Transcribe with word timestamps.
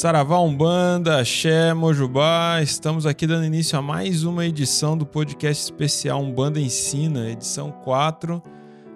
Saravá 0.00 0.40
Umbanda, 0.40 1.20
Axé, 1.20 1.74
Mojubá, 1.74 2.62
estamos 2.62 3.04
aqui 3.04 3.26
dando 3.26 3.44
início 3.44 3.78
a 3.78 3.82
mais 3.82 4.24
uma 4.24 4.46
edição 4.46 4.96
do 4.96 5.04
podcast 5.04 5.62
especial 5.62 6.22
Umbanda 6.22 6.58
Ensina, 6.58 7.28
edição 7.28 7.70
4, 7.70 8.42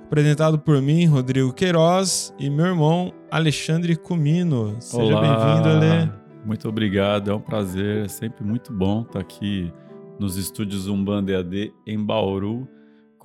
apresentado 0.06 0.58
por 0.58 0.80
mim, 0.80 1.04
Rodrigo 1.04 1.52
Queiroz, 1.52 2.34
e 2.38 2.48
meu 2.48 2.64
irmão 2.64 3.12
Alexandre 3.30 3.96
Cumino. 3.96 4.76
Seja 4.80 5.20
bem-vindo, 5.20 5.68
Ale. 5.68 6.10
Muito 6.42 6.66
obrigado, 6.70 7.30
é 7.30 7.34
um 7.34 7.40
prazer, 7.40 8.06
é 8.06 8.08
sempre 8.08 8.42
muito 8.42 8.72
bom 8.72 9.02
estar 9.02 9.20
aqui 9.20 9.70
nos 10.18 10.38
estúdios 10.38 10.88
Umbanda 10.88 11.32
EAD 11.32 11.70
em 11.86 12.02
Bauru 12.02 12.66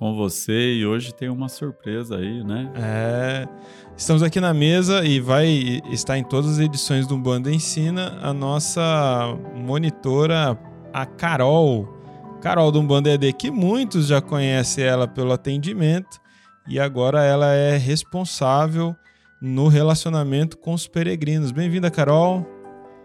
com 0.00 0.14
você 0.14 0.76
e 0.76 0.86
hoje 0.86 1.14
tem 1.14 1.28
uma 1.28 1.50
surpresa 1.50 2.16
aí, 2.16 2.42
né? 2.42 2.72
É, 2.74 3.46
estamos 3.94 4.22
aqui 4.22 4.40
na 4.40 4.54
mesa 4.54 5.04
e 5.04 5.20
vai 5.20 5.46
estar 5.90 6.16
em 6.16 6.24
todas 6.24 6.52
as 6.52 6.58
edições 6.58 7.06
do 7.06 7.14
Umbanda 7.14 7.52
Ensina 7.52 8.18
a 8.22 8.32
nossa 8.32 9.36
monitora, 9.54 10.58
a 10.90 11.04
Carol. 11.04 11.86
Carol 12.40 12.72
do 12.72 12.80
Umbanda 12.80 13.10
EAD, 13.10 13.34
que 13.34 13.50
muitos 13.50 14.06
já 14.06 14.22
conhecem 14.22 14.82
ela 14.82 15.06
pelo 15.06 15.32
atendimento 15.32 16.18
e 16.66 16.80
agora 16.80 17.22
ela 17.22 17.52
é 17.52 17.76
responsável 17.76 18.96
no 19.38 19.68
relacionamento 19.68 20.56
com 20.56 20.72
os 20.72 20.88
peregrinos. 20.88 21.52
Bem-vinda, 21.52 21.90
Carol. 21.90 22.59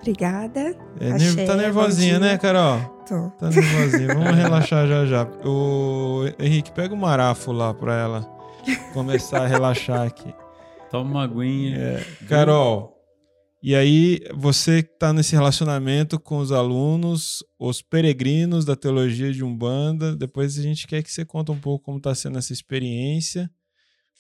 Obrigada. 0.06 0.78
É, 1.00 1.14
Achei, 1.14 1.48
tá 1.48 1.56
nervosinha, 1.56 2.20
né, 2.20 2.38
Carol? 2.38 2.80
Tô. 3.10 3.32
Tá 3.40 3.50
nervosinha. 3.50 4.14
Vamos 4.14 4.36
relaxar 4.36 4.88
já 4.88 5.04
já. 5.04 5.24
O 5.44 6.22
Henrique, 6.38 6.72
pega 6.72 6.94
o 6.94 6.98
marafo 6.98 7.52
lá 7.52 7.74
pra 7.74 7.96
ela 7.96 8.22
começar 8.94 9.42
a 9.42 9.48
relaxar 9.48 10.06
aqui. 10.06 10.32
Toma 10.92 11.10
uma 11.10 11.24
aguinha. 11.24 11.76
É. 11.76 12.06
Carol, 12.28 12.96
e 13.64 13.74
aí 13.74 14.20
você 14.36 14.84
que 14.84 14.96
tá 15.00 15.12
nesse 15.12 15.34
relacionamento 15.34 16.20
com 16.20 16.38
os 16.38 16.52
alunos, 16.52 17.44
os 17.58 17.82
peregrinos 17.82 18.64
da 18.64 18.76
teologia 18.76 19.34
de 19.34 19.44
Umbanda, 19.44 20.16
depois 20.16 20.56
a 20.60 20.62
gente 20.62 20.86
quer 20.86 21.02
que 21.02 21.12
você 21.12 21.26
conta 21.26 21.52
um 21.52 21.60
pouco 21.60 21.86
como 21.86 22.00
tá 22.00 22.14
sendo 22.14 22.38
essa 22.38 22.54
experiência. 22.54 23.50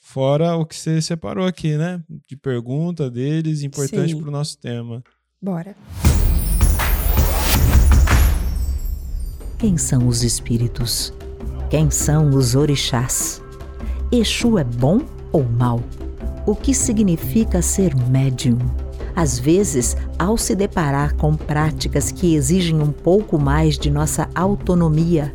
Fora 0.01 0.55
o 0.55 0.65
que 0.65 0.75
você 0.75 0.99
separou 0.99 1.45
aqui, 1.45 1.77
né? 1.77 2.03
De 2.27 2.35
pergunta 2.35 3.09
deles, 3.09 3.61
importante 3.61 4.15
para 4.15 4.27
o 4.27 4.31
nosso 4.31 4.57
tema. 4.57 5.03
Bora. 5.45 5.75
Quem 9.59 9.77
são 9.77 10.07
os 10.07 10.23
espíritos? 10.23 11.13
Quem 11.69 11.91
são 11.91 12.31
os 12.31 12.55
orixás? 12.55 13.43
Exu 14.11 14.57
é 14.57 14.63
bom 14.63 15.01
ou 15.31 15.43
mal? 15.43 15.81
O 16.47 16.55
que 16.55 16.73
significa 16.73 17.61
ser 17.61 17.95
médium? 17.95 18.57
Às 19.15 19.37
vezes, 19.37 19.95
ao 20.17 20.35
se 20.35 20.55
deparar 20.55 21.13
com 21.13 21.35
práticas 21.35 22.11
que 22.11 22.33
exigem 22.33 22.81
um 22.81 22.91
pouco 22.91 23.37
mais 23.37 23.77
de 23.77 23.91
nossa 23.91 24.27
autonomia, 24.33 25.31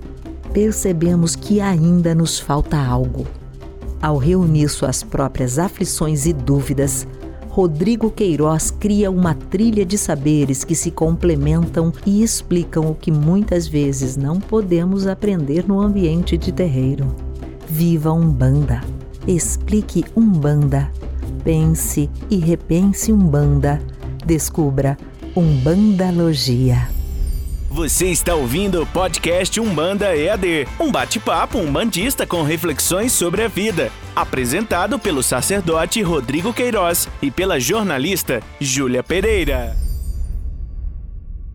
percebemos 0.52 1.36
que 1.36 1.60
ainda 1.60 2.16
nos 2.16 2.36
falta 2.36 2.76
algo. 2.76 3.28
Ao 4.02 4.16
reunir 4.16 4.70
suas 4.70 5.04
próprias 5.04 5.56
aflições 5.56 6.26
e 6.26 6.32
dúvidas, 6.32 7.06
Rodrigo 7.50 8.12
Queiroz 8.12 8.70
cria 8.70 9.10
uma 9.10 9.34
trilha 9.34 9.84
de 9.84 9.98
saberes 9.98 10.62
que 10.62 10.76
se 10.76 10.88
complementam 10.92 11.92
e 12.06 12.22
explicam 12.22 12.88
o 12.88 12.94
que 12.94 13.10
muitas 13.10 13.66
vezes 13.66 14.16
não 14.16 14.38
podemos 14.38 15.08
aprender 15.08 15.66
no 15.66 15.80
ambiente 15.80 16.38
de 16.38 16.52
terreiro. 16.52 17.12
Viva 17.68 18.12
Umbanda! 18.12 18.80
Explique 19.26 20.04
Umbanda! 20.16 20.92
Pense 21.42 22.08
e 22.30 22.36
repense 22.36 23.12
Umbanda! 23.12 23.82
Descubra 24.24 24.96
Umbandalogia! 25.36 26.88
Você 27.70 28.06
está 28.06 28.34
ouvindo 28.34 28.82
o 28.82 28.86
podcast 28.86 29.60
Umbanda 29.60 30.16
EAD, 30.16 30.66
um 30.78 30.90
bate-papo 30.90 31.58
umbandista 31.58 32.26
com 32.26 32.42
reflexões 32.42 33.12
sobre 33.12 33.44
a 33.44 33.48
vida, 33.48 33.92
apresentado 34.14 34.98
pelo 34.98 35.22
sacerdote 35.22 36.02
Rodrigo 36.02 36.52
Queiroz 36.52 37.08
e 37.22 37.30
pela 37.30 37.58
jornalista 37.60 38.42
Júlia 38.60 39.02
Pereira. 39.02 39.76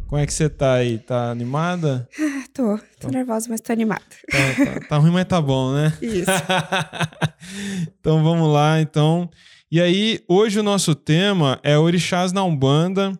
Como 0.08 0.22
é 0.22 0.26
que 0.26 0.34
você 0.34 0.50
tá 0.50 0.74
aí? 0.74 0.98
Tá 1.00 1.32
animada? 1.32 2.08
Ah, 2.20 2.44
tô. 2.54 2.80
Tô 3.00 3.10
nervosa, 3.10 3.48
mas 3.50 3.62
tô 3.62 3.74
animada. 3.74 4.04
Tá, 4.30 4.66
tá, 4.66 4.88
tá 4.88 4.98
ruim, 4.98 5.12
mas 5.12 5.26
tá 5.26 5.42
bom, 5.42 5.74
né? 5.74 5.94
Isso. 6.02 6.32
então 8.00 8.24
vamos 8.24 8.52
lá, 8.52 8.80
então. 8.80 9.30
E 9.72 9.82
aí, 9.82 10.22
hoje 10.28 10.60
o 10.60 10.64
nosso 10.64 10.96
tema 10.96 11.60
é 11.64 11.78
Orixás 11.78 12.32
na 12.32 12.44
Umbanda 12.44 13.12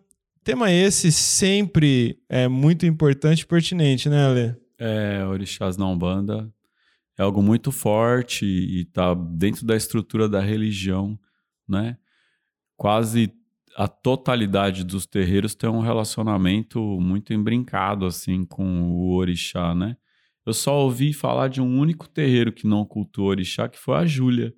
Tema 0.46 0.70
esse 0.70 1.10
sempre 1.10 2.20
é 2.28 2.46
muito 2.46 2.86
importante 2.86 3.40
e 3.40 3.46
pertinente, 3.46 4.08
né, 4.08 4.26
Ale? 4.26 4.54
É, 4.78 5.24
Orixás 5.26 5.76
na 5.76 5.88
Umbanda 5.88 6.48
é 7.18 7.22
algo 7.22 7.42
muito 7.42 7.72
forte 7.72 8.44
e 8.44 8.82
está 8.82 9.14
dentro 9.14 9.66
da 9.66 9.76
estrutura 9.76 10.28
da 10.28 10.40
religião, 10.40 11.18
né? 11.68 11.96
Quase 12.76 13.32
a 13.76 13.88
totalidade 13.88 14.84
dos 14.84 15.06
terreiros 15.06 15.54
tem 15.54 15.68
um 15.68 15.80
relacionamento 15.80 16.80
muito 17.00 17.32
embrincado 17.32 18.06
assim 18.06 18.44
com 18.44 18.82
o 18.82 19.14
orixá, 19.14 19.74
né? 19.74 19.96
Eu 20.44 20.54
só 20.54 20.78
ouvi 20.78 21.12
falar 21.12 21.48
de 21.48 21.60
um 21.60 21.78
único 21.78 22.08
terreiro 22.08 22.52
que 22.52 22.66
não 22.66 22.84
cultua 22.84 23.26
orixá, 23.26 23.68
que 23.68 23.78
foi 23.78 23.96
a 23.96 24.06
Júlia. 24.06 24.54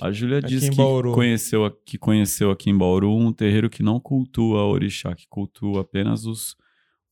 A 0.00 0.10
Júlia 0.10 0.40
disse 0.40 0.70
que 0.70 0.76
conheceu, 0.76 1.70
que 1.84 1.98
conheceu 1.98 2.50
aqui 2.50 2.70
em 2.70 2.76
Bauru 2.76 3.16
um 3.16 3.32
terreiro 3.32 3.68
que 3.68 3.82
não 3.82 4.00
cultua 4.00 4.64
orixá, 4.64 5.14
que 5.14 5.26
cultua 5.28 5.82
apenas 5.82 6.24
os, 6.26 6.56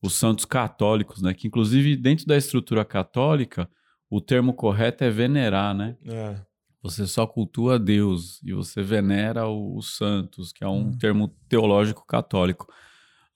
os 0.01 0.13
santos 0.13 0.45
católicos, 0.45 1.21
né? 1.21 1.33
Que 1.33 1.47
inclusive 1.47 1.95
dentro 1.95 2.25
da 2.25 2.35
estrutura 2.35 2.83
católica, 2.83 3.69
o 4.09 4.21
termo 4.21 4.53
correto 4.53 5.03
é 5.03 5.09
venerar, 5.09 5.75
né? 5.75 5.95
É. 6.05 6.35
Você 6.81 7.07
só 7.07 7.25
cultua 7.25 7.79
Deus 7.79 8.39
e 8.43 8.53
você 8.53 8.83
venera 8.83 9.47
os 9.47 9.97
santos, 9.97 10.53
que 10.53 10.63
é 10.63 10.67
um 10.67 10.89
hum. 10.89 10.97
termo 10.97 11.27
teológico 11.49 12.05
católico. 12.05 12.71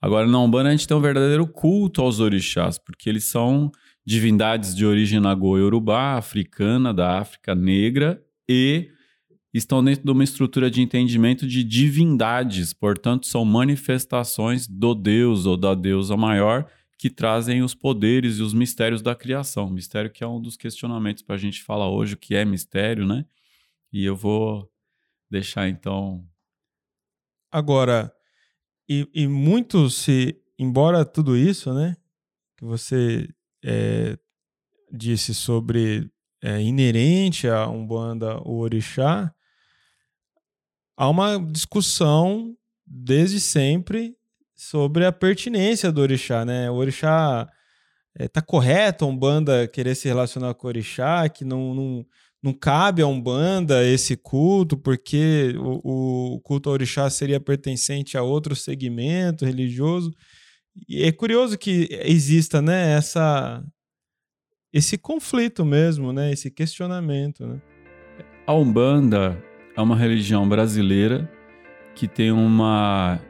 Agora, 0.00 0.26
na 0.26 0.38
Umbanda, 0.38 0.68
a 0.68 0.72
gente 0.72 0.86
tem 0.86 0.96
um 0.96 1.00
verdadeiro 1.00 1.46
culto 1.46 2.00
aos 2.00 2.20
orixás, 2.20 2.78
porque 2.78 3.08
eles 3.08 3.24
são 3.24 3.70
divindades 4.06 4.74
de 4.74 4.86
origem 4.86 5.20
nagô-yorubá, 5.20 6.16
africana, 6.16 6.94
da 6.94 7.18
África 7.18 7.54
negra 7.54 8.22
e 8.48 8.88
estão 9.52 9.82
dentro 9.84 10.04
de 10.04 10.10
uma 10.10 10.24
estrutura 10.24 10.70
de 10.70 10.80
entendimento 10.80 11.46
de 11.46 11.62
divindades, 11.64 12.72
portanto, 12.72 13.26
são 13.26 13.44
manifestações 13.44 14.66
do 14.66 14.94
Deus 14.94 15.44
ou 15.44 15.56
da 15.56 15.74
deusa 15.74 16.16
maior 16.16 16.66
que 17.00 17.08
trazem 17.08 17.62
os 17.62 17.74
poderes 17.74 18.36
e 18.36 18.42
os 18.42 18.52
mistérios 18.52 19.00
da 19.00 19.14
criação. 19.14 19.70
Mistério 19.70 20.10
que 20.10 20.22
é 20.22 20.26
um 20.26 20.38
dos 20.38 20.54
questionamentos 20.54 21.22
para 21.22 21.34
a 21.34 21.38
gente 21.38 21.62
falar 21.62 21.88
hoje, 21.88 22.12
o 22.12 22.18
que 22.18 22.34
é 22.34 22.44
mistério, 22.44 23.06
né? 23.06 23.24
E 23.90 24.04
eu 24.04 24.14
vou 24.14 24.70
deixar 25.30 25.66
então. 25.66 26.22
Agora, 27.50 28.14
e, 28.86 29.08
e 29.14 29.26
muito 29.26 29.88
se, 29.88 30.38
embora 30.58 31.02
tudo 31.02 31.38
isso, 31.38 31.72
né, 31.72 31.96
que 32.58 32.66
você 32.66 33.26
é, 33.64 34.18
disse 34.92 35.34
sobre 35.34 36.06
é, 36.42 36.60
inerente 36.60 37.48
a 37.48 37.66
Umbanda, 37.66 38.36
o 38.46 38.58
Orixá, 38.58 39.34
há 40.98 41.08
uma 41.08 41.38
discussão 41.50 42.54
desde 42.86 43.40
sempre 43.40 44.14
sobre 44.60 45.06
a 45.06 45.12
pertinência 45.12 45.90
do 45.90 46.02
orixá, 46.02 46.44
né? 46.44 46.70
O 46.70 46.74
orixá 46.74 47.48
é, 48.14 48.28
tá 48.28 48.42
correto 48.42 49.06
a 49.06 49.08
Umbanda 49.08 49.66
querer 49.66 49.94
se 49.94 50.06
relacionar 50.06 50.52
com 50.52 50.66
o 50.66 50.68
orixá, 50.68 51.26
que 51.30 51.46
não, 51.46 51.74
não, 51.74 52.06
não 52.42 52.52
cabe 52.52 53.00
a 53.00 53.06
Umbanda 53.06 53.82
esse 53.82 54.18
culto, 54.18 54.76
porque 54.76 55.54
o, 55.56 56.34
o 56.34 56.40
culto 56.40 56.68
ao 56.68 56.74
orixá 56.74 57.08
seria 57.08 57.40
pertencente 57.40 58.18
a 58.18 58.22
outro 58.22 58.54
segmento 58.54 59.46
religioso. 59.46 60.12
E 60.86 61.04
é 61.04 61.10
curioso 61.10 61.56
que 61.56 61.88
exista, 62.04 62.60
né, 62.60 62.92
essa 62.92 63.64
esse 64.72 64.98
conflito 64.98 65.64
mesmo, 65.64 66.12
né, 66.12 66.30
esse 66.32 66.50
questionamento, 66.50 67.46
né? 67.46 67.60
A 68.46 68.52
Umbanda 68.52 69.42
é 69.74 69.80
uma 69.80 69.96
religião 69.96 70.46
brasileira 70.46 71.28
que 71.94 72.06
tem 72.06 72.30
uma, 72.30 73.20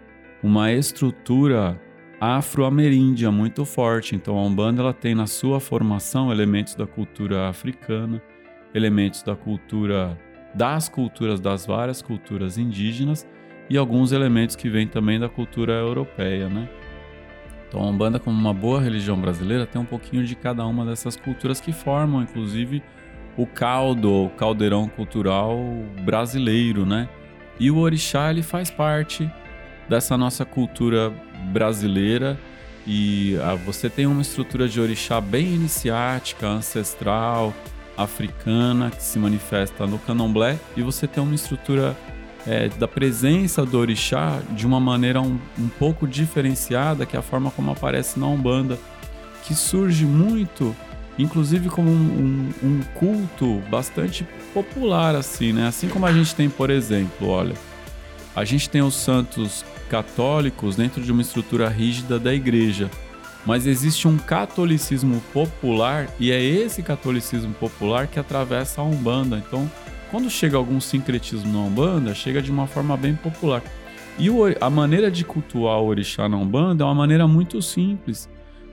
uma 0.42 0.72
estrutura 0.72 1.80
afro-ameríndia 2.20 3.30
muito 3.30 3.64
forte. 3.64 4.14
Então 4.14 4.36
a 4.36 4.42
Umbanda 4.42 4.82
ela 4.82 4.92
tem 4.92 5.14
na 5.14 5.26
sua 5.26 5.58
formação 5.58 6.30
elementos 6.30 6.74
da 6.74 6.86
cultura 6.86 7.48
africana, 7.48 8.20
elementos 8.74 9.22
da 9.22 9.34
cultura 9.34 10.18
das 10.54 10.88
culturas 10.88 11.40
das 11.40 11.64
várias 11.64 12.02
culturas 12.02 12.58
indígenas 12.58 13.26
e 13.68 13.76
alguns 13.76 14.12
elementos 14.12 14.56
que 14.56 14.68
vêm 14.68 14.86
também 14.86 15.18
da 15.18 15.28
cultura 15.28 15.74
europeia, 15.74 16.48
né? 16.48 16.68
Então 17.68 17.80
a 17.80 17.86
Umbanda 17.86 18.18
como 18.18 18.36
uma 18.36 18.52
boa 18.52 18.80
religião 18.80 19.18
brasileira 19.18 19.64
tem 19.64 19.80
um 19.80 19.84
pouquinho 19.84 20.24
de 20.24 20.34
cada 20.34 20.66
uma 20.66 20.84
dessas 20.84 21.16
culturas 21.16 21.60
que 21.60 21.72
formam 21.72 22.20
inclusive 22.20 22.82
o 23.36 23.46
caldo, 23.46 24.24
o 24.24 24.30
caldeirão 24.30 24.88
cultural 24.88 25.56
brasileiro, 26.04 26.84
né? 26.84 27.08
E 27.60 27.70
o 27.70 27.78
orixá 27.78 28.30
ele 28.30 28.42
faz 28.42 28.70
parte 28.70 29.30
dessa 29.90 30.16
nossa 30.16 30.44
cultura 30.44 31.12
brasileira 31.52 32.38
e 32.86 33.36
ah, 33.42 33.56
você 33.56 33.90
tem 33.90 34.06
uma 34.06 34.22
estrutura 34.22 34.68
de 34.68 34.80
orixá 34.80 35.20
bem 35.20 35.54
iniciática, 35.54 36.46
ancestral, 36.46 37.52
africana, 37.96 38.90
que 38.90 39.02
se 39.02 39.18
manifesta 39.18 39.86
no 39.86 39.98
candomblé, 39.98 40.58
e 40.76 40.82
você 40.82 41.06
tem 41.06 41.22
uma 41.22 41.34
estrutura 41.34 41.96
é, 42.46 42.68
da 42.68 42.88
presença 42.88 43.66
do 43.66 43.78
orixá 43.78 44.40
de 44.52 44.64
uma 44.64 44.80
maneira 44.80 45.20
um, 45.20 45.38
um 45.58 45.68
pouco 45.68 46.06
diferenciada, 46.06 47.04
que 47.04 47.16
é 47.16 47.18
a 47.18 47.22
forma 47.22 47.50
como 47.50 47.72
aparece 47.72 48.18
na 48.18 48.26
Umbanda, 48.28 48.78
que 49.42 49.54
surge 49.54 50.06
muito, 50.06 50.74
inclusive 51.18 51.68
como 51.68 51.90
um, 51.90 52.52
um, 52.62 52.66
um 52.66 52.80
culto 52.94 53.60
bastante 53.68 54.26
popular, 54.54 55.16
assim, 55.16 55.52
né? 55.52 55.66
Assim 55.66 55.88
como 55.88 56.06
a 56.06 56.12
gente 56.12 56.34
tem, 56.34 56.48
por 56.48 56.70
exemplo, 56.70 57.28
olha, 57.28 57.54
a 58.34 58.44
gente 58.44 58.70
tem 58.70 58.80
os 58.80 58.94
santos 58.94 59.64
católicos 59.90 60.76
dentro 60.76 61.02
de 61.02 61.10
uma 61.10 61.20
estrutura 61.20 61.68
rígida 61.68 62.16
da 62.16 62.32
igreja, 62.32 62.88
mas 63.44 63.66
existe 63.66 64.06
um 64.06 64.16
catolicismo 64.16 65.20
popular 65.32 66.08
e 66.20 66.30
é 66.30 66.40
esse 66.40 66.80
catolicismo 66.80 67.52
popular 67.54 68.06
que 68.06 68.20
atravessa 68.20 68.80
a 68.80 68.84
Umbanda. 68.84 69.42
Então, 69.44 69.68
quando 70.10 70.30
chega 70.30 70.56
algum 70.56 70.80
sincretismo 70.80 71.52
na 71.52 71.58
Umbanda, 71.58 72.14
chega 72.14 72.40
de 72.40 72.52
uma 72.52 72.68
forma 72.68 72.96
bem 72.96 73.16
popular. 73.16 73.62
E 74.16 74.28
a 74.60 74.70
maneira 74.70 75.10
de 75.10 75.24
cultuar 75.24 75.80
o 75.80 75.86
orixá 75.86 76.28
na 76.28 76.36
Umbanda 76.36 76.84
é 76.84 76.86
uma 76.86 76.94
maneira 76.94 77.26
muito 77.26 77.60
simples, 77.60 78.28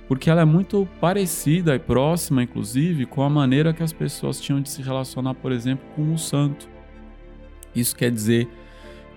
porque 0.07 0.29
ela 0.29 0.41
é 0.41 0.45
muito 0.45 0.87
parecida 0.99 1.75
e 1.75 1.79
próxima, 1.79 2.43
inclusive, 2.43 3.05
com 3.05 3.23
a 3.23 3.29
maneira 3.29 3.73
que 3.73 3.81
as 3.81 3.93
pessoas 3.93 4.39
tinham 4.39 4.61
de 4.61 4.69
se 4.69 4.81
relacionar, 4.81 5.33
por 5.33 5.51
exemplo, 5.51 5.85
com 5.95 6.13
o 6.13 6.17
santo. 6.17 6.67
Isso 7.73 7.95
quer 7.95 8.11
dizer 8.11 8.47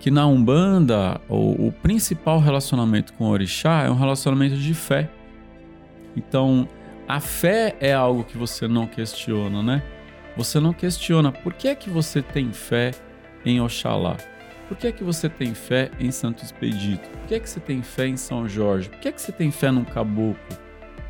que 0.01 0.09
na 0.09 0.25
Umbanda 0.25 1.21
o, 1.29 1.67
o 1.67 1.71
principal 1.71 2.39
relacionamento 2.39 3.13
com 3.13 3.25
o 3.25 3.29
orixá 3.29 3.83
é 3.83 3.89
um 3.89 3.95
relacionamento 3.95 4.55
de 4.55 4.73
fé. 4.73 5.07
Então, 6.17 6.67
a 7.07 7.19
fé 7.19 7.75
é 7.79 7.93
algo 7.93 8.23
que 8.23 8.35
você 8.35 8.67
não 8.67 8.87
questiona, 8.87 9.61
né? 9.61 9.83
Você 10.35 10.59
não 10.59 10.73
questiona 10.73 11.31
por 11.31 11.53
que 11.53 11.67
é 11.67 11.75
que 11.75 11.87
você 11.87 12.19
tem 12.19 12.51
fé 12.51 12.91
em 13.45 13.61
Oxalá? 13.61 14.17
Por 14.67 14.75
que 14.75 14.87
é 14.87 14.91
que 14.91 15.03
você 15.03 15.29
tem 15.29 15.53
fé 15.53 15.91
em 15.99 16.09
Santo 16.09 16.43
Expedito? 16.43 17.07
Por 17.07 17.27
que 17.27 17.35
é 17.35 17.39
que 17.39 17.49
você 17.49 17.59
tem 17.59 17.83
fé 17.83 18.07
em 18.07 18.17
São 18.17 18.49
Jorge? 18.49 18.89
Por 18.89 18.99
que 18.99 19.07
é 19.07 19.11
que 19.11 19.21
você 19.21 19.31
tem 19.31 19.51
fé 19.51 19.69
num 19.69 19.83
caboclo? 19.83 20.57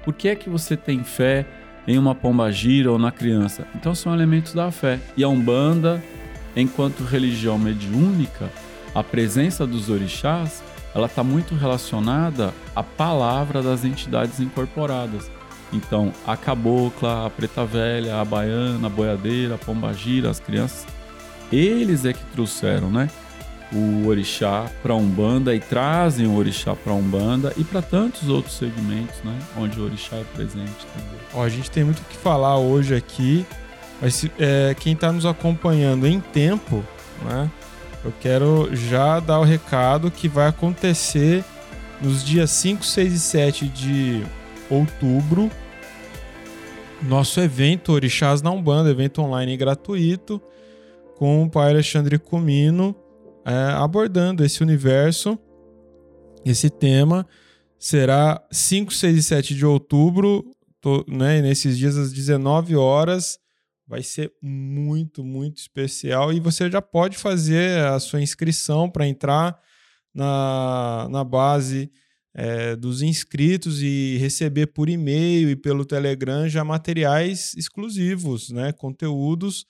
Por 0.03 0.13
que 0.13 0.27
é 0.27 0.35
que 0.35 0.49
você 0.49 0.75
tem 0.75 1.01
fé 1.01 1.45
em 1.87 1.97
uma 1.97 2.13
pombagira 2.13 2.91
ou 2.91 2.99
na 2.99 3.11
criança? 3.11 3.65
Então 3.73 3.95
são 3.95 4.13
elementos 4.13 4.53
da 4.53 4.69
fé. 4.69 4.99
E 5.15 5.23
a 5.23 5.29
Umbanda, 5.29 6.03
enquanto 6.57 7.05
religião 7.05 7.57
mediúnica, 7.57 8.49
a 8.93 9.03
presença 9.03 9.65
dos 9.65 9.89
orixás 9.89 10.61
ela 10.93 11.07
está 11.07 11.23
muito 11.23 11.55
relacionada 11.55 12.53
à 12.75 12.83
palavra 12.83 13.61
das 13.61 13.85
entidades 13.85 14.39
incorporadas. 14.39 15.31
Então, 15.71 16.13
a 16.27 16.35
cabocla, 16.35 17.25
a 17.25 17.29
preta 17.29 17.65
velha, 17.65 18.19
a 18.19 18.25
baiana, 18.25 18.88
a 18.88 18.89
boiadeira, 18.89 19.55
a 19.55 19.57
pombagira, 19.57 20.29
as 20.29 20.39
crianças, 20.39 20.85
eles 21.51 22.03
é 22.03 22.11
que 22.11 22.23
trouxeram, 22.25 22.89
né? 22.89 23.09
O 23.71 24.05
orixá 24.07 24.69
para 24.83 24.94
Umbanda 24.94 25.55
e 25.55 25.61
trazem 25.61 26.27
o 26.27 26.35
orixá 26.35 26.75
para 26.75 26.91
Umbanda 26.91 27.53
e 27.55 27.63
para 27.63 27.81
tantos 27.81 28.27
outros 28.27 28.57
segmentos, 28.57 29.15
né? 29.23 29.39
Onde 29.57 29.79
o 29.79 29.85
orixá 29.85 30.17
é 30.17 30.25
presente 30.25 30.85
também. 30.94 31.19
Ó, 31.33 31.41
a 31.41 31.47
gente 31.47 31.71
tem 31.71 31.85
muito 31.85 31.99
o 31.99 32.05
que 32.05 32.17
falar 32.17 32.57
hoje 32.57 32.94
aqui, 32.94 33.45
mas 34.01 34.25
é, 34.37 34.75
quem 34.77 34.91
está 34.91 35.09
nos 35.09 35.25
acompanhando 35.25 36.05
em 36.05 36.19
tempo, 36.19 36.83
né? 37.23 37.49
Eu 38.03 38.12
quero 38.19 38.75
já 38.75 39.19
dar 39.19 39.39
o 39.39 39.44
recado 39.44 40.09
que 40.09 40.27
vai 40.27 40.48
acontecer 40.48 41.44
nos 42.01 42.24
dias 42.24 42.50
5, 42.51 42.83
6 42.83 43.13
e 43.13 43.19
7 43.19 43.68
de 43.68 44.24
outubro. 44.69 45.51
Nosso 47.01 47.39
evento 47.39 47.92
Orixás 47.92 48.42
na 48.42 48.51
Umbanda, 48.51 48.89
evento 48.89 49.21
online 49.21 49.56
gratuito, 49.57 50.42
com 51.15 51.44
o 51.44 51.50
pai 51.50 51.69
Alexandre 51.69 52.18
Comino 52.18 52.95
é, 53.45 53.74
abordando 53.74 54.44
esse 54.44 54.62
universo, 54.62 55.38
esse 56.45 56.69
tema. 56.69 57.27
Será 57.77 58.42
5, 58.51 58.94
6 58.94 59.18
e 59.18 59.24
7 59.24 59.56
de 59.56 59.65
outubro, 59.65 60.45
tô, 60.80 61.04
né, 61.07 61.42
nesses 61.42 61.77
dias 61.77 61.97
às 61.97 62.12
19 62.13 62.75
horas 62.75 63.40
vai 63.91 64.01
ser 64.01 64.31
muito, 64.41 65.21
muito 65.21 65.57
especial 65.57 66.31
e 66.31 66.39
você 66.39 66.71
já 66.71 66.81
pode 66.81 67.17
fazer 67.17 67.83
a 67.83 67.99
sua 67.99 68.21
inscrição 68.21 68.89
para 68.89 69.05
entrar 69.05 69.59
na, 70.15 71.09
na 71.11 71.25
base 71.25 71.91
é, 72.33 72.73
dos 72.77 73.01
inscritos 73.01 73.81
e 73.81 74.15
receber 74.17 74.67
por 74.67 74.88
e-mail 74.88 75.49
e 75.49 75.57
pelo 75.57 75.83
Telegram 75.83 76.47
já 76.47 76.63
materiais 76.63 77.53
exclusivos, 77.57 78.49
né? 78.49 78.71
conteúdos 78.71 79.65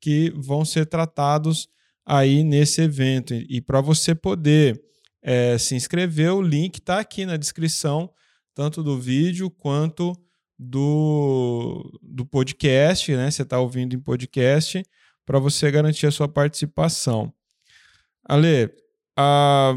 que 0.00 0.32
vão 0.34 0.64
ser 0.64 0.86
tratados 0.86 1.68
aí 2.02 2.42
nesse 2.42 2.80
evento. 2.80 3.34
E, 3.34 3.60
para 3.60 3.82
você 3.82 4.14
poder 4.14 4.82
é, 5.22 5.58
se 5.58 5.74
inscrever, 5.74 6.32
o 6.32 6.40
link 6.40 6.78
está 6.78 6.98
aqui 6.98 7.26
na 7.26 7.36
descrição, 7.36 8.10
tanto 8.54 8.82
do 8.82 8.98
vídeo 8.98 9.50
quanto 9.50 10.14
do, 10.58 11.98
do 12.02 12.24
podcast, 12.24 13.14
né? 13.14 13.30
Você 13.30 13.42
está 13.42 13.58
ouvindo 13.58 13.94
em 13.94 14.00
podcast, 14.00 14.82
para 15.24 15.38
você 15.38 15.70
garantir 15.70 16.06
a 16.06 16.10
sua 16.10 16.28
participação. 16.28 17.32
Ale, 18.24 18.70
a, 19.16 19.74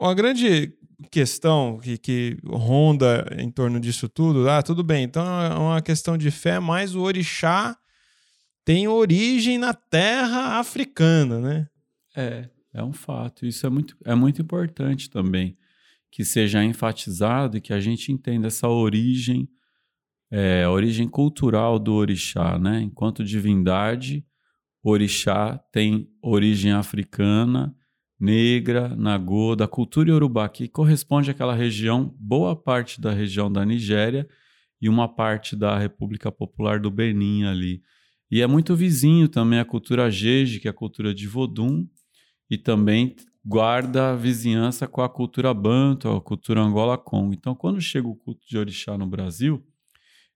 uma 0.00 0.14
grande 0.14 0.72
questão 1.10 1.78
que, 1.78 1.98
que 1.98 2.38
ronda 2.46 3.26
em 3.38 3.50
torno 3.50 3.78
disso 3.78 4.08
tudo, 4.08 4.48
ah, 4.48 4.62
tudo 4.62 4.82
bem, 4.82 5.04
então 5.04 5.24
é 5.42 5.54
uma 5.54 5.82
questão 5.82 6.16
de 6.16 6.30
fé, 6.30 6.58
mas 6.58 6.94
o 6.94 7.02
orixá 7.02 7.76
tem 8.64 8.88
origem 8.88 9.58
na 9.58 9.74
terra 9.74 10.58
africana, 10.58 11.38
né? 11.38 11.68
É, 12.16 12.48
é 12.72 12.82
um 12.82 12.92
fato. 12.92 13.44
Isso 13.44 13.66
é 13.66 13.70
muito, 13.70 13.96
é 14.04 14.14
muito 14.14 14.40
importante 14.40 15.10
também 15.10 15.56
que 16.14 16.24
seja 16.24 16.62
enfatizado 16.62 17.56
e 17.56 17.60
que 17.60 17.72
a 17.72 17.80
gente 17.80 18.12
entenda 18.12 18.46
essa 18.46 18.68
origem, 18.68 19.48
é, 20.30 20.66
origem 20.68 21.08
cultural 21.08 21.76
do 21.76 21.92
orixá, 21.92 22.56
né? 22.56 22.80
Enquanto 22.82 23.24
divindade, 23.24 24.24
orixá 24.80 25.58
tem 25.72 26.08
origem 26.22 26.70
africana, 26.70 27.74
negra, 28.18 28.94
nagô, 28.94 29.56
da 29.56 29.66
cultura 29.66 30.10
iorubá, 30.10 30.48
que 30.48 30.68
corresponde 30.68 31.32
àquela 31.32 31.52
região, 31.52 32.14
boa 32.16 32.54
parte 32.54 33.00
da 33.00 33.10
região 33.10 33.50
da 33.50 33.66
Nigéria 33.66 34.24
e 34.80 34.88
uma 34.88 35.12
parte 35.12 35.56
da 35.56 35.76
República 35.76 36.30
Popular 36.30 36.78
do 36.78 36.92
Benin 36.92 37.42
ali. 37.42 37.82
E 38.30 38.40
é 38.40 38.46
muito 38.46 38.76
vizinho 38.76 39.28
também 39.28 39.58
a 39.58 39.64
cultura 39.64 40.08
Jeje, 40.12 40.60
que 40.60 40.68
é 40.68 40.70
a 40.70 40.74
cultura 40.74 41.12
de 41.12 41.26
Vodum, 41.26 41.84
e 42.48 42.56
também 42.56 43.16
guarda 43.44 44.12
a 44.12 44.16
vizinhança 44.16 44.88
com 44.88 45.02
a 45.02 45.08
cultura 45.08 45.52
banto, 45.52 46.08
a 46.08 46.20
cultura 46.20 46.62
Angola-Congo. 46.62 47.34
Então, 47.34 47.54
quando 47.54 47.80
chega 47.80 48.08
o 48.08 48.16
culto 48.16 48.40
de 48.48 48.56
orixá 48.56 48.96
no 48.96 49.06
Brasil, 49.06 49.62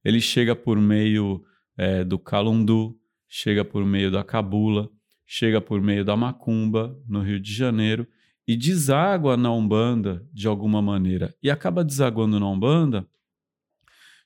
ele 0.05 0.21
chega 0.21 0.55
por 0.55 0.79
meio 0.79 1.43
é, 1.77 2.05
do 2.05 2.19
calundu, 2.19 2.99
chega 3.27 3.65
por 3.65 3.85
meio 3.85 4.11
da 4.11 4.23
cabula, 4.23 4.91
chega 5.27 5.61
por 5.61 5.81
meio 5.81 6.05
da 6.05 6.17
macumba, 6.17 6.99
no 7.07 7.23
Rio 7.23 7.41
de 7.41 7.53
Janeiro, 7.53 8.07
e 8.47 8.57
deságua 8.57 9.37
na 9.37 9.53
Umbanda 9.53 10.27
de 10.33 10.47
alguma 10.49 10.81
maneira. 10.81 11.35
E 11.43 11.50
acaba 11.50 11.85
desaguando 11.85 12.41
na 12.41 12.49
Umbanda 12.49 13.07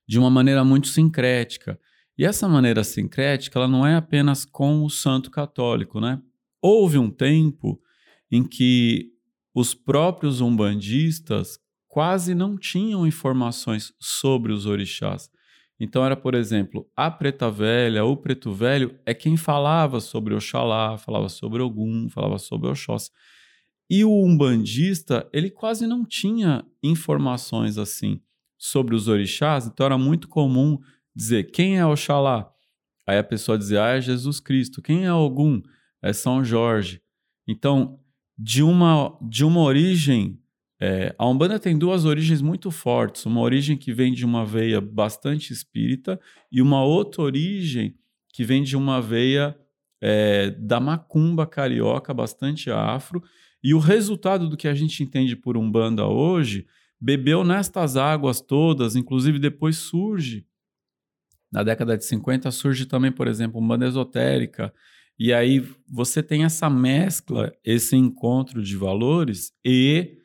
de 0.06 0.18
uma 0.18 0.30
maneira 0.30 0.64
muito 0.64 0.88
sincrética. 0.88 1.78
E 2.16 2.24
essa 2.24 2.48
maneira 2.48 2.84
sincrética, 2.84 3.58
ela 3.58 3.66
não 3.66 3.86
é 3.86 3.96
apenas 3.96 4.44
com 4.44 4.84
o 4.84 4.90
santo 4.90 5.30
católico, 5.30 6.00
né? 6.00 6.20
Houve 6.60 6.98
um 6.98 7.10
tempo 7.10 7.81
em 8.32 8.42
que 8.42 9.12
os 9.54 9.74
próprios 9.74 10.40
umbandistas 10.40 11.58
quase 11.86 12.34
não 12.34 12.56
tinham 12.56 13.06
informações 13.06 13.92
sobre 14.00 14.50
os 14.50 14.64
orixás. 14.64 15.30
Então 15.78 16.04
era, 16.04 16.16
por 16.16 16.34
exemplo, 16.34 16.88
a 16.96 17.10
preta 17.10 17.50
velha, 17.50 18.04
o 18.04 18.16
preto 18.16 18.50
velho 18.50 18.98
é 19.04 19.12
quem 19.12 19.36
falava 19.36 20.00
sobre 20.00 20.34
Oxalá, 20.34 20.96
falava 20.96 21.28
sobre 21.28 21.60
Ogum, 21.60 22.08
falava 22.08 22.38
sobre 22.38 22.70
Oxóssi. 22.70 23.10
E 23.90 24.04
o 24.04 24.24
umbandista, 24.24 25.28
ele 25.32 25.50
quase 25.50 25.86
não 25.86 26.04
tinha 26.04 26.64
informações 26.82 27.76
assim 27.76 28.22
sobre 28.56 28.94
os 28.94 29.08
orixás, 29.08 29.66
então 29.66 29.84
era 29.84 29.98
muito 29.98 30.28
comum 30.28 30.78
dizer 31.14 31.50
quem 31.50 31.78
é 31.78 31.84
Oxalá? 31.84 32.50
Aí 33.06 33.18
a 33.18 33.24
pessoa 33.24 33.58
dizia, 33.58 33.84
ah, 33.84 33.96
é 33.96 34.00
Jesus 34.00 34.40
Cristo. 34.40 34.80
Quem 34.80 35.04
é 35.04 35.12
Ogum? 35.12 35.60
É 36.00 36.12
São 36.12 36.44
Jorge. 36.44 37.02
Então, 37.46 37.98
de 38.38 38.62
uma, 38.62 39.16
de 39.22 39.44
uma 39.44 39.60
origem. 39.60 40.38
É, 40.80 41.14
a 41.18 41.28
Umbanda 41.28 41.58
tem 41.58 41.78
duas 41.78 42.04
origens 42.04 42.42
muito 42.42 42.70
fortes. 42.70 43.24
Uma 43.26 43.40
origem 43.40 43.76
que 43.76 43.92
vem 43.92 44.12
de 44.12 44.24
uma 44.24 44.44
veia 44.44 44.80
bastante 44.80 45.52
espírita 45.52 46.20
e 46.50 46.60
uma 46.60 46.84
outra 46.84 47.22
origem 47.22 47.94
que 48.32 48.44
vem 48.44 48.62
de 48.62 48.76
uma 48.76 49.00
veia 49.00 49.56
é, 50.00 50.50
da 50.50 50.80
macumba 50.80 51.46
carioca, 51.46 52.12
bastante 52.12 52.70
afro. 52.70 53.22
E 53.62 53.72
o 53.74 53.78
resultado 53.78 54.48
do 54.48 54.56
que 54.56 54.66
a 54.66 54.74
gente 54.74 55.02
entende 55.02 55.36
por 55.36 55.56
Umbanda 55.56 56.06
hoje 56.06 56.66
bebeu 57.00 57.44
nestas 57.44 57.96
águas 57.96 58.40
todas, 58.40 58.96
inclusive 58.96 59.38
depois 59.38 59.76
surge, 59.76 60.46
na 61.52 61.62
década 61.62 61.98
de 61.98 62.04
50, 62.04 62.50
surge 62.50 62.86
também, 62.86 63.12
por 63.12 63.28
exemplo, 63.28 63.60
Umbanda 63.60 63.86
esotérica. 63.86 64.72
E 65.18 65.32
aí 65.32 65.66
você 65.88 66.22
tem 66.22 66.44
essa 66.44 66.68
mescla, 66.68 67.52
esse 67.64 67.96
encontro 67.96 68.62
de 68.62 68.76
valores 68.76 69.52
e, 69.64 70.18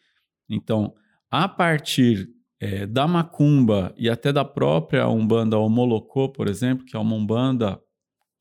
então, 0.50 0.94
a 1.30 1.48
partir 1.48 2.30
é, 2.60 2.86
da 2.88 3.08
macumba 3.08 3.94
e 3.98 4.10
até 4.10 4.34
da 4.34 4.44
própria 4.44 5.08
Umbanda 5.08 5.58
Omolocô, 5.58 6.30
por 6.30 6.48
exemplo, 6.48 6.86
que 6.86 6.96
é 6.96 7.00
uma 7.00 7.16
Umbanda 7.16 7.80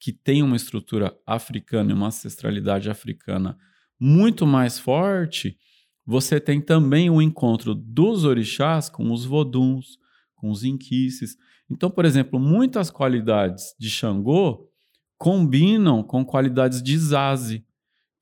que 0.00 0.12
tem 0.12 0.42
uma 0.42 0.56
estrutura 0.56 1.16
africana 1.26 1.90
e 1.90 1.94
uma 1.94 2.08
ancestralidade 2.08 2.90
africana 2.90 3.56
muito 3.98 4.46
mais 4.46 4.78
forte, 4.78 5.56
você 6.04 6.38
tem 6.38 6.60
também 6.60 7.10
o 7.10 7.20
encontro 7.20 7.74
dos 7.74 8.24
orixás 8.24 8.88
com 8.88 9.10
os 9.10 9.24
voduns, 9.24 9.98
com 10.34 10.50
os 10.50 10.62
inquices. 10.62 11.36
Então, 11.68 11.90
por 11.90 12.04
exemplo, 12.04 12.38
muitas 12.38 12.90
qualidades 12.90 13.74
de 13.78 13.90
Xangô 13.90 14.68
combinam 15.18 16.02
com 16.02 16.25
qualidades 16.25 16.82
de 16.82 16.96
Zazi, 16.99 17.64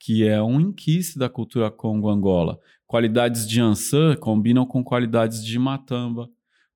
que 0.01 0.27
é 0.27 0.43
um 0.43 0.61
inquice 0.61 1.19
da 1.19 1.29
cultura 1.29 1.71
Congo-Angola. 1.71 2.59
Qualidades 2.87 3.49
de 3.49 3.61
Ansan 3.61 4.17
combinam 4.17 4.67
com 4.67 4.83
qualidades 4.85 5.45
de 5.45 5.59
Matamba. 5.59 6.29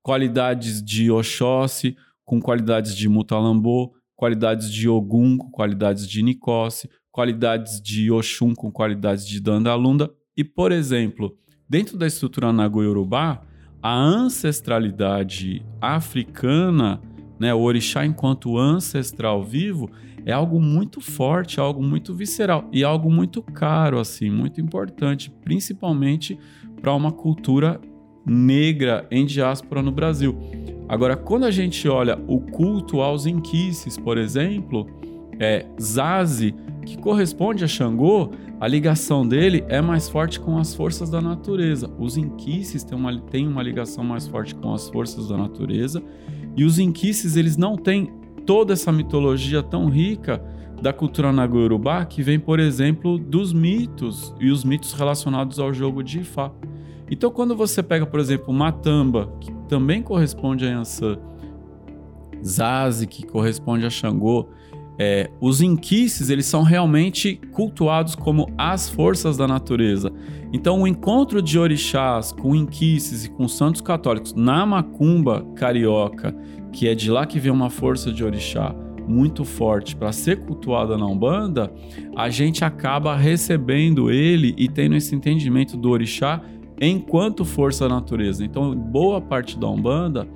Qualidades 0.02 0.82
de 0.82 1.10
Oxóssi 1.10 1.96
com 2.24 2.40
qualidades 2.40 2.96
de 2.96 3.08
Mutalambô 3.08 3.92
qualidades 4.18 4.72
de 4.72 4.88
Ogum 4.88 5.38
com 5.38 5.48
qualidades 5.48 6.08
de 6.08 6.24
Nicose, 6.24 6.90
qualidades 7.12 7.80
de 7.80 8.10
Oxum 8.10 8.52
com 8.52 8.68
qualidades 8.68 9.24
de 9.24 9.40
Dandalunda. 9.40 10.10
E, 10.36 10.42
por 10.42 10.72
exemplo, 10.72 11.38
dentro 11.68 11.96
da 11.96 12.04
estrutura 12.04 12.52
Nago-Yorubá, 12.52 13.40
a 13.80 13.94
ancestralidade 13.94 15.64
africana, 15.80 17.00
né, 17.38 17.54
o 17.54 17.60
orixá 17.60 18.04
enquanto 18.04 18.58
ancestral 18.58 19.42
vivo, 19.42 19.90
é 20.24 20.32
algo 20.32 20.60
muito 20.60 21.00
forte, 21.00 21.60
algo 21.60 21.82
muito 21.82 22.14
visceral 22.14 22.68
e 22.72 22.84
algo 22.84 23.10
muito 23.10 23.42
caro, 23.42 23.98
assim, 23.98 24.30
muito 24.30 24.60
importante, 24.60 25.30
principalmente 25.30 26.38
para 26.80 26.94
uma 26.94 27.10
cultura 27.10 27.80
negra 28.26 29.06
em 29.10 29.24
diáspora 29.24 29.82
no 29.82 29.90
Brasil. 29.90 30.36
Agora, 30.88 31.16
quando 31.16 31.44
a 31.44 31.50
gente 31.50 31.88
olha 31.88 32.18
o 32.26 32.40
culto 32.40 33.00
aos 33.00 33.26
inquices, 33.26 33.96
por 33.96 34.18
exemplo, 34.18 34.86
é 35.38 35.66
Zazi, 35.80 36.54
que 36.84 36.98
corresponde 36.98 37.64
a 37.64 37.68
Xangô, 37.68 38.30
a 38.60 38.66
ligação 38.66 39.26
dele 39.26 39.64
é 39.68 39.80
mais 39.80 40.08
forte 40.08 40.40
com 40.40 40.58
as 40.58 40.74
forças 40.74 41.10
da 41.10 41.20
natureza. 41.20 41.88
Os 41.98 42.16
inquices 42.16 42.82
têm 42.82 42.98
uma, 42.98 43.16
têm 43.20 43.46
uma 43.46 43.62
ligação 43.62 44.02
mais 44.02 44.26
forte 44.26 44.54
com 44.54 44.74
as 44.74 44.88
forças 44.88 45.28
da 45.28 45.36
natureza, 45.36 46.02
e 46.58 46.64
os 46.64 46.80
inquices 46.80 47.36
eles 47.36 47.56
não 47.56 47.76
têm 47.76 48.12
toda 48.44 48.72
essa 48.72 48.90
mitologia 48.90 49.62
tão 49.62 49.88
rica 49.88 50.42
da 50.82 50.92
cultura 50.92 51.32
nago-urubá 51.32 52.04
que 52.04 52.20
vem, 52.20 52.38
por 52.38 52.58
exemplo, 52.58 53.16
dos 53.16 53.52
mitos 53.52 54.34
e 54.40 54.50
os 54.50 54.64
mitos 54.64 54.92
relacionados 54.92 55.60
ao 55.60 55.72
jogo 55.72 56.02
de 56.02 56.18
Ifá. 56.18 56.50
Então, 57.08 57.30
quando 57.30 57.54
você 57.54 57.80
pega, 57.80 58.04
por 58.04 58.18
exemplo, 58.18 58.52
Matamba, 58.52 59.32
que 59.40 59.52
também 59.68 60.02
corresponde 60.02 60.66
a 60.66 60.70
Yansan, 60.70 61.18
Zazi, 62.44 63.06
que 63.06 63.24
corresponde 63.24 63.86
a 63.86 63.90
Xangô, 63.90 64.48
é, 64.98 65.30
os 65.40 65.60
inquices 65.60 66.28
eles 66.28 66.46
são 66.46 66.62
realmente 66.62 67.40
cultuados 67.52 68.16
como 68.16 68.52
as 68.58 68.88
forças 68.88 69.36
da 69.36 69.46
natureza. 69.46 70.12
Então, 70.52 70.82
o 70.82 70.88
encontro 70.88 71.40
de 71.40 71.58
orixás 71.58 72.32
com 72.32 72.54
inquices 72.54 73.26
e 73.26 73.30
com 73.30 73.46
santos 73.46 73.80
católicos 73.80 74.34
na 74.34 74.66
macumba 74.66 75.46
carioca, 75.54 76.34
que 76.72 76.88
é 76.88 76.94
de 76.94 77.10
lá 77.10 77.26
que 77.26 77.38
vem 77.38 77.52
uma 77.52 77.70
força 77.70 78.10
de 78.10 78.24
orixá 78.24 78.74
muito 79.06 79.44
forte 79.44 79.96
para 79.96 80.12
ser 80.12 80.44
cultuada 80.44 80.98
na 80.98 81.06
Umbanda, 81.06 81.72
a 82.14 82.28
gente 82.28 82.64
acaba 82.64 83.16
recebendo 83.16 84.10
ele 84.10 84.54
e 84.58 84.68
tendo 84.68 84.96
esse 84.96 85.14
entendimento 85.14 85.76
do 85.76 85.90
orixá 85.90 86.42
enquanto 86.80 87.44
força 87.44 87.88
da 87.88 87.94
natureza. 87.94 88.44
Então, 88.44 88.74
boa 88.74 89.20
parte 89.20 89.58
da 89.58 89.68
Umbanda, 89.68 90.28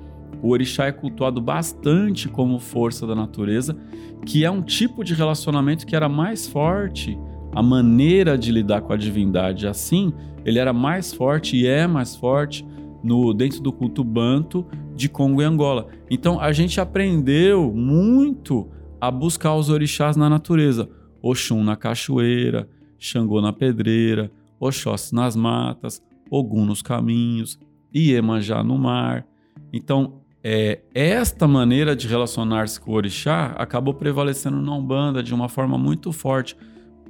o 0.43 0.49
orixá 0.49 0.87
é 0.87 0.91
cultuado 0.91 1.39
bastante 1.39 2.27
como 2.27 2.59
força 2.59 3.07
da 3.07 3.15
natureza, 3.15 3.77
que 4.25 4.43
é 4.43 4.51
um 4.51 4.61
tipo 4.61 5.01
de 5.01 5.13
relacionamento 5.13 5.87
que 5.87 5.95
era 5.95 6.09
mais 6.09 6.45
forte, 6.45 7.17
a 7.55 7.63
maneira 7.63 8.37
de 8.37 8.51
lidar 8.51 8.81
com 8.81 8.91
a 8.91 8.97
divindade 8.97 9.65
assim, 9.65 10.11
ele 10.43 10.59
era 10.59 10.73
mais 10.73 11.13
forte 11.13 11.55
e 11.55 11.65
é 11.65 11.87
mais 11.87 12.15
forte 12.15 12.67
no 13.01 13.33
dentro 13.33 13.61
do 13.61 13.71
culto 13.71 14.03
banto 14.03 14.65
de 14.93 15.07
Congo 15.07 15.41
e 15.41 15.45
Angola. 15.45 15.87
Então 16.09 16.39
a 16.39 16.51
gente 16.51 16.81
aprendeu 16.81 17.71
muito 17.73 18.69
a 18.99 19.09
buscar 19.09 19.55
os 19.55 19.69
orixás 19.69 20.17
na 20.17 20.29
natureza. 20.29 20.89
Oxum 21.21 21.63
na 21.63 21.77
cachoeira, 21.77 22.67
Xangô 22.99 23.39
na 23.39 23.53
pedreira, 23.53 24.29
Oxóssi 24.59 25.15
nas 25.15 25.37
matas, 25.37 26.01
Ogum 26.29 26.65
nos 26.65 26.81
caminhos, 26.81 27.57
Iemanjá 27.95 28.61
no 28.61 28.77
mar. 28.77 29.25
Então, 29.71 30.22
é, 30.43 30.81
esta 30.93 31.47
maneira 31.47 31.95
de 31.95 32.05
relacionar-se 32.05 32.79
com 32.79 32.91
o 32.91 32.95
orixá 32.95 33.55
acabou 33.57 33.93
prevalecendo 33.93 34.61
na 34.61 34.75
Umbanda 34.75 35.23
de 35.23 35.33
uma 35.33 35.47
forma 35.47 35.77
muito 35.77 36.11
forte, 36.11 36.57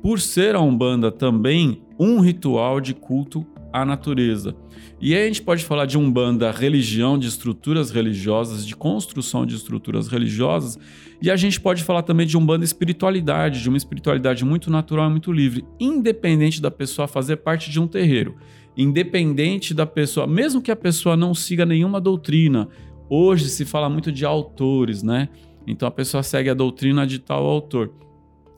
por 0.03 0.19
ser 0.19 0.53
a 0.53 0.61
Umbanda 0.61 1.11
também 1.11 1.81
um 1.97 2.19
ritual 2.19 2.79
de 2.79 2.93
culto 2.93 3.43
à 3.71 3.83
natureza. 3.83 4.55
E 5.01 5.15
aí 5.15 5.23
a 5.23 5.27
gente 5.27 5.41
pode 5.41 5.65
falar 5.65 5.85
de 5.85 5.97
Umbanda 5.97 6.51
religião, 6.51 7.17
de 7.17 7.27
estruturas 7.27 7.89
religiosas, 7.89 8.67
de 8.67 8.75
construção 8.75 9.45
de 9.45 9.55
estruturas 9.55 10.07
religiosas, 10.07 10.77
e 11.19 11.31
a 11.31 11.35
gente 11.35 11.59
pode 11.59 11.83
falar 11.83 12.03
também 12.03 12.27
de 12.27 12.37
Umbanda 12.37 12.63
espiritualidade, 12.63 13.63
de 13.63 13.69
uma 13.69 13.77
espiritualidade 13.77 14.45
muito 14.45 14.69
natural 14.69 15.07
e 15.07 15.11
muito 15.11 15.31
livre, 15.31 15.65
independente 15.79 16.61
da 16.61 16.69
pessoa 16.69 17.07
fazer 17.07 17.37
parte 17.37 17.71
de 17.71 17.79
um 17.79 17.87
terreiro 17.87 18.35
independente 18.75 19.73
da 19.73 19.85
pessoa, 19.85 20.25
mesmo 20.25 20.61
que 20.61 20.71
a 20.71 20.75
pessoa 20.75 21.15
não 21.15 21.33
siga 21.33 21.65
nenhuma 21.65 22.01
doutrina. 22.01 22.67
Hoje 23.15 23.47
se 23.47 23.63
fala 23.63 23.87
muito 23.91 24.11
de 24.11 24.25
autores, 24.25 25.03
né? 25.03 25.29
Então 25.67 25.87
a 25.87 25.91
pessoa 25.91 26.23
segue 26.23 26.49
a 26.49 26.53
doutrina 26.55 27.05
de 27.05 27.19
tal 27.19 27.45
autor. 27.45 27.91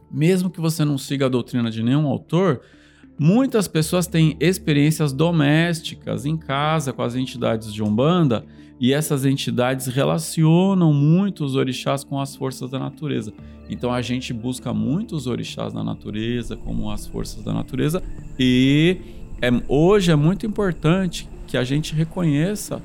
Mesmo 0.10 0.50
que 0.50 0.62
você 0.62 0.86
não 0.86 0.98
siga 0.98 1.26
a 1.26 1.30
doutrina 1.30 1.70
de 1.70 1.84
nenhum 1.84 2.08
autor, 2.08 2.62
muitas 3.20 3.68
pessoas 3.68 4.08
têm 4.08 4.38
experiências 4.40 5.12
domésticas 5.12 6.26
em 6.26 6.38
casa 6.38 6.94
com 6.94 7.02
as 7.02 7.16
entidades 7.16 7.74
de 7.74 7.84
Umbanda 7.84 8.46
e 8.80 8.94
essas 8.94 9.26
entidades 9.26 9.88
relacionam 9.88 10.94
muito 10.94 11.44
os 11.44 11.58
orixás 11.58 12.06
com 12.06 12.18
as 12.18 12.34
forças 12.34 12.72
da 12.72 12.80
natureza. 12.80 13.34
Então 13.70 13.92
a 13.92 14.02
gente 14.02 14.32
busca 14.32 14.74
muito 14.74 15.18
os 15.18 15.28
orixás 15.28 15.74
na 15.74 15.84
natureza, 15.84 16.56
como 16.56 16.90
as 16.90 17.06
forças 17.06 17.44
da 17.44 17.52
natureza, 17.52 18.02
e 18.40 19.02
é, 19.42 19.50
hoje 19.68 20.14
é 20.14 20.16
muito 20.16 20.46
importante 20.46 21.28
que 21.46 21.58
a 21.58 21.64
gente 21.66 21.94
reconheça 21.94 22.82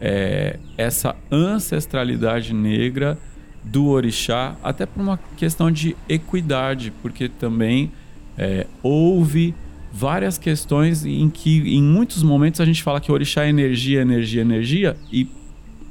é, 0.00 0.58
essa 0.76 1.16
ancestralidade 1.30 2.54
negra 2.54 3.18
do 3.64 3.86
orixá, 3.88 4.56
até 4.62 4.86
por 4.86 5.00
uma 5.00 5.18
questão 5.36 5.70
de 5.70 5.96
equidade, 6.08 6.92
porque 7.02 7.28
também 7.28 7.90
é, 8.36 8.66
houve 8.82 9.54
várias 9.92 10.38
questões 10.38 11.04
em 11.04 11.28
que, 11.28 11.76
em 11.76 11.82
muitos 11.82 12.22
momentos, 12.22 12.60
a 12.60 12.64
gente 12.64 12.82
fala 12.82 13.00
que 13.00 13.10
orixá 13.10 13.44
é 13.44 13.48
energia, 13.48 14.00
energia, 14.00 14.40
energia, 14.40 14.96
e 15.12 15.28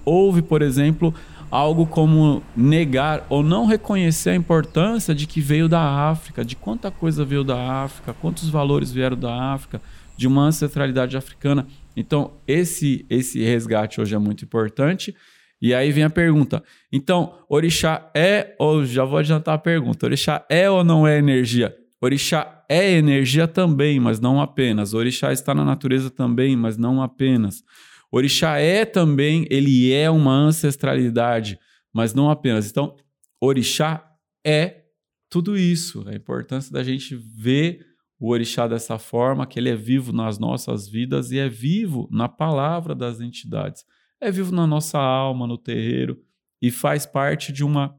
houve, 0.05 0.41
por 0.41 0.61
exemplo, 0.61 1.13
algo 1.51 1.85
como 1.85 2.41
negar 2.55 3.25
ou 3.29 3.43
não 3.43 3.65
reconhecer 3.65 4.31
a 4.31 4.35
importância 4.35 5.13
de 5.13 5.25
que 5.25 5.41
veio 5.41 5.67
da 5.67 5.81
África, 6.09 6.43
de 6.43 6.55
quanta 6.55 6.91
coisa 6.91 7.23
veio 7.23 7.43
da 7.43 7.83
África, 7.83 8.13
quantos 8.13 8.49
valores 8.49 8.91
vieram 8.91 9.17
da 9.17 9.53
África, 9.53 9.81
de 10.15 10.27
uma 10.27 10.43
ancestralidade 10.43 11.15
africana. 11.15 11.67
Então, 11.97 12.39
esse, 12.47 13.03
esse 13.09 13.43
resgate 13.43 13.99
hoje 13.99 14.13
é 14.13 14.19
muito 14.19 14.45
importante. 14.45 15.15
E 15.59 15.73
aí 15.73 15.91
vem 15.91 16.03
a 16.03 16.09
pergunta: 16.11 16.63
então, 16.93 17.43
orixá 17.49 18.11
é, 18.15 18.55
ou 18.59 18.85
já 18.85 19.03
vou 19.03 19.17
adiantar 19.17 19.55
a 19.55 19.57
pergunta: 19.57 20.05
orixá 20.05 20.45
é 20.47 20.69
ou 20.69 20.83
não 20.83 21.07
é 21.07 21.17
energia? 21.17 21.75
Orixá 21.99 22.63
é 22.69 22.91
energia 22.91 23.47
também, 23.47 23.99
mas 23.99 24.19
não 24.19 24.39
apenas. 24.39 24.93
Orixá 24.93 25.33
está 25.33 25.55
na 25.55 25.65
natureza 25.65 26.11
também, 26.11 26.55
mas 26.55 26.77
não 26.77 27.01
apenas. 27.01 27.63
Orixá 28.11 28.59
é 28.59 28.85
também, 28.85 29.47
ele 29.49 29.91
é 29.91 30.07
uma 30.07 30.33
ancestralidade, 30.33 31.57
mas 31.91 32.13
não 32.13 32.29
apenas. 32.29 32.69
Então, 32.69 32.95
orixá 33.41 34.07
é 34.45 34.83
tudo 35.31 35.57
isso. 35.57 36.07
A 36.07 36.13
importância 36.13 36.71
da 36.71 36.83
gente 36.83 37.15
ver 37.15 37.86
o 38.19 38.31
orixá 38.31 38.67
dessa 38.67 38.97
forma, 38.97 39.45
que 39.45 39.59
ele 39.59 39.69
é 39.69 39.75
vivo 39.75 40.11
nas 40.11 40.39
nossas 40.39 40.87
vidas 40.87 41.31
e 41.31 41.37
é 41.37 41.47
vivo 41.47 42.07
na 42.11 42.27
palavra 42.27 42.95
das 42.95 43.19
entidades. 43.19 43.85
É 44.19 44.31
vivo 44.31 44.53
na 44.53 44.65
nossa 44.65 44.97
alma, 44.97 45.45
no 45.45 45.57
terreiro 45.57 46.19
e 46.61 46.71
faz 46.71 47.05
parte 47.05 47.51
de 47.51 47.63
uma 47.63 47.95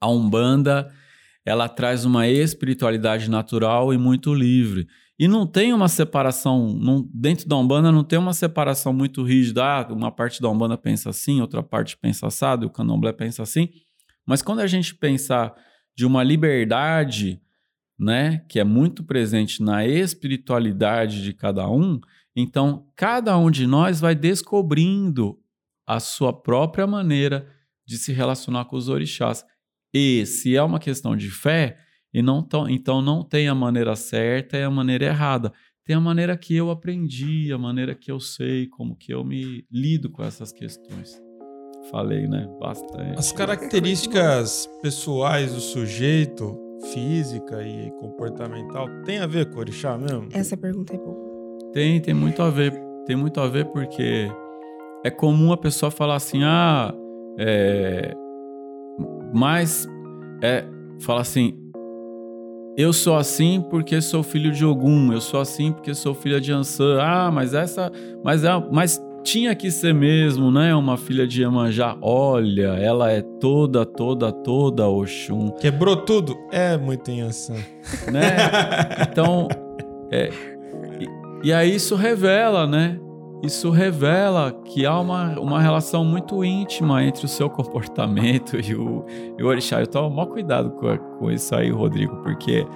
a 0.00 0.08
Umbanda 0.08 0.90
ela 1.44 1.68
traz 1.68 2.04
uma 2.04 2.28
espiritualidade 2.28 3.30
natural 3.30 3.92
e 3.92 3.98
muito 3.98 4.34
livre. 4.34 4.86
E 5.18 5.28
não 5.28 5.46
tem 5.46 5.72
uma 5.72 5.88
separação, 5.88 6.72
não, 6.74 7.06
dentro 7.12 7.48
da 7.48 7.56
Umbanda 7.56 7.92
não 7.92 8.04
tem 8.04 8.18
uma 8.18 8.32
separação 8.32 8.92
muito 8.92 9.22
rígida. 9.22 9.64
Ah, 9.64 9.86
uma 9.90 10.10
parte 10.10 10.40
da 10.40 10.48
Umbanda 10.48 10.78
pensa 10.78 11.10
assim, 11.10 11.40
outra 11.40 11.62
parte 11.62 11.96
pensa 11.96 12.26
assado, 12.26 12.66
o 12.66 12.70
candomblé 12.70 13.12
pensa 13.12 13.42
assim. 13.42 13.68
Mas 14.26 14.42
quando 14.42 14.60
a 14.60 14.66
gente 14.66 14.94
pensar 14.94 15.54
de 15.94 16.06
uma 16.06 16.22
liberdade, 16.22 17.40
né, 18.00 18.42
que 18.48 18.58
é 18.58 18.64
muito 18.64 19.04
presente 19.04 19.62
na 19.62 19.86
espiritualidade 19.86 21.22
de 21.22 21.34
cada 21.34 21.68
um, 21.70 22.00
então 22.34 22.86
cada 22.96 23.36
um 23.36 23.50
de 23.50 23.66
nós 23.66 24.00
vai 24.00 24.14
descobrindo 24.14 25.38
a 25.86 26.00
sua 26.00 26.32
própria 26.32 26.86
maneira 26.86 27.46
de 27.86 27.98
se 27.98 28.12
relacionar 28.12 28.64
com 28.64 28.76
os 28.76 28.88
orixás. 28.88 29.44
E 29.92 30.24
se 30.24 30.56
é 30.56 30.62
uma 30.62 30.78
questão 30.78 31.16
de 31.16 31.28
fé, 31.30 31.76
e 32.12 32.22
não 32.22 32.42
tão, 32.42 32.68
então 32.68 33.00
não 33.02 33.22
tem 33.22 33.48
a 33.48 33.54
maneira 33.54 33.94
certa 33.94 34.56
e 34.56 34.62
a 34.62 34.70
maneira 34.70 35.06
errada. 35.06 35.52
Tem 35.84 35.96
a 35.96 36.00
maneira 36.00 36.36
que 36.36 36.54
eu 36.54 36.70
aprendi, 36.70 37.52
a 37.52 37.58
maneira 37.58 37.94
que 37.94 38.10
eu 38.10 38.20
sei, 38.20 38.66
como 38.66 38.96
que 38.96 39.12
eu 39.12 39.24
me 39.24 39.64
lido 39.70 40.10
com 40.10 40.22
essas 40.22 40.52
questões. 40.52 41.20
Falei, 41.90 42.28
né? 42.28 42.48
Bastante. 42.60 43.18
As 43.18 43.32
características 43.32 44.68
pessoais 44.82 45.52
do 45.52 45.60
sujeito, 45.60 46.69
física 46.92 47.62
e 47.62 47.90
comportamental, 48.00 48.88
tem 49.04 49.18
a 49.18 49.26
ver 49.26 49.46
com 49.50 49.56
o 49.56 49.60
orixá 49.60 49.96
mesmo? 49.98 50.28
Essa 50.32 50.56
pergunta 50.56 50.94
é 50.94 50.98
boa. 50.98 51.18
Tem, 51.72 52.00
tem 52.00 52.14
muito 52.14 52.42
a 52.42 52.50
ver. 52.50 52.72
Tem 53.06 53.16
muito 53.16 53.40
a 53.40 53.46
ver 53.46 53.66
porque 53.66 54.30
é 55.04 55.10
comum 55.10 55.52
a 55.52 55.56
pessoa 55.56 55.90
falar 55.90 56.16
assim, 56.16 56.42
ah, 56.44 56.92
é, 57.38 58.14
mas 59.32 59.88
é, 60.42 60.64
fala 61.00 61.20
assim, 61.20 61.60
eu 62.76 62.92
sou 62.92 63.16
assim 63.16 63.64
porque 63.68 64.00
sou 64.00 64.22
filho 64.22 64.52
de 64.52 64.64
Ogum, 64.64 65.12
eu 65.12 65.20
sou 65.20 65.40
assim 65.40 65.72
porque 65.72 65.94
sou 65.94 66.14
filha 66.14 66.40
de 66.40 66.52
Ansan. 66.52 66.98
Ah, 67.00 67.30
mas 67.30 67.54
essa, 67.54 67.90
mas 68.24 68.44
é, 68.44 68.50
mas 68.70 69.00
tinha 69.22 69.54
que 69.54 69.70
ser 69.70 69.94
mesmo, 69.94 70.50
né? 70.50 70.74
Uma 70.74 70.96
filha 70.96 71.26
de 71.26 71.42
Iemanjá. 71.42 71.96
Olha, 72.00 72.68
ela 72.78 73.10
é 73.10 73.22
toda, 73.40 73.84
toda, 73.84 74.32
toda 74.32 74.88
Oxum. 74.88 75.50
Quebrou 75.50 75.96
tudo? 75.96 76.36
É 76.50 76.76
muito 76.76 77.10
Ansan. 77.10 77.56
Né? 78.10 78.36
Então, 79.10 79.48
é, 80.10 80.30
e, 81.00 81.48
e 81.48 81.52
aí 81.52 81.74
isso 81.74 81.94
revela, 81.94 82.66
né? 82.66 82.98
Isso 83.42 83.70
revela 83.70 84.52
que 84.52 84.84
há 84.84 84.98
uma, 84.98 85.38
uma 85.40 85.60
relação 85.60 86.04
muito 86.04 86.44
íntima 86.44 87.02
entre 87.02 87.24
o 87.24 87.28
seu 87.28 87.48
comportamento 87.48 88.60
e 88.60 88.74
o, 88.74 89.04
e 89.38 89.42
o 89.42 89.46
orixá. 89.46 89.80
Eu 89.80 89.86
tomo 89.86 90.14
maior 90.14 90.26
cuidado 90.26 90.70
com, 90.72 90.96
com 91.18 91.30
isso 91.30 91.54
aí, 91.54 91.70
Rodrigo, 91.70 92.16
porque 92.16 92.66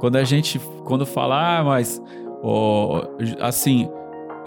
quando 0.00 0.16
a 0.16 0.24
gente, 0.24 0.58
quando 0.84 1.06
fala, 1.06 1.58
ah, 1.58 1.64
mas, 1.64 2.02
oh, 2.42 3.00
assim, 3.40 3.88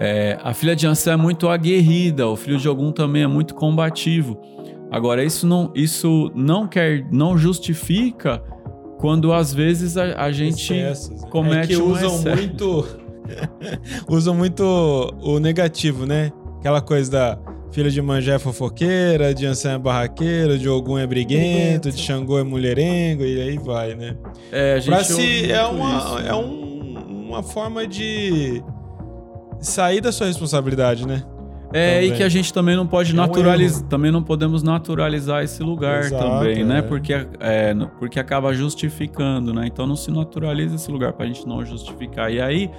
é, 0.00 0.38
a 0.42 0.52
filha 0.52 0.74
de 0.76 0.86
Ansel 0.86 1.14
é 1.14 1.16
muito 1.16 1.48
aguerrida, 1.48 2.26
o 2.28 2.36
filho 2.36 2.58
de 2.58 2.68
Ogum 2.68 2.92
também 2.92 3.22
é 3.22 3.26
muito 3.26 3.54
combativo. 3.54 4.38
Agora, 4.90 5.24
isso 5.24 5.46
não, 5.46 5.72
isso 5.74 6.30
não 6.34 6.66
quer, 6.66 7.06
não 7.10 7.36
justifica 7.36 8.42
quando 8.98 9.32
às 9.32 9.52
vezes 9.52 9.96
a, 9.96 10.22
a 10.24 10.32
gente 10.32 10.72
Excessos. 10.72 11.24
comete 11.30 11.72
é 11.72 11.76
que 11.76 11.82
um 11.82 11.90
usam 11.92 12.14
excesso. 12.14 12.36
muito 12.36 12.86
usam 14.08 14.34
muito 14.34 14.62
o 15.20 15.38
negativo, 15.38 16.06
né? 16.06 16.30
Aquela 16.58 16.80
coisa 16.80 17.10
da 17.10 17.38
filha 17.72 17.90
de 17.90 18.00
Manjé 18.00 18.34
é 18.34 18.38
fofoqueira, 18.38 19.34
de 19.34 19.44
Ansan 19.46 19.72
é 19.74 19.78
barraqueira, 19.78 20.56
de 20.56 20.68
Ogum 20.68 20.96
é 20.98 21.06
briguento, 21.06 21.90
de 21.90 22.00
Xangô 22.00 22.38
é 22.38 22.42
mulherengo, 22.44 23.24
e 23.24 23.40
aí 23.40 23.58
vai, 23.58 23.94
né? 23.94 24.16
É, 24.52 24.74
a 24.74 24.78
gente 24.78 24.88
pra 24.94 25.04
si 25.04 25.50
é 25.50 25.62
uma, 25.64 25.96
isso. 25.98 26.18
é 26.28 26.34
um- 26.34 27.26
uma 27.28 27.42
forma 27.42 27.86
de 27.86 28.62
sair 29.60 30.00
da 30.00 30.12
sua 30.12 30.26
responsabilidade, 30.26 31.06
né? 31.06 31.22
É, 31.72 31.98
e 31.98 32.04
Também. 32.04 32.16
que 32.18 32.22
a 32.22 32.28
gente 32.28 32.52
também 32.52 32.76
não 32.76 32.86
pode 32.86 33.10
É 33.10 33.14
um 33.14 33.16
naturalizar, 33.16 33.82
também 33.88 34.12
não 34.12 34.22
podemos 34.22 34.62
naturalizar 34.62 35.42
esse 35.42 35.62
lugar 35.62 36.04
Exato, 36.04 36.22
também, 36.22 36.64
né? 36.64 36.78
é. 36.78 36.82
Porque, 36.82 37.12
é, 37.40 37.74
porque 37.98 38.20
acaba 38.20 38.54
justificando, 38.54 39.52
né? 39.52 39.66
Então 39.66 39.86
não 39.86 39.96
se 39.96 40.10
naturaliza 40.10 40.76
esse 40.76 40.90
lugar 40.90 41.12
pra 41.12 41.26
gente 41.26 41.46
não 41.46 41.64
justificar. 41.64 42.32
E 42.32 42.40
aí, 42.40 42.70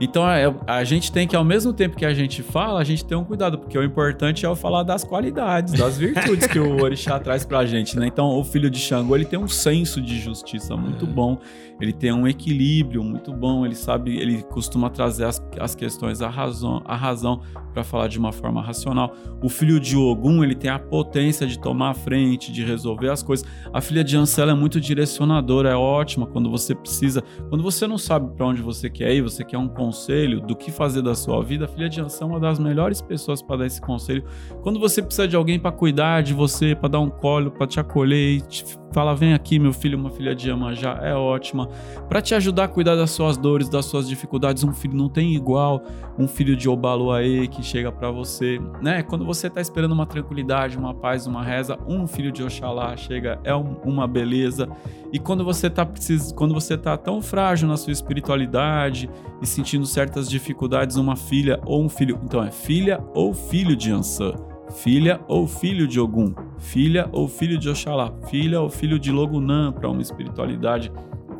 então 0.00 0.28
é, 0.28 0.52
a 0.66 0.84
gente 0.84 1.10
tem 1.10 1.26
que, 1.26 1.34
ao 1.34 1.44
mesmo 1.44 1.72
tempo 1.72 1.96
que 1.96 2.04
a 2.04 2.12
gente 2.14 2.42
fala, 2.42 2.80
a 2.80 2.84
gente 2.84 3.04
tem 3.04 3.16
um 3.16 3.24
cuidado, 3.24 3.58
porque 3.58 3.78
o 3.78 3.82
importante 3.82 4.44
é 4.44 4.48
eu 4.48 4.56
falar 4.56 4.82
das 4.82 5.04
qualidades, 5.04 5.74
das 5.74 5.96
virtudes 5.98 6.46
que 6.46 6.58
o 6.58 6.82
Orixá 6.82 7.18
traz 7.18 7.44
pra 7.44 7.64
gente, 7.64 7.98
né? 7.98 8.06
Então 8.06 8.28
o 8.38 8.44
filho 8.44 8.68
de 8.70 8.78
Xangô, 8.78 9.14
ele 9.16 9.24
tem 9.24 9.38
um 9.38 9.48
senso 9.48 10.00
de 10.00 10.18
justiça 10.18 10.76
muito 10.76 11.04
É. 11.04 11.08
bom, 11.08 11.38
ele 11.80 11.92
tem 11.92 12.12
um 12.12 12.26
equilíbrio 12.26 13.02
muito 13.02 13.32
bom, 13.32 13.64
ele 13.64 13.74
sabe, 13.74 14.16
ele 14.16 14.42
costuma 14.44 14.88
trazer 14.90 15.24
as, 15.24 15.42
as 15.60 15.74
questões 15.74 16.22
à 16.22 16.28
razão, 16.28 16.82
à 16.84 16.94
razão 16.96 17.40
para 17.72 17.84
falar 17.84 18.08
de 18.08 18.18
uma 18.18 18.32
forma 18.32 18.62
racional. 18.62 19.12
O 19.42 19.48
filho 19.48 19.78
de 19.78 19.96
Ogum, 19.96 20.42
ele 20.42 20.54
tem 20.54 20.70
a 20.70 20.78
potência 20.78 21.46
de 21.46 21.58
tomar 21.58 21.90
a 21.90 21.94
frente, 21.94 22.50
de 22.50 22.64
resolver 22.64 23.10
as 23.10 23.22
coisas. 23.22 23.46
A 23.72 23.80
filha 23.82 24.02
de 24.02 24.16
Ansela 24.16 24.52
é 24.52 24.54
muito 24.54 24.80
direcionadora, 24.80 25.70
é 25.70 25.74
ótima 25.74 26.26
quando 26.26 26.50
você 26.50 26.74
precisa, 26.74 27.22
quando 27.50 27.62
você 27.62 27.86
não 27.86 27.98
sabe 27.98 28.34
para 28.34 28.46
onde 28.46 28.62
você 28.62 28.88
quer 28.88 29.14
ir, 29.14 29.20
você 29.20 29.44
quer 29.44 29.58
um 29.58 29.68
conselho 29.86 30.40
do 30.40 30.56
que 30.56 30.72
fazer 30.72 31.00
da 31.00 31.14
sua 31.14 31.42
vida, 31.42 31.64
a 31.64 31.68
filha 31.68 31.88
de 31.88 32.00
Ansel 32.00 32.26
é 32.26 32.30
uma 32.30 32.40
das 32.40 32.58
melhores 32.58 33.00
pessoas 33.00 33.40
para 33.40 33.58
dar 33.58 33.66
esse 33.66 33.80
conselho. 33.80 34.24
Quando 34.62 34.80
você 34.80 35.00
precisa 35.00 35.28
de 35.28 35.36
alguém 35.36 35.60
para 35.60 35.70
cuidar 35.70 36.22
de 36.22 36.34
você, 36.34 36.74
para 36.74 36.88
dar 36.88 37.00
um 37.00 37.08
colo, 37.08 37.52
para 37.52 37.66
te 37.66 37.78
acolher 37.78 38.36
e 38.36 38.40
te 38.40 38.64
falar, 38.96 39.12
vem 39.12 39.34
aqui, 39.34 39.58
meu 39.58 39.74
filho, 39.74 39.98
uma 39.98 40.08
filha 40.08 40.34
de 40.34 40.48
Iemanjá, 40.48 40.98
é 41.02 41.12
ótima. 41.14 41.68
Para 42.08 42.22
te 42.22 42.34
ajudar 42.34 42.64
a 42.64 42.68
cuidar 42.68 42.94
das 42.96 43.10
suas 43.10 43.36
dores, 43.36 43.68
das 43.68 43.84
suas 43.84 44.08
dificuldades, 44.08 44.64
um 44.64 44.72
filho 44.72 44.96
não 44.96 45.06
tem 45.10 45.34
igual 45.34 45.82
um 46.18 46.26
filho 46.26 46.56
de 46.56 46.66
Obaluaê 46.66 47.46
que 47.46 47.62
chega 47.62 47.92
para 47.92 48.10
você, 48.10 48.58
né? 48.80 49.02
Quando 49.02 49.22
você 49.26 49.50
tá 49.50 49.60
esperando 49.60 49.92
uma 49.92 50.06
tranquilidade, 50.06 50.78
uma 50.78 50.94
paz, 50.94 51.26
uma 51.26 51.44
reza, 51.44 51.78
um 51.86 52.06
filho 52.06 52.32
de 52.32 52.42
Oxalá 52.42 52.96
chega, 52.96 53.38
é 53.44 53.54
um- 53.54 53.76
uma 53.84 54.06
beleza. 54.08 54.66
E 55.12 55.18
quando 55.18 55.44
você 55.44 55.68
tá 55.68 55.84
precis... 55.84 56.32
quando 56.32 56.54
você 56.54 56.74
tá 56.78 56.96
tão 56.96 57.20
frágil 57.20 57.68
na 57.68 57.76
sua 57.76 57.92
espiritualidade 57.92 59.10
e 59.42 59.46
sentindo 59.46 59.84
certas 59.84 60.26
dificuldades, 60.26 60.96
uma 60.96 61.16
filha 61.16 61.60
ou 61.66 61.84
um 61.84 61.88
filho, 61.90 62.18
então 62.24 62.42
é 62.42 62.50
filha 62.50 62.98
ou 63.14 63.34
filho 63.34 63.76
de 63.76 63.90
Ansan, 63.92 64.32
filha 64.70 65.20
ou 65.28 65.46
filho 65.46 65.86
de 65.86 65.98
Ogum, 66.00 66.34
filha 66.58 67.08
ou 67.12 67.28
filho 67.28 67.58
de 67.58 67.68
Oxalá, 67.68 68.12
filha 68.28 68.60
ou 68.60 68.68
filho 68.68 68.98
de 68.98 69.10
Logunã 69.12 69.72
para 69.72 69.88
uma 69.88 70.02
espiritualidade, 70.02 70.92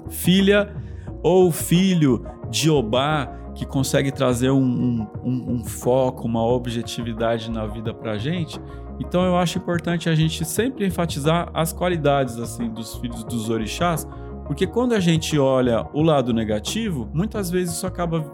filha 0.09 0.75
ou 1.23 1.51
filho 1.51 2.25
de 2.51 2.71
Obá 2.71 3.33
que 3.55 3.65
consegue 3.65 4.13
trazer 4.13 4.51
um, 4.51 4.63
um- 4.63 5.07
um- 5.25 5.53
um 5.55 5.65
foco, 5.65 6.27
uma 6.27 6.45
objetividade 6.45 7.51
na 7.51 7.67
vida 7.67 7.93
pra 7.95 8.19
gente. 8.19 8.61
Então 9.01 9.25
eu 9.25 9.37
acho 9.37 9.59
importante 9.59 10.09
a 10.09 10.15
gente 10.15 10.45
sempre 10.45 10.87
enfatizar 10.87 11.51
as 11.55 11.73
qualidades 11.73 12.39
assim 12.39 12.69
dos 12.71 12.97
filhos 12.97 13.25
dos 13.25 13.49
orixás, 13.51 14.07
porque 14.47 14.67
quando 14.67 14.93
a 14.95 15.01
gente 15.01 15.39
olha 15.39 15.87
o 15.93 16.03
lado 16.03 16.33
negativo, 16.33 17.09
muitas 17.13 17.51
vezes 17.51 17.75
isso 17.77 17.87
acaba 17.87 18.25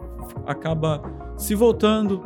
acaba 0.46 1.00
se 1.36 1.54
voltando 1.54 2.22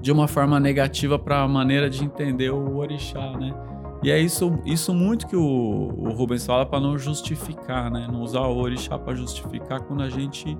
de 0.00 0.10
uma 0.10 0.26
forma 0.26 0.58
negativa 0.58 1.18
para 1.18 1.42
a 1.42 1.48
maneira 1.48 1.90
de 1.90 2.04
entender 2.04 2.50
o 2.50 2.76
orixá, 2.76 3.32
né? 3.38 3.54
E 4.02 4.10
é 4.10 4.18
isso, 4.18 4.58
isso 4.64 4.94
muito 4.94 5.26
que 5.26 5.36
o, 5.36 5.42
o 5.42 6.10
Rubens 6.12 6.46
fala 6.46 6.64
para 6.64 6.80
não 6.80 6.96
justificar, 6.96 7.90
né? 7.90 8.08
Não 8.10 8.22
usar 8.22 8.40
o 8.40 8.56
orixá 8.56 8.98
para 8.98 9.14
justificar 9.14 9.80
quando 9.82 10.02
a 10.02 10.08
gente 10.08 10.56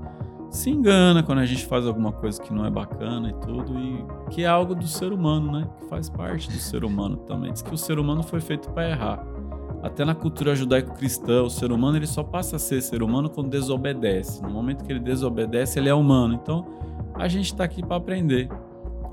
se 0.50 0.68
engana, 0.68 1.22
quando 1.22 1.38
a 1.38 1.46
gente 1.46 1.64
faz 1.64 1.86
alguma 1.86 2.12
coisa 2.12 2.40
que 2.42 2.52
não 2.52 2.66
é 2.66 2.70
bacana 2.70 3.30
e 3.30 3.34
tudo, 3.34 3.78
e 3.78 4.04
que 4.30 4.42
é 4.42 4.46
algo 4.46 4.74
do 4.74 4.86
ser 4.86 5.12
humano, 5.12 5.52
né? 5.52 5.66
Que 5.78 5.86
faz 5.86 6.10
parte 6.10 6.50
do 6.50 6.58
ser 6.58 6.84
humano 6.84 7.16
também. 7.18 7.52
Diz 7.52 7.62
que 7.62 7.72
o 7.72 7.78
ser 7.78 7.98
humano 7.98 8.22
foi 8.22 8.40
feito 8.40 8.68
para 8.70 8.90
errar. 8.90 9.24
Até 9.82 10.04
na 10.04 10.14
cultura 10.14 10.54
judaico-cristã, 10.54 11.42
o 11.42 11.48
ser 11.48 11.72
humano 11.72 11.96
ele 11.96 12.06
só 12.06 12.22
passa 12.22 12.56
a 12.56 12.58
ser 12.58 12.82
ser 12.82 13.02
humano 13.02 13.30
quando 13.30 13.48
desobedece. 13.48 14.42
No 14.42 14.50
momento 14.50 14.84
que 14.84 14.92
ele 14.92 15.00
desobedece, 15.00 15.78
ele 15.78 15.88
é 15.88 15.94
humano. 15.94 16.34
Então, 16.34 16.66
a 17.14 17.26
gente 17.26 17.46
está 17.46 17.64
aqui 17.64 17.80
para 17.82 17.96
aprender. 17.96 18.50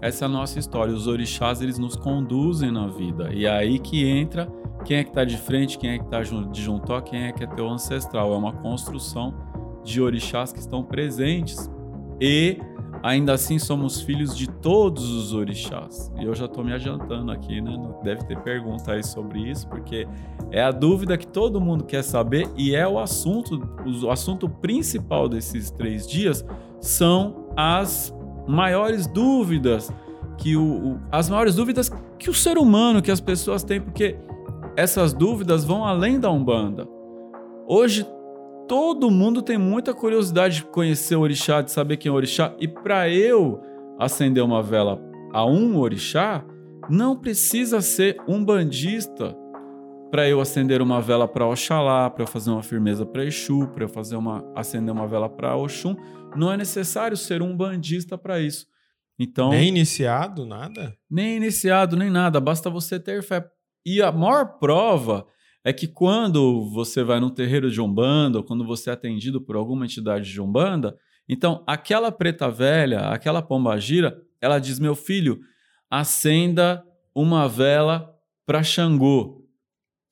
Essa 0.01 0.25
é 0.25 0.27
a 0.27 0.29
nossa 0.29 0.59
história. 0.59 0.93
Os 0.93 1.07
orixás, 1.07 1.61
eles 1.61 1.77
nos 1.77 1.95
conduzem 1.95 2.71
na 2.71 2.87
vida. 2.87 3.33
E 3.33 3.45
é 3.45 3.49
aí 3.49 3.79
que 3.79 4.05
entra 4.07 4.47
quem 4.85 4.97
é 4.97 5.03
que 5.03 5.09
está 5.09 5.25
de 5.25 5.37
frente, 5.37 5.77
quem 5.77 5.91
é 5.91 5.97
que 5.97 6.05
está 6.05 6.21
de 6.21 6.61
juntó, 6.61 7.01
quem 7.01 7.23
é 7.23 7.31
que 7.31 7.43
é 7.43 7.47
teu 7.47 7.67
ancestral. 7.67 8.33
É 8.33 8.37
uma 8.37 8.53
construção 8.53 9.33
de 9.83 10.01
orixás 10.01 10.53
que 10.53 10.59
estão 10.59 10.83
presentes. 10.83 11.69
E 12.21 12.59
ainda 13.03 13.33
assim 13.33 13.59
somos 13.59 14.01
filhos 14.01 14.35
de 14.35 14.47
todos 14.47 15.09
os 15.11 15.33
orixás. 15.33 16.11
E 16.19 16.25
eu 16.25 16.35
já 16.35 16.45
estou 16.45 16.63
me 16.63 16.73
adiantando 16.73 17.31
aqui, 17.31 17.61
né? 17.61 17.77
Deve 18.03 18.23
ter 18.25 18.39
pergunta 18.41 18.93
aí 18.93 19.03
sobre 19.03 19.39
isso, 19.49 19.67
porque 19.67 20.07
é 20.51 20.61
a 20.61 20.71
dúvida 20.71 21.17
que 21.17 21.27
todo 21.27 21.59
mundo 21.59 21.83
quer 21.83 22.03
saber 22.03 22.47
e 22.55 22.75
é 22.75 22.87
o 22.87 22.99
assunto, 22.99 23.61
o 23.85 24.09
assunto 24.09 24.47
principal 24.47 25.27
desses 25.27 25.71
três 25.71 26.07
dias 26.07 26.45
são 26.79 27.47
as 27.55 28.13
maiores 28.47 29.05
dúvidas 29.07 29.91
que 30.37 30.55
o, 30.55 30.63
o- 30.93 30.99
as 31.11 31.29
maiores 31.29 31.55
dúvidas 31.55 31.91
que 32.19 32.29
o 32.29 32.33
ser 32.33 32.57
humano, 32.57 33.01
que 33.01 33.11
as 33.11 33.19
pessoas 33.19 33.63
têm, 33.63 33.81
porque 33.81 34.15
essas 34.75 35.13
dúvidas 35.13 35.63
vão 35.65 35.83
além 35.85 36.19
da 36.19 36.31
Umbanda. 36.31 36.87
Hoje 37.67 38.05
todo 38.67 39.09
mundo 39.11 39.41
tem 39.41 39.57
muita 39.57 39.93
curiosidade 39.93 40.57
de 40.57 40.65
conhecer 40.65 41.15
o 41.15 41.21
orixá, 41.21 41.61
de 41.61 41.71
saber 41.71 41.97
quem 41.97 42.09
é 42.09 42.13
o 42.13 42.15
orixá, 42.15 42.53
e 42.59 42.67
para 42.67 43.09
eu 43.09 43.59
acender 43.99 44.43
uma 44.43 44.61
vela 44.61 44.99
a 45.33 45.45
um 45.45 45.77
orixá, 45.79 46.43
não 46.89 47.15
precisa 47.15 47.81
ser 47.81 48.17
um 48.27 48.43
bandista 48.43 49.35
para 50.09 50.27
eu 50.27 50.39
acender 50.39 50.81
uma 50.81 51.01
vela 51.01 51.27
para 51.27 51.45
Oxalá, 51.45 52.09
para 52.09 52.23
eu 52.23 52.27
fazer 52.27 52.49
uma 52.49 52.63
firmeza 52.63 53.05
para 53.05 53.25
Exu, 53.25 53.67
para 53.67 53.83
eu 53.83 53.89
fazer 53.89 54.15
uma 54.15 54.43
acender 54.55 54.93
uma 54.93 55.07
vela 55.07 55.29
para 55.29 55.55
Oxum, 55.55 55.95
não 56.35 56.51
é 56.51 56.57
necessário 56.57 57.17
ser 57.17 57.41
um 57.41 57.55
bandista 57.55 58.17
para 58.17 58.39
isso. 58.39 58.67
Então, 59.19 59.49
Nem 59.49 59.69
iniciado, 59.69 60.45
nada? 60.45 60.95
nem 61.09 61.37
iniciado, 61.37 61.97
nem 61.97 62.09
nada, 62.09 62.39
basta 62.39 62.69
você 62.69 62.99
ter 62.99 63.23
fé. 63.23 63.45
E 63.85 64.01
a 64.01 64.11
maior 64.11 64.59
prova 64.59 65.25
é 65.63 65.73
que 65.73 65.87
quando 65.87 66.69
você 66.71 67.03
vai 67.03 67.19
num 67.19 67.29
terreiro 67.29 67.69
de 67.69 67.81
Umbanda, 67.81 68.37
ou 68.37 68.43
quando 68.43 68.65
você 68.65 68.89
é 68.89 68.93
atendido 68.93 69.41
por 69.41 69.55
alguma 69.55 69.85
entidade 69.85 70.31
de 70.31 70.39
Umbanda, 70.39 70.95
então 71.27 71.63
aquela 71.67 72.11
preta 72.11 72.49
velha, 72.49 73.09
aquela 73.09 73.41
pombagira, 73.41 74.21
ela 74.39 74.59
diz: 74.59 74.79
Meu 74.79 74.95
filho, 74.95 75.39
acenda 75.89 76.83
uma 77.13 77.47
vela 77.49 78.13
para 78.45 78.63
Xangô. 78.63 79.43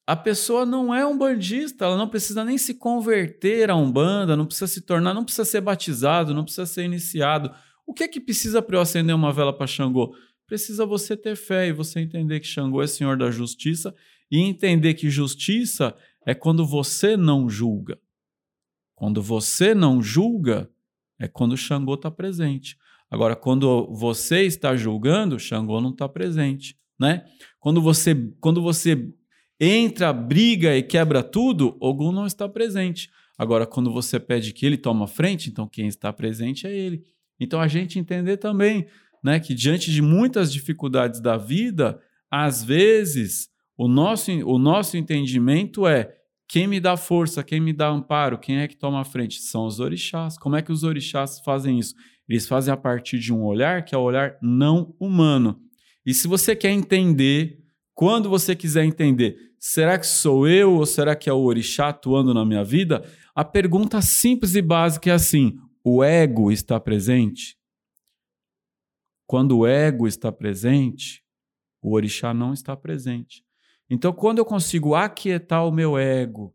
A 0.07 0.15
pessoa 0.15 0.65
não 0.65 0.93
é 0.93 1.05
um 1.05 1.17
bandista, 1.17 1.85
ela 1.85 1.97
não 1.97 2.07
precisa 2.07 2.45
nem 2.45 2.59
se 2.59 2.75
converter 2.75 3.71
a 3.71 3.75
Umbanda, 3.75 4.37
não 4.37 4.45
precisa 4.45 4.67
se 4.67 4.81
tornar, 4.81 5.15
não 5.15 5.23
precisa 5.23 5.45
ser 5.45 5.61
batizado, 5.61 6.33
não 6.33 6.43
precisa 6.43 6.67
ser 6.67 6.83
iniciado. 6.83 7.51
O 7.87 7.93
que 7.93 8.03
é 8.03 8.07
que 8.07 8.19
precisa 8.19 8.61
para 8.61 8.77
eu 8.77 8.81
acender 8.81 9.15
uma 9.15 9.33
vela 9.33 9.51
para 9.51 9.65
Xangô? 9.65 10.15
Precisa 10.45 10.85
você 10.85 11.17
ter 11.17 11.35
fé 11.35 11.67
e 11.67 11.73
você 11.73 11.99
entender 11.99 12.39
que 12.39 12.45
Xangô 12.45 12.83
é 12.83 12.87
senhor 12.87 13.17
da 13.17 13.31
justiça 13.31 13.95
e 14.29 14.39
entender 14.39 14.93
que 14.93 15.09
justiça 15.09 15.95
é 16.23 16.35
quando 16.35 16.65
você 16.65 17.17
não 17.17 17.49
julga. 17.49 17.99
Quando 18.93 19.23
você 19.23 19.73
não 19.73 20.03
julga, 20.03 20.69
é 21.19 21.27
quando 21.27 21.57
Xangô 21.57 21.95
está 21.95 22.11
presente. 22.11 22.77
Agora, 23.09 23.35
quando 23.35 23.91
você 23.91 24.43
está 24.43 24.75
julgando, 24.75 25.39
Xangô 25.39 25.81
não 25.81 25.91
está 25.91 26.07
presente, 26.07 26.77
né? 26.99 27.25
Quando 27.59 27.81
você, 27.81 28.15
quando 28.39 28.61
você 28.61 29.11
entra, 29.59 30.11
briga 30.11 30.75
e 30.75 30.83
quebra 30.83 31.23
tudo, 31.23 31.77
Ogum 31.79 32.11
não 32.11 32.25
está 32.25 32.47
presente. 32.47 33.09
Agora, 33.37 33.65
quando 33.65 33.91
você 33.91 34.19
pede 34.19 34.53
que 34.53 34.65
ele 34.65 34.77
tome 34.77 35.03
a 35.03 35.07
frente, 35.07 35.49
então 35.49 35.67
quem 35.67 35.87
está 35.87 36.11
presente 36.11 36.65
é 36.65 36.75
ele. 36.75 37.03
Então, 37.39 37.59
a 37.59 37.67
gente 37.67 37.99
entender 37.99 38.37
também 38.37 38.87
né, 39.23 39.39
que 39.39 39.53
diante 39.53 39.91
de 39.91 40.01
muitas 40.01 40.53
dificuldades 40.53 41.19
da 41.19 41.35
vida, 41.35 41.99
às 42.31 42.63
vezes 42.63 43.49
o 43.77 43.87
nosso, 43.87 44.31
o 44.31 44.57
nosso 44.57 44.95
entendimento 44.95 45.85
é 45.85 46.15
quem 46.47 46.67
me 46.67 46.79
dá 46.79 46.95
força, 46.95 47.43
quem 47.43 47.59
me 47.59 47.73
dá 47.73 47.89
amparo, 47.89 48.37
quem 48.37 48.59
é 48.59 48.67
que 48.67 48.77
toma 48.77 49.01
a 49.01 49.05
frente? 49.05 49.41
São 49.41 49.65
os 49.65 49.79
orixás. 49.79 50.37
Como 50.37 50.55
é 50.55 50.61
que 50.61 50.71
os 50.71 50.83
orixás 50.83 51.39
fazem 51.39 51.79
isso? 51.79 51.95
Eles 52.29 52.47
fazem 52.47 52.73
a 52.73 52.77
partir 52.77 53.19
de 53.19 53.33
um 53.33 53.43
olhar 53.43 53.83
que 53.83 53.93
é 53.93 53.97
o 53.97 54.01
olhar 54.01 54.37
não 54.41 54.95
humano. 54.99 55.59
E 56.05 56.13
se 56.13 56.27
você 56.27 56.55
quer 56.55 56.71
entender, 56.71 57.64
quando 57.95 58.29
você 58.29 58.53
quiser 58.55 58.83
entender, 58.83 59.53
será 59.57 59.97
que 59.97 60.05
sou 60.05 60.45
eu 60.47 60.73
ou 60.73 60.85
será 60.85 61.15
que 61.15 61.29
é 61.29 61.33
o 61.33 61.43
orixá 61.43 61.87
atuando 61.87 62.33
na 62.33 62.45
minha 62.45 62.63
vida? 62.63 63.09
A 63.33 63.45
pergunta 63.45 64.01
simples 64.01 64.53
e 64.53 64.61
básica 64.61 65.09
é 65.09 65.13
assim: 65.13 65.57
o 65.81 66.03
ego 66.03 66.51
está 66.51 66.77
presente? 66.77 67.57
Quando 69.25 69.59
o 69.59 69.65
ego 69.65 70.07
está 70.07 70.29
presente, 70.29 71.23
o 71.81 71.93
orixá 71.95 72.33
não 72.33 72.53
está 72.53 72.75
presente. 72.75 73.43
Então, 73.89 74.11
quando 74.11 74.39
eu 74.39 74.45
consigo 74.45 74.93
aquietar 74.93 75.65
o 75.65 75.71
meu 75.71 75.97
ego, 75.97 76.53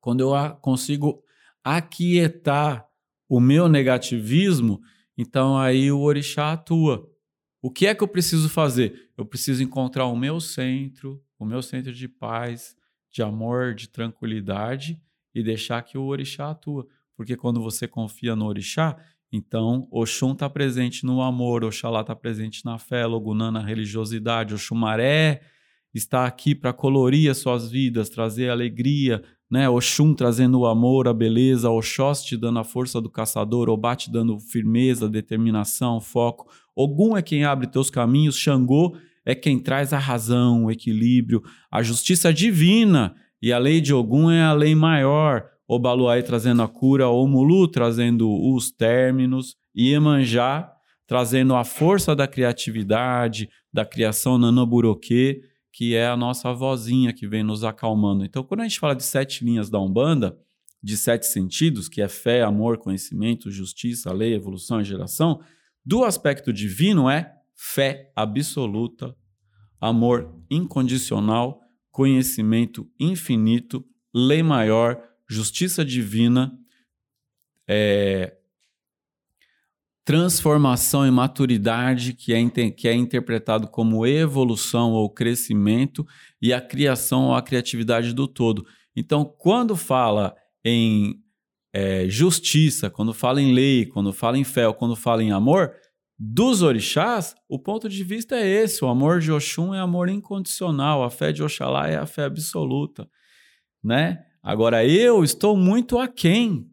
quando 0.00 0.20
eu 0.20 0.56
consigo 0.56 1.22
aquietar 1.62 2.86
o 3.28 3.40
meu 3.40 3.68
negativismo, 3.68 4.80
então 5.18 5.58
aí 5.58 5.90
o 5.90 6.00
orixá 6.00 6.52
atua. 6.52 7.10
O 7.60 7.70
que 7.70 7.86
é 7.86 7.94
que 7.94 8.04
eu 8.04 8.08
preciso 8.08 8.48
fazer? 8.48 9.03
Eu 9.16 9.24
preciso 9.24 9.62
encontrar 9.62 10.06
o 10.06 10.16
meu 10.16 10.40
centro, 10.40 11.22
o 11.38 11.44
meu 11.44 11.62
centro 11.62 11.92
de 11.92 12.08
paz, 12.08 12.76
de 13.10 13.22
amor, 13.22 13.74
de 13.74 13.88
tranquilidade 13.88 15.00
e 15.34 15.42
deixar 15.42 15.82
que 15.82 15.96
o 15.96 16.04
orixá 16.04 16.50
atua. 16.50 16.86
Porque 17.16 17.36
quando 17.36 17.62
você 17.62 17.86
confia 17.86 18.34
no 18.34 18.46
orixá, 18.46 18.96
então 19.30 19.88
Oxum 19.90 20.32
está 20.32 20.48
presente 20.50 21.04
no 21.06 21.22
amor, 21.22 21.64
Oxalá 21.64 22.00
está 22.00 22.14
presente 22.14 22.64
na 22.64 22.78
fé, 22.78 23.06
Logunã 23.06 23.50
na 23.50 23.60
religiosidade, 23.60 24.54
Oxumaré 24.54 25.42
está 25.92 26.26
aqui 26.26 26.54
para 26.54 26.72
colorir 26.72 27.30
as 27.30 27.38
suas 27.38 27.70
vidas, 27.70 28.08
trazer 28.08 28.50
alegria, 28.50 29.22
né? 29.54 29.68
Oxum 29.68 30.12
trazendo 30.12 30.58
o 30.58 30.66
amor, 30.66 31.06
a 31.06 31.14
beleza, 31.14 31.70
Oxóssi 31.70 32.36
dando 32.36 32.58
a 32.58 32.64
força 32.64 33.00
do 33.00 33.08
caçador, 33.08 33.68
Obate 33.68 34.10
dando 34.10 34.36
firmeza, 34.40 35.08
determinação, 35.08 36.00
foco. 36.00 36.50
Ogum 36.74 37.16
é 37.16 37.22
quem 37.22 37.44
abre 37.44 37.68
teus 37.68 37.88
caminhos, 37.88 38.36
Xangô 38.36 38.96
é 39.24 39.32
quem 39.32 39.60
traz 39.60 39.92
a 39.92 39.98
razão, 39.98 40.64
o 40.64 40.72
equilíbrio, 40.72 41.40
a 41.70 41.84
justiça 41.84 42.32
divina. 42.32 43.14
E 43.40 43.52
a 43.52 43.58
lei 43.58 43.80
de 43.80 43.94
Ogum 43.94 44.28
é 44.28 44.42
a 44.42 44.52
lei 44.52 44.74
maior. 44.74 45.44
Obaluai 45.68 46.24
trazendo 46.24 46.60
a 46.60 46.66
cura, 46.66 47.08
Omulu 47.08 47.68
trazendo 47.68 48.28
os 48.28 48.72
términos, 48.72 49.54
Iemanjá 49.72 50.68
trazendo 51.06 51.54
a 51.54 51.62
força 51.62 52.16
da 52.16 52.26
criatividade, 52.26 53.48
da 53.72 53.84
criação 53.84 54.36
nanoburoquê, 54.36 55.42
que 55.74 55.96
é 55.96 56.06
a 56.06 56.16
nossa 56.16 56.52
vozinha 56.52 57.12
que 57.12 57.26
vem 57.26 57.42
nos 57.42 57.64
acalmando. 57.64 58.24
Então, 58.24 58.44
quando 58.44 58.60
a 58.60 58.62
gente 58.62 58.78
fala 58.78 58.94
de 58.94 59.02
sete 59.02 59.44
linhas 59.44 59.68
da 59.68 59.80
Umbanda, 59.80 60.38
de 60.80 60.96
sete 60.96 61.26
sentidos, 61.26 61.88
que 61.88 62.00
é 62.00 62.06
fé, 62.06 62.42
amor, 62.42 62.78
conhecimento, 62.78 63.50
justiça, 63.50 64.12
lei, 64.12 64.34
evolução 64.34 64.80
e 64.80 64.84
geração, 64.84 65.40
do 65.84 66.04
aspecto 66.04 66.52
divino 66.52 67.10
é 67.10 67.34
fé 67.56 68.12
absoluta, 68.14 69.16
amor 69.80 70.40
incondicional, 70.48 71.60
conhecimento 71.90 72.88
infinito, 72.98 73.84
lei 74.14 74.44
maior, 74.44 75.02
justiça 75.28 75.84
divina, 75.84 76.56
é, 77.66 78.36
transformação 80.04 81.06
e 81.06 81.10
maturidade, 81.10 82.12
que 82.12 82.34
é, 82.34 82.70
que 82.70 82.86
é 82.86 82.94
interpretado 82.94 83.66
como 83.66 84.06
evolução 84.06 84.92
ou 84.92 85.08
crescimento, 85.08 86.06
e 86.42 86.52
a 86.52 86.60
criação 86.60 87.26
ou 87.26 87.34
a 87.34 87.42
criatividade 87.42 88.12
do 88.12 88.28
todo. 88.28 88.66
Então, 88.94 89.24
quando 89.24 89.74
fala 89.74 90.34
em 90.64 91.18
é, 91.72 92.06
justiça, 92.08 92.90
quando 92.90 93.14
fala 93.14 93.40
em 93.40 93.52
lei, 93.52 93.86
quando 93.86 94.12
fala 94.12 94.38
em 94.38 94.44
fé 94.44 94.68
ou 94.68 94.74
quando 94.74 94.94
fala 94.94 95.22
em 95.22 95.32
amor, 95.32 95.72
dos 96.18 96.62
orixás, 96.62 97.34
o 97.48 97.58
ponto 97.58 97.88
de 97.88 98.04
vista 98.04 98.36
é 98.36 98.46
esse: 98.46 98.84
o 98.84 98.88
amor 98.88 99.20
de 99.20 99.32
Oxum 99.32 99.74
é 99.74 99.80
amor 99.80 100.08
incondicional, 100.08 101.02
a 101.02 101.10
fé 101.10 101.32
de 101.32 101.42
Oxalá 101.42 101.88
é 101.88 101.96
a 101.96 102.06
fé 102.06 102.24
absoluta, 102.24 103.08
né? 103.82 104.22
Agora 104.42 104.86
eu 104.86 105.24
estou 105.24 105.56
muito 105.56 105.98
aquém 105.98 106.70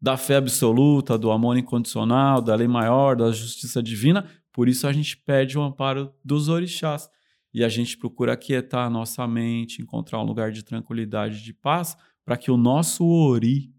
da 0.00 0.16
fé 0.16 0.36
absoluta, 0.36 1.18
do 1.18 1.30
amor 1.30 1.56
incondicional, 1.56 2.40
da 2.40 2.54
lei 2.54 2.68
maior, 2.68 3.16
da 3.16 3.30
justiça 3.32 3.82
divina, 3.82 4.28
por 4.52 4.68
isso 4.68 4.86
a 4.86 4.92
gente 4.92 5.16
pede 5.16 5.58
o 5.58 5.62
amparo 5.62 6.12
dos 6.24 6.48
orixás. 6.48 7.08
E 7.52 7.64
a 7.64 7.68
gente 7.68 7.96
procura 7.96 8.34
aquietar 8.34 8.86
a 8.86 8.90
nossa 8.90 9.26
mente, 9.26 9.80
encontrar 9.80 10.20
um 10.20 10.26
lugar 10.26 10.52
de 10.52 10.62
tranquilidade, 10.62 11.42
de 11.42 11.54
paz, 11.54 11.96
para 12.24 12.36
que 12.36 12.50
o 12.50 12.56
nosso 12.56 13.06
ori, 13.06 13.72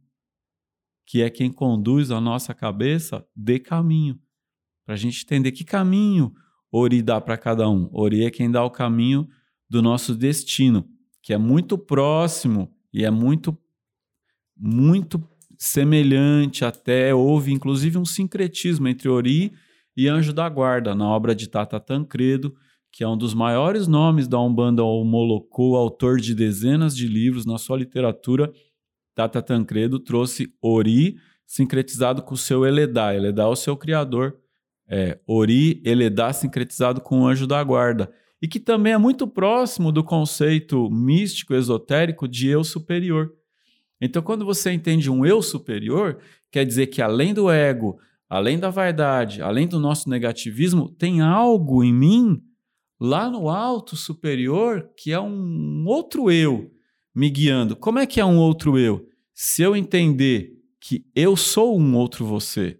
que 1.06 1.22
é 1.22 1.30
quem 1.30 1.52
conduz 1.52 2.10
a 2.10 2.20
nossa 2.20 2.54
cabeça, 2.54 3.26
dê 3.36 3.60
caminho. 3.60 4.20
Para 4.84 4.96
a 4.96 4.98
gente 4.98 5.24
entender 5.24 5.52
que 5.52 5.64
caminho 5.64 6.34
Ori 6.72 7.02
dá 7.02 7.20
para 7.20 7.38
cada 7.38 7.70
um. 7.70 7.90
Ori 7.94 8.26
é 8.26 8.32
quem 8.32 8.52
dá 8.52 8.64
o 8.64 8.72
caminho 8.72 9.28
do 9.70 9.82
nosso 9.82 10.16
destino, 10.16 10.88
que 11.22 11.34
é 11.34 11.38
muito 11.38 11.78
próximo 11.78 12.74
e 12.94 13.04
é 13.04 13.12
muito, 13.12 13.58
muito 14.56 15.20
semelhante 15.58 16.64
até. 16.64 17.14
Houve 17.14 17.52
inclusive 17.52 17.98
um 17.98 18.06
sincretismo 18.06 18.88
entre 18.88 19.10
Ori 19.10 19.54
e 19.96 20.08
Anjo 20.08 20.32
da 20.32 20.48
Guarda, 20.48 20.94
na 20.94 21.08
obra 21.08 21.34
de 21.34 21.50
Tata 21.50 21.80
Tancredo, 21.80 22.56
que 22.92 23.04
é 23.04 23.08
um 23.08 23.18
dos 23.18 23.34
maiores 23.34 23.88
nomes 23.88 24.28
da 24.28 24.40
Umbanda 24.40 24.84
ou 24.84 25.04
Molocô, 25.04 25.76
autor 25.76 26.20
de 26.20 26.36
dezenas 26.36 26.96
de 26.96 27.08
livros 27.08 27.46
na 27.46 27.58
sua 27.58 27.78
literatura. 27.78 28.52
Tata 29.16 29.42
Tancredo 29.42 30.00
trouxe 30.00 30.54
Ori 30.62 31.16
sincretizado 31.46 32.22
com 32.22 32.36
o 32.36 32.38
seu 32.38 32.66
Eledá. 32.66 33.16
Eledá 33.16 33.44
é 33.44 33.48
o 33.48 33.56
seu 33.56 33.76
criador 33.76 34.38
é, 34.88 35.20
Ori 35.28 35.82
Eledá 35.84 36.32
sincretizado 36.32 37.02
com 37.02 37.22
o 37.22 37.28
anjo 37.28 37.46
da 37.46 37.62
guarda, 37.64 38.12
e 38.42 38.48
que 38.48 38.60
também 38.60 38.94
é 38.94 38.98
muito 38.98 39.28
próximo 39.28 39.92
do 39.92 40.04
conceito 40.04 40.90
místico, 40.90 41.54
esotérico 41.54 42.28
de 42.28 42.48
eu 42.48 42.64
superior. 42.64 43.34
Então, 44.00 44.22
quando 44.22 44.46
você 44.46 44.72
entende 44.72 45.10
um 45.10 45.26
eu 45.26 45.42
superior, 45.42 46.20
quer 46.52 46.66
dizer 46.66 46.88
que 46.88 47.02
além 47.02 47.34
do 47.34 47.50
ego, 47.50 47.98
além 48.30 48.60
da 48.60 48.70
vaidade, 48.70 49.42
além 49.42 49.68
do 49.68 49.80
nosso 49.80 50.10
negativismo, 50.10 50.90
tem 50.90 51.22
algo 51.22 51.84
em 51.84 51.94
mim 51.94 52.42
lá 53.00 53.30
no 53.30 53.50
alto 53.50 53.96
superior 53.96 54.90
que 54.98 55.12
é 55.12 55.20
um 55.20 55.86
outro 55.86 56.32
eu, 56.32 56.72
me 57.14 57.30
guiando. 57.30 57.76
Como 57.76 58.00
é 58.00 58.06
que 58.06 58.20
é 58.20 58.26
um 58.26 58.38
outro 58.38 58.78
eu? 58.78 59.08
Se 59.34 59.62
eu 59.62 59.76
entender 59.76 60.54
que 60.80 61.06
eu 61.16 61.36
sou 61.36 61.78
um 61.78 61.96
outro 61.96 62.26
você, 62.26 62.80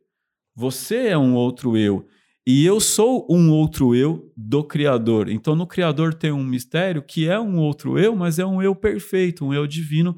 você 0.56 1.08
é 1.08 1.18
um 1.18 1.36
outro 1.36 1.78
eu, 1.78 2.08
e 2.46 2.66
eu 2.66 2.80
sou 2.80 3.28
um 3.30 3.52
outro 3.52 3.94
eu 3.94 4.32
do 4.36 4.64
Criador. 4.64 5.30
Então, 5.30 5.56
no 5.56 5.68
Criador 5.68 6.14
tem 6.14 6.32
um 6.32 6.44
mistério 6.44 7.04
que 7.04 7.28
é 7.28 7.40
um 7.40 7.58
outro 7.58 8.00
eu, 8.00 8.16
mas 8.16 8.40
é 8.40 8.46
um 8.46 8.62
eu 8.62 8.74
perfeito, 8.74 9.46
um 9.46 9.54
eu 9.54 9.68
divino 9.68 10.16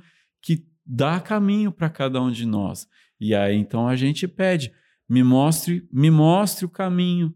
dá 0.90 1.20
caminho 1.20 1.72
para 1.72 1.90
cada 1.90 2.20
um 2.22 2.32
de 2.32 2.46
nós. 2.46 2.88
E 3.20 3.36
aí, 3.36 3.56
então, 3.56 3.88
a 3.88 3.96
gente 3.96 4.28
pede: 4.28 4.74
me 5.08 5.22
mostre, 5.22 5.88
me 5.94 6.10
mostre 6.10 6.66
o 6.66 6.70
caminho, 6.70 7.34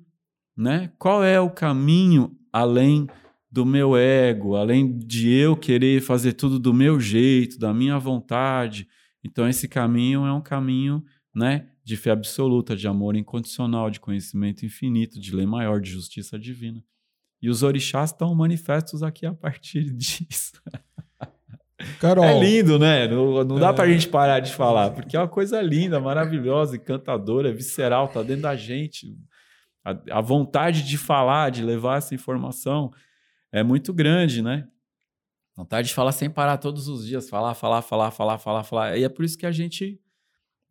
né? 0.58 0.92
Qual 0.98 1.24
é 1.24 1.40
o 1.40 1.52
caminho 1.52 2.36
além 2.52 3.08
do 3.52 3.66
meu 3.66 3.96
ego, 3.96 4.56
além 4.56 4.98
de 4.98 5.30
eu 5.30 5.56
querer 5.56 6.02
fazer 6.02 6.34
tudo 6.34 6.58
do 6.58 6.74
meu 6.74 7.00
jeito, 7.00 7.60
da 7.60 7.74
minha 7.74 8.00
vontade? 8.00 8.88
Então, 9.24 9.48
esse 9.48 9.68
caminho 9.68 10.26
é 10.26 10.34
um 10.34 10.42
caminho, 10.42 11.04
né? 11.34 11.70
de 11.84 11.98
fé 11.98 12.12
absoluta, 12.12 12.76
de 12.76 12.88
amor 12.88 13.16
incondicional, 13.16 13.90
de 13.90 14.00
conhecimento 14.00 14.66
infinito, 14.66 15.20
de 15.20 15.36
lei 15.36 15.46
maior, 15.46 15.82
de 15.82 15.92
justiça 15.92 16.40
divina. 16.40 16.84
E 17.42 17.50
os 17.50 17.62
orixás 17.62 18.12
estão 18.12 18.34
manifestos 18.34 19.04
aqui 19.04 19.26
a 19.26 19.34
partir 19.34 19.92
disso. 19.92 20.54
Carol. 22.00 22.24
É 22.26 22.40
lindo, 22.40 22.78
né? 22.80 23.08
Não, 23.08 23.44
não 23.44 23.60
dá 23.60 23.70
É. 23.70 23.74
pra 23.74 23.88
gente 23.88 24.08
parar 24.08 24.40
de 24.40 24.54
falar, 24.54 24.92
porque 24.92 25.16
é 25.18 25.20
uma 25.20 25.28
coisa 25.28 25.62
linda, 25.62 26.00
maravilhosa, 26.00 26.76
encantadora, 26.76 27.52
visceral, 27.52 28.08
tá 28.08 28.22
dentro 28.22 28.44
da 28.44 28.56
gente. 28.56 29.16
A, 29.84 30.18
a 30.18 30.22
vontade 30.22 30.84
de 30.84 30.98
falar, 30.98 31.50
de 31.50 31.64
levar 31.64 31.98
essa 31.98 32.14
informação 32.16 32.92
é 33.52 33.64
muito 33.64 33.92
grande, 33.94 34.42
né? 34.42 34.68
Vontade 35.56 35.90
de 35.90 35.94
falar 35.94 36.12
sem 36.14 36.30
parar 36.30 36.58
todos 36.58 36.88
os 36.88 37.06
dias, 37.06 37.30
falar, 37.30 37.54
falar, 37.54 37.82
falar, 37.82 38.12
falar, 38.12 38.38
falar, 38.38 38.64
falar. 38.64 38.98
E 38.98 39.04
é 39.04 39.10
por 39.10 39.24
isso 39.26 39.38
que 39.38 39.46
a 39.46 39.52
gente 39.52 40.00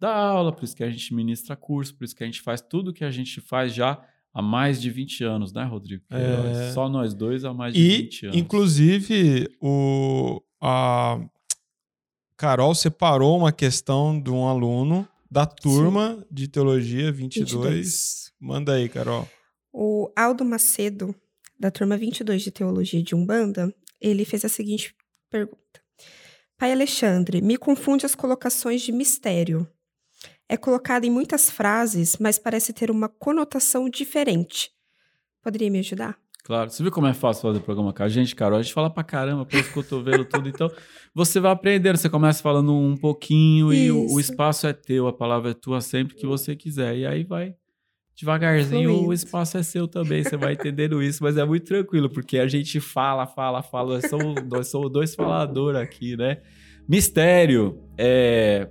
dá 0.01 0.12
aula, 0.15 0.51
por 0.53 0.65
isso 0.65 0.75
que 0.75 0.83
a 0.83 0.91
gente 0.91 1.15
ministra 1.15 1.55
curso, 1.55 1.95
por 1.97 2.05
isso 2.05 2.17
que 2.17 2.25
a 2.25 2.27
gente 2.27 2.41
faz 2.41 2.61
tudo 2.61 2.93
que 2.93 3.05
a 3.05 3.11
gente 3.11 3.41
faz 3.41 3.73
já 3.75 4.01
há 4.35 4.43
mais 4.43 4.81
de 4.81 4.91
20 4.91 5.23
anos, 5.25 5.53
né, 5.53 5.62
Rodrigo? 5.62 6.03
É. 6.11 6.71
Só 6.73 6.88
nós 6.88 7.12
dois 7.15 7.45
há 7.45 7.53
mais 7.55 7.75
de 7.75 7.81
E, 7.81 7.97
20 8.03 8.27
anos. 8.27 8.37
inclusive, 8.38 9.49
o, 9.61 10.43
a 10.62 11.18
Carol 12.37 12.72
separou 12.72 13.37
uma 13.37 13.51
questão 13.51 14.20
de 14.20 14.31
um 14.31 14.46
aluno 14.46 15.09
da 15.29 15.44
turma 15.44 16.25
de 16.31 16.46
Teologia 16.46 17.11
22. 17.11 17.51
22. 17.51 18.33
Manda 18.38 18.75
aí, 18.75 18.88
Carol. 18.88 19.29
O 19.72 20.12
Aldo 20.14 20.44
Macedo, 20.44 21.12
da 21.59 21.68
turma 21.70 21.96
22 21.96 22.42
de 22.42 22.53
Teologia 22.53 23.03
de 23.03 23.14
Umbanda, 23.14 23.75
ele 24.01 24.25
fez 24.25 24.44
a 24.44 24.48
seguinte 24.48 24.94
pergunta. 25.29 25.83
Pai 26.57 26.70
Alexandre, 26.70 27.42
me 27.42 27.57
confunde 27.57 28.07
as 28.07 28.14
colocações 28.14 28.83
de 28.83 28.92
mistério. 28.92 29.68
É 30.48 30.57
colocado 30.57 31.05
em 31.05 31.11
muitas 31.11 31.51
frases, 31.51 32.18
mas 32.18 32.38
parece 32.38 32.72
ter 32.72 32.88
uma 32.88 33.09
conotação 33.09 33.88
diferente. 33.88 34.70
Poderia 35.42 35.70
me 35.70 35.81
ajudar? 35.81 36.22
Claro. 36.45 36.71
Você 36.71 36.83
viu 36.83 36.91
como 36.91 37.07
é 37.07 37.15
fácil 37.15 37.43
fazer 37.43 37.61
programa 37.61 37.93
com 37.93 38.03
a 38.03 38.09
gente, 38.09 38.35
Carol? 38.35 38.59
A 38.59 38.63
gente 38.63 38.75
fala 38.75 38.91
pra 38.91 39.05
caramba, 39.05 39.47
pelos 39.47 39.69
cotovelos, 39.69 40.27
tudo. 40.29 40.49
Então, 40.49 40.69
você 41.15 41.39
vai 41.39 41.53
aprendendo. 41.53 41.97
Você 41.97 42.09
começa 42.09 42.43
falando 42.43 42.75
um 42.75 42.97
pouquinho 42.97 43.73
e 43.73 43.93
o, 43.93 44.03
o 44.03 44.07
Isso. 44.07 44.33
espaço 44.33 44.67
é 44.67 44.73
teu, 44.73 45.07
a 45.07 45.13
palavra 45.13 45.53
é 45.53 45.55
tua 45.55 45.81
sempre 45.81 46.17
que 46.17 46.27
você 46.27 46.57
quiser. 46.57 46.97
E 46.97 47.07
aí 47.07 47.23
vai 47.23 47.55
devagarzinho, 48.15 48.91
o 48.91 48.95
Fluindo. 48.95 49.13
espaço 49.13 49.57
é 49.57 49.63
seu 49.63 49.87
também. 49.89 50.23
Você 50.23 50.37
vai 50.37 50.55
entendendo 50.55 51.03
isso, 51.03 51.23
mas 51.23 51.37
é 51.37 51.45
muito 51.45 51.65
tranquilo, 51.65 52.11
porque 52.11 52.39
a 52.39 52.47
gente 52.47 52.81
fala, 52.81 53.27
fala, 53.27 53.63
fala. 53.63 53.95
Nós 53.95 54.11
somos, 54.11 54.35
nós 54.49 54.69
somos 54.69 54.91
dois 54.93 55.15
faladores 55.15 55.81
aqui, 55.81 56.17
né? 56.17 56.39
Mistério 56.89 57.79
é. 57.97 58.69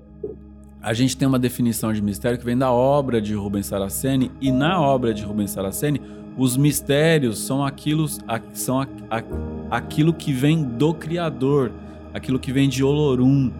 A 0.81 0.93
gente 0.93 1.15
tem 1.15 1.27
uma 1.27 1.37
definição 1.37 1.93
de 1.93 2.01
mistério 2.01 2.39
que 2.39 2.45
vem 2.45 2.57
da 2.57 2.71
obra 2.71 3.21
de 3.21 3.35
Rubens 3.35 3.67
Saraceni, 3.67 4.31
e 4.41 4.51
na 4.51 4.81
obra 4.81 5.13
de 5.13 5.23
Rubens 5.23 5.51
Saraceni, 5.51 6.01
os 6.37 6.55
mistérios 6.57 7.39
são 7.39 7.63
aquilo, 7.63 8.07
são 8.53 8.85
aquilo 9.69 10.13
que 10.13 10.31
vem 10.31 10.63
do 10.63 10.93
Criador, 10.93 11.71
aquilo 12.13 12.39
que 12.39 12.51
vem 12.51 12.69
de 12.69 12.83
Olorum, 12.83 13.51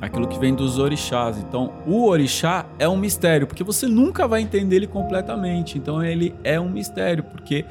aquilo 0.00 0.26
que 0.26 0.38
vem 0.38 0.54
dos 0.54 0.78
orixás. 0.78 1.38
Então, 1.38 1.72
o 1.86 2.06
orixá 2.06 2.66
é 2.78 2.88
um 2.88 2.96
mistério, 2.96 3.46
porque 3.46 3.62
você 3.62 3.86
nunca 3.86 4.26
vai 4.26 4.40
entender 4.40 4.76
ele 4.76 4.86
completamente. 4.86 5.76
Então, 5.76 6.02
ele 6.02 6.34
é 6.42 6.58
um 6.58 6.70
mistério, 6.70 7.24
porque. 7.24 7.64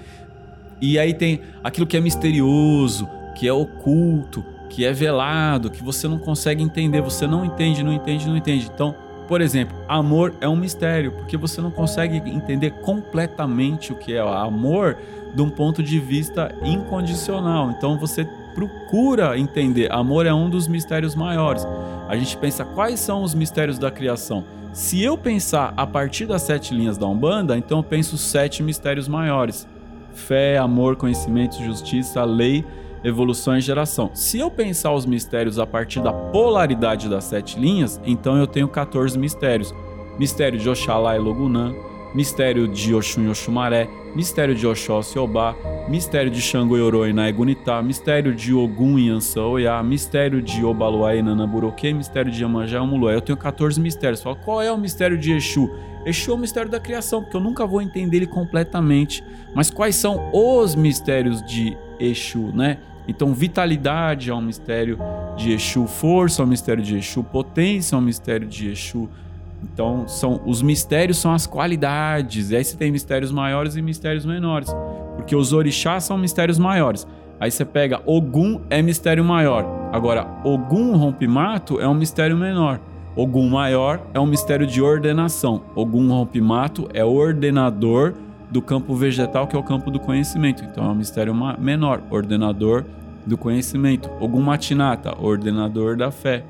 E 0.82 0.98
aí 0.98 1.14
tem 1.14 1.42
aquilo 1.62 1.86
que 1.86 1.98
é 1.98 2.00
misterioso, 2.00 3.08
que 3.36 3.48
é 3.48 3.52
oculto, 3.52 4.46
que 4.70 4.86
é 4.86 4.94
velado, 4.94 5.70
que 5.70 5.84
você 5.84 6.08
não 6.08 6.20
consegue 6.20 6.64
entender, 6.64 7.02
você 7.02 7.28
não 7.28 7.44
entende, 7.44 7.84
não 7.84 7.92
entende, 7.92 8.28
não 8.28 8.38
entende. 8.38 8.70
Então, 8.74 8.96
por 9.30 9.42
exemplo, 9.42 9.78
amor 9.88 10.34
é 10.42 10.50
um 10.50 10.56
mistério, 10.56 11.12
porque 11.12 11.38
você 11.38 11.62
não 11.62 11.70
consegue 11.70 12.18
entender 12.18 12.72
completamente 12.82 13.94
o 13.94 13.96
que 13.96 14.16
é 14.16 14.20
amor 14.20 14.98
de 15.36 15.42
um 15.44 15.52
ponto 15.52 15.84
de 15.84 16.00
vista 16.00 16.52
incondicional. 16.64 17.70
Então 17.70 18.00
você 18.00 18.28
procura 18.56 19.38
entender. 19.38 19.92
Amor 19.92 20.26
é 20.26 20.34
um 20.34 20.50
dos 20.50 20.68
mistérios 20.68 21.14
maiores. 21.14 21.64
A 22.08 22.18
gente 22.18 22.36
pensa 22.38 22.66
quais 22.66 23.00
são 23.00 23.22
os 23.22 23.36
mistérios 23.36 23.78
da 23.78 23.92
criação. 23.92 24.44
Se 24.74 25.04
eu 25.04 25.16
pensar 25.16 25.76
a 25.78 25.86
partir 25.86 26.26
das 26.26 26.42
sete 26.42 26.74
linhas 26.74 26.98
da 26.98 27.06
Umbanda, 27.06 27.56
então 27.56 27.78
eu 27.78 27.84
penso 27.84 28.18
sete 28.18 28.64
mistérios 28.64 29.08
maiores: 29.08 29.68
fé, 30.12 30.58
amor, 30.58 30.96
conhecimento, 30.96 31.64
justiça, 31.64 32.24
lei, 32.26 32.66
evolução 33.04 33.58
e 33.58 33.62
geração. 33.62 34.12
Se 34.14 34.40
eu 34.40 34.50
pensar 34.50 34.94
os 34.94 35.06
mistérios 35.06 35.60
a 35.60 35.66
partir 35.66 36.02
da 36.02 36.12
polaridade 36.12 37.10
das 37.10 37.26
sete 37.26 37.60
linhas, 37.60 38.00
então 38.06 38.38
eu 38.38 38.48
tenho 38.48 38.68
14 38.68 39.18
mistérios. 39.18 39.74
Mistério 40.18 40.60
de 40.60 40.70
Oxalá 40.70 41.16
e 41.16 41.20
Logunã, 41.20 41.74
mistério 42.14 42.68
de 42.68 42.94
Oxum 42.94 43.24
e 43.24 43.30
Oxumaré, 43.30 43.88
mistério 44.16 44.56
de 44.56 44.66
Oxóssi 44.66 45.18
e 45.18 45.20
Obá, 45.20 45.56
mistério 45.88 46.32
de 46.32 46.42
Xangô 46.42 46.78
e 46.78 46.82
Oro 46.82 47.08
e 47.08 47.14
Naegunitá, 47.14 47.82
mistério 47.82 48.34
de 48.34 48.54
Ogum 48.54 48.98
e 48.98 49.10
Ansa 49.10 49.42
Oiá, 49.42 49.82
mistério 49.84 50.42
de 50.42 50.64
Obaluá 50.66 51.16
e 51.16 51.22
Nanaburoque, 51.22 51.94
mistério 51.94 52.32
de 52.32 52.42
Iemanjá 52.42 52.78
e 52.78 52.82
Omulué. 52.82 53.16
Eu 53.16 53.22
tenho 53.22 53.38
14 53.38 53.80
mistérios. 53.80 54.22
Fala, 54.22 54.36
qual 54.36 54.62
é 54.62 54.72
o 54.72 54.78
mistério 54.78 55.18
de 55.18 55.34
Exu? 55.34 55.70
Exu 56.06 56.32
é 56.32 56.34
o 56.34 56.38
mistério 56.38 56.70
da 56.70 56.80
criação, 56.80 57.22
porque 57.22 57.38
eu 57.38 57.42
nunca 57.42 57.66
vou 57.66 57.82
entender 57.82 58.18
ele 58.18 58.28
completamente. 58.28 59.24
Mas 59.54 59.70
quais 59.70 59.96
são 59.96 60.30
os 60.34 60.76
mistérios 60.76 61.42
de 61.44 61.78
Exu, 62.00 62.52
né? 62.54 62.80
Então, 63.08 63.34
vitalidade 63.34 64.30
é 64.30 64.34
um 64.34 64.42
mistério 64.42 65.00
de 65.36 65.52
Exu, 65.52 65.88
força 65.88 66.42
é 66.42 66.46
um 66.46 66.48
mistério 66.48 66.84
de 66.84 66.98
Exu, 66.98 67.24
potência 67.24 67.96
é 67.96 67.98
um 68.00 68.02
mistério 68.02 68.48
de 68.48 68.70
Exu. 68.70 69.10
Então, 69.64 70.08
são 70.08 70.42
os 70.46 70.62
mistérios 70.62 71.18
são 71.18 71.34
as 71.34 71.48
qualidades. 71.48 72.52
E 72.52 72.56
aí 72.56 72.64
você 72.64 72.78
tem 72.78 72.92
mistérios 72.92 73.32
maiores 73.32 73.76
e 73.76 73.82
mistérios 73.82 74.26
menores. 74.26 74.70
Porque 75.16 75.36
os 75.36 75.54
orixás 75.54 76.04
são 76.04 76.18
mistérios 76.18 76.58
maiores. 76.58 77.08
Aí 77.40 77.50
você 77.50 77.66
pega 77.66 78.02
Ogum 78.06 78.62
é 78.70 78.82
mistério 78.82 79.24
maior. 79.24 79.66
Agora, 79.92 80.28
Ogum 80.44 80.96
rompimato 80.96 81.80
é 81.80 81.88
um 81.88 81.94
mistério 81.94 82.38
menor. 82.38 82.80
Ogum 83.16 83.50
maior 83.50 84.02
é 84.14 84.20
um 84.20 84.26
mistério 84.26 84.68
de 84.68 84.82
ordenação. 84.82 85.64
Ogum 85.76 86.10
rompimato 86.10 86.88
é 86.94 87.04
ordenador 87.04 88.14
do 88.50 88.62
campo 88.62 88.96
vegetal, 88.96 89.48
que 89.48 89.56
é 89.56 89.60
o 89.60 89.64
campo 89.64 89.92
do 89.92 90.00
conhecimento. 90.00 90.64
Então 90.64 90.86
é 90.86 90.88
um 90.90 90.96
mistério 90.96 91.36
menor, 91.60 92.02
ordenador 92.10 92.86
do 93.26 93.38
conhecimento. 93.38 94.10
Ogum 94.20 94.42
matinata, 94.42 95.16
ordenador 95.22 95.96
da 95.96 96.12
fé. 96.12 96.44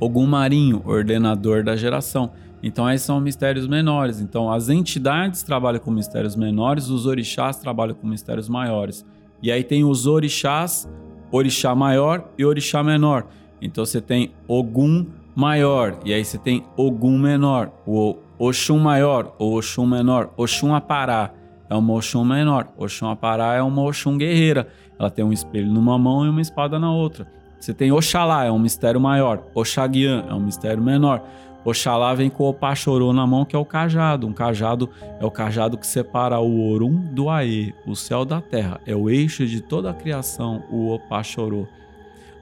Ogum 0.00 0.26
marinho, 0.26 0.82
ordenador 0.84 1.62
da 1.62 1.76
geração. 1.76 2.30
Então 2.62 2.88
esses 2.90 3.06
são 3.06 3.20
mistérios 3.20 3.66
menores. 3.66 4.20
Então 4.20 4.50
as 4.52 4.68
entidades 4.68 5.42
trabalham 5.42 5.80
com 5.80 5.90
mistérios 5.90 6.36
menores, 6.36 6.88
os 6.88 7.06
orixás 7.06 7.56
trabalham 7.56 7.94
com 7.94 8.06
mistérios 8.06 8.48
maiores. 8.48 9.06
E 9.42 9.50
aí 9.50 9.64
tem 9.64 9.84
os 9.84 10.06
orixás, 10.06 10.88
orixá 11.30 11.74
maior 11.74 12.28
e 12.36 12.44
orixá 12.44 12.82
menor. 12.82 13.26
Então 13.60 13.84
você 13.84 14.00
tem 14.00 14.32
Ogum 14.48 15.06
maior 15.34 15.98
e 16.04 16.12
aí 16.12 16.24
você 16.24 16.38
tem 16.38 16.64
Ogum 16.76 17.18
menor, 17.18 17.70
o 17.86 18.16
Oxum 18.44 18.76
maior 18.76 19.36
ou 19.38 19.56
Oxum 19.56 19.86
menor, 19.86 20.32
Oxum 20.36 20.74
apará 20.74 21.30
é 21.70 21.76
uma 21.76 21.92
Oxum 21.92 22.24
menor, 22.24 22.66
Oxum 22.76 23.08
apará 23.08 23.54
é 23.54 23.62
uma 23.62 23.82
Oxum 23.82 24.18
guerreira. 24.18 24.66
Ela 24.98 25.08
tem 25.08 25.24
um 25.24 25.32
espelho 25.32 25.70
numa 25.70 25.96
mão 25.96 26.26
e 26.26 26.28
uma 26.28 26.40
espada 26.40 26.76
na 26.76 26.92
outra. 26.92 27.24
Você 27.60 27.72
tem 27.72 27.92
Oxalá, 27.92 28.44
é 28.44 28.50
um 28.50 28.58
mistério 28.58 29.00
maior. 29.00 29.44
Oxaguian 29.54 30.24
é 30.28 30.34
um 30.34 30.40
mistério 30.40 30.82
menor. 30.82 31.22
Oxalá 31.64 32.12
vem 32.14 32.28
com 32.28 32.42
o 32.42 32.48
Opachorô 32.48 33.12
na 33.12 33.24
mão, 33.24 33.44
que 33.44 33.54
é 33.54 33.58
o 33.60 33.64
cajado. 33.64 34.26
Um 34.26 34.32
cajado 34.32 34.90
é 35.20 35.24
o 35.24 35.30
cajado 35.30 35.78
que 35.78 35.86
separa 35.86 36.40
o 36.40 36.68
Orum 36.68 36.96
do 37.12 37.30
Aê, 37.30 37.72
o 37.86 37.94
céu 37.94 38.24
da 38.24 38.40
terra. 38.40 38.80
É 38.84 38.96
o 38.96 39.08
eixo 39.08 39.46
de 39.46 39.60
toda 39.60 39.90
a 39.90 39.94
criação, 39.94 40.64
o 40.68 40.90
Opachorô. 40.90 41.68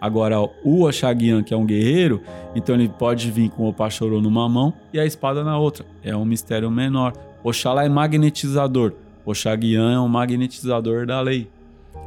Agora, 0.01 0.41
o 0.41 0.85
Oxaguian, 0.85 1.43
que 1.43 1.53
é 1.53 1.57
um 1.57 1.67
guerreiro, 1.67 2.23
então 2.55 2.75
ele 2.75 2.89
pode 2.89 3.31
vir 3.31 3.51
com 3.51 3.65
o 3.65 3.69
Opachorô 3.69 4.21
numa 4.21 4.49
mão 4.49 4.73
e 4.93 4.99
a 4.99 5.05
espada 5.05 5.45
na 5.45 5.59
outra. 5.59 5.85
É 6.03 6.17
um 6.17 6.25
mistério 6.25 6.71
menor. 6.71 7.13
Oxalá 7.45 7.85
é 7.85 7.89
magnetizador. 7.89 8.93
Oxaguian 9.25 9.93
é 9.93 10.01
um 10.01 10.09
magnetizador 10.09 11.07
da 11.07 11.21
lei. 11.21 11.49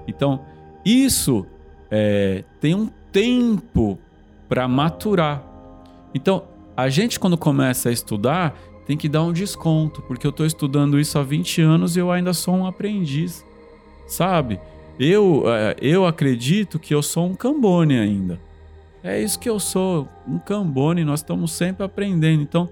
Então, 0.08 0.42
isso 0.84 1.46
é, 1.92 2.44
tem 2.60 2.74
um 2.74 2.90
tempo 3.12 4.00
para 4.50 4.68
maturar. 4.68 5.44
Então, 6.14 6.44
a 6.76 6.90
gente 6.90 7.20
quando 7.20 7.38
começa 7.38 7.90
a 7.90 7.92
estudar, 7.92 8.58
tem 8.86 8.98
que 8.98 9.08
dar 9.08 9.24
um 9.24 9.32
desconto, 9.32 10.02
porque 10.02 10.26
eu 10.26 10.32
estou 10.32 10.46
estudando 10.46 11.00
isso 11.00 11.18
há 11.18 11.24
20 11.24 11.62
anos 11.62 11.96
e 11.96 12.00
eu 12.00 12.12
ainda 12.12 12.34
sou 12.34 12.56
um 12.56 12.66
aprendiz, 12.66 13.46
sabe? 14.08 14.60
Eu, 15.00 15.44
é, 15.48 15.76
eu 15.82 16.06
acredito 16.06 16.80
que 16.80 16.94
eu 16.94 17.02
sou 17.02 17.26
um 17.26 17.36
cambone 17.36 17.98
ainda. 17.98 18.40
É 19.04 19.22
isso 19.22 19.38
que 19.40 19.50
eu 19.50 19.60
sou, 19.60 20.08
um 20.28 20.40
cambone, 20.40 21.04
nós 21.04 21.20
estamos 21.20 21.52
sempre 21.52 21.84
aprendendo. 21.84 22.42
Então, 22.42 22.70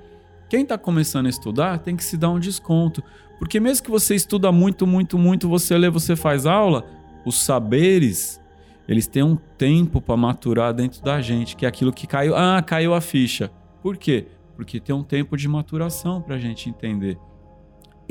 quem 0.49 0.61
está 0.61 0.77
começando 0.77 1.25
a 1.25 1.29
estudar 1.29 1.79
tem 1.79 1.95
que 1.95 2.03
se 2.03 2.15
dar 2.17 2.29
um 2.29 2.39
desconto. 2.39 3.03
Porque 3.37 3.59
mesmo 3.59 3.83
que 3.83 3.91
você 3.91 4.15
estuda 4.15 4.51
muito, 4.51 4.85
muito, 4.85 5.17
muito, 5.17 5.49
você 5.49 5.77
lê, 5.77 5.89
você 5.89 6.15
faz 6.15 6.45
aula, 6.45 6.85
os 7.25 7.41
saberes, 7.41 8.39
eles 8.87 9.07
têm 9.07 9.23
um 9.23 9.35
tempo 9.57 9.99
para 9.99 10.15
maturar 10.15 10.73
dentro 10.73 11.01
da 11.01 11.19
gente, 11.21 11.55
que 11.55 11.65
é 11.65 11.69
aquilo 11.69 11.91
que 11.91 12.07
caiu. 12.07 12.35
Ah, 12.35 12.61
caiu 12.61 12.93
a 12.93 13.01
ficha. 13.01 13.51
Por 13.81 13.97
quê? 13.97 14.27
Porque 14.55 14.79
tem 14.79 14.95
um 14.95 15.03
tempo 15.03 15.35
de 15.35 15.47
maturação 15.47 16.21
para 16.21 16.35
a 16.35 16.39
gente 16.39 16.69
entender. 16.69 17.17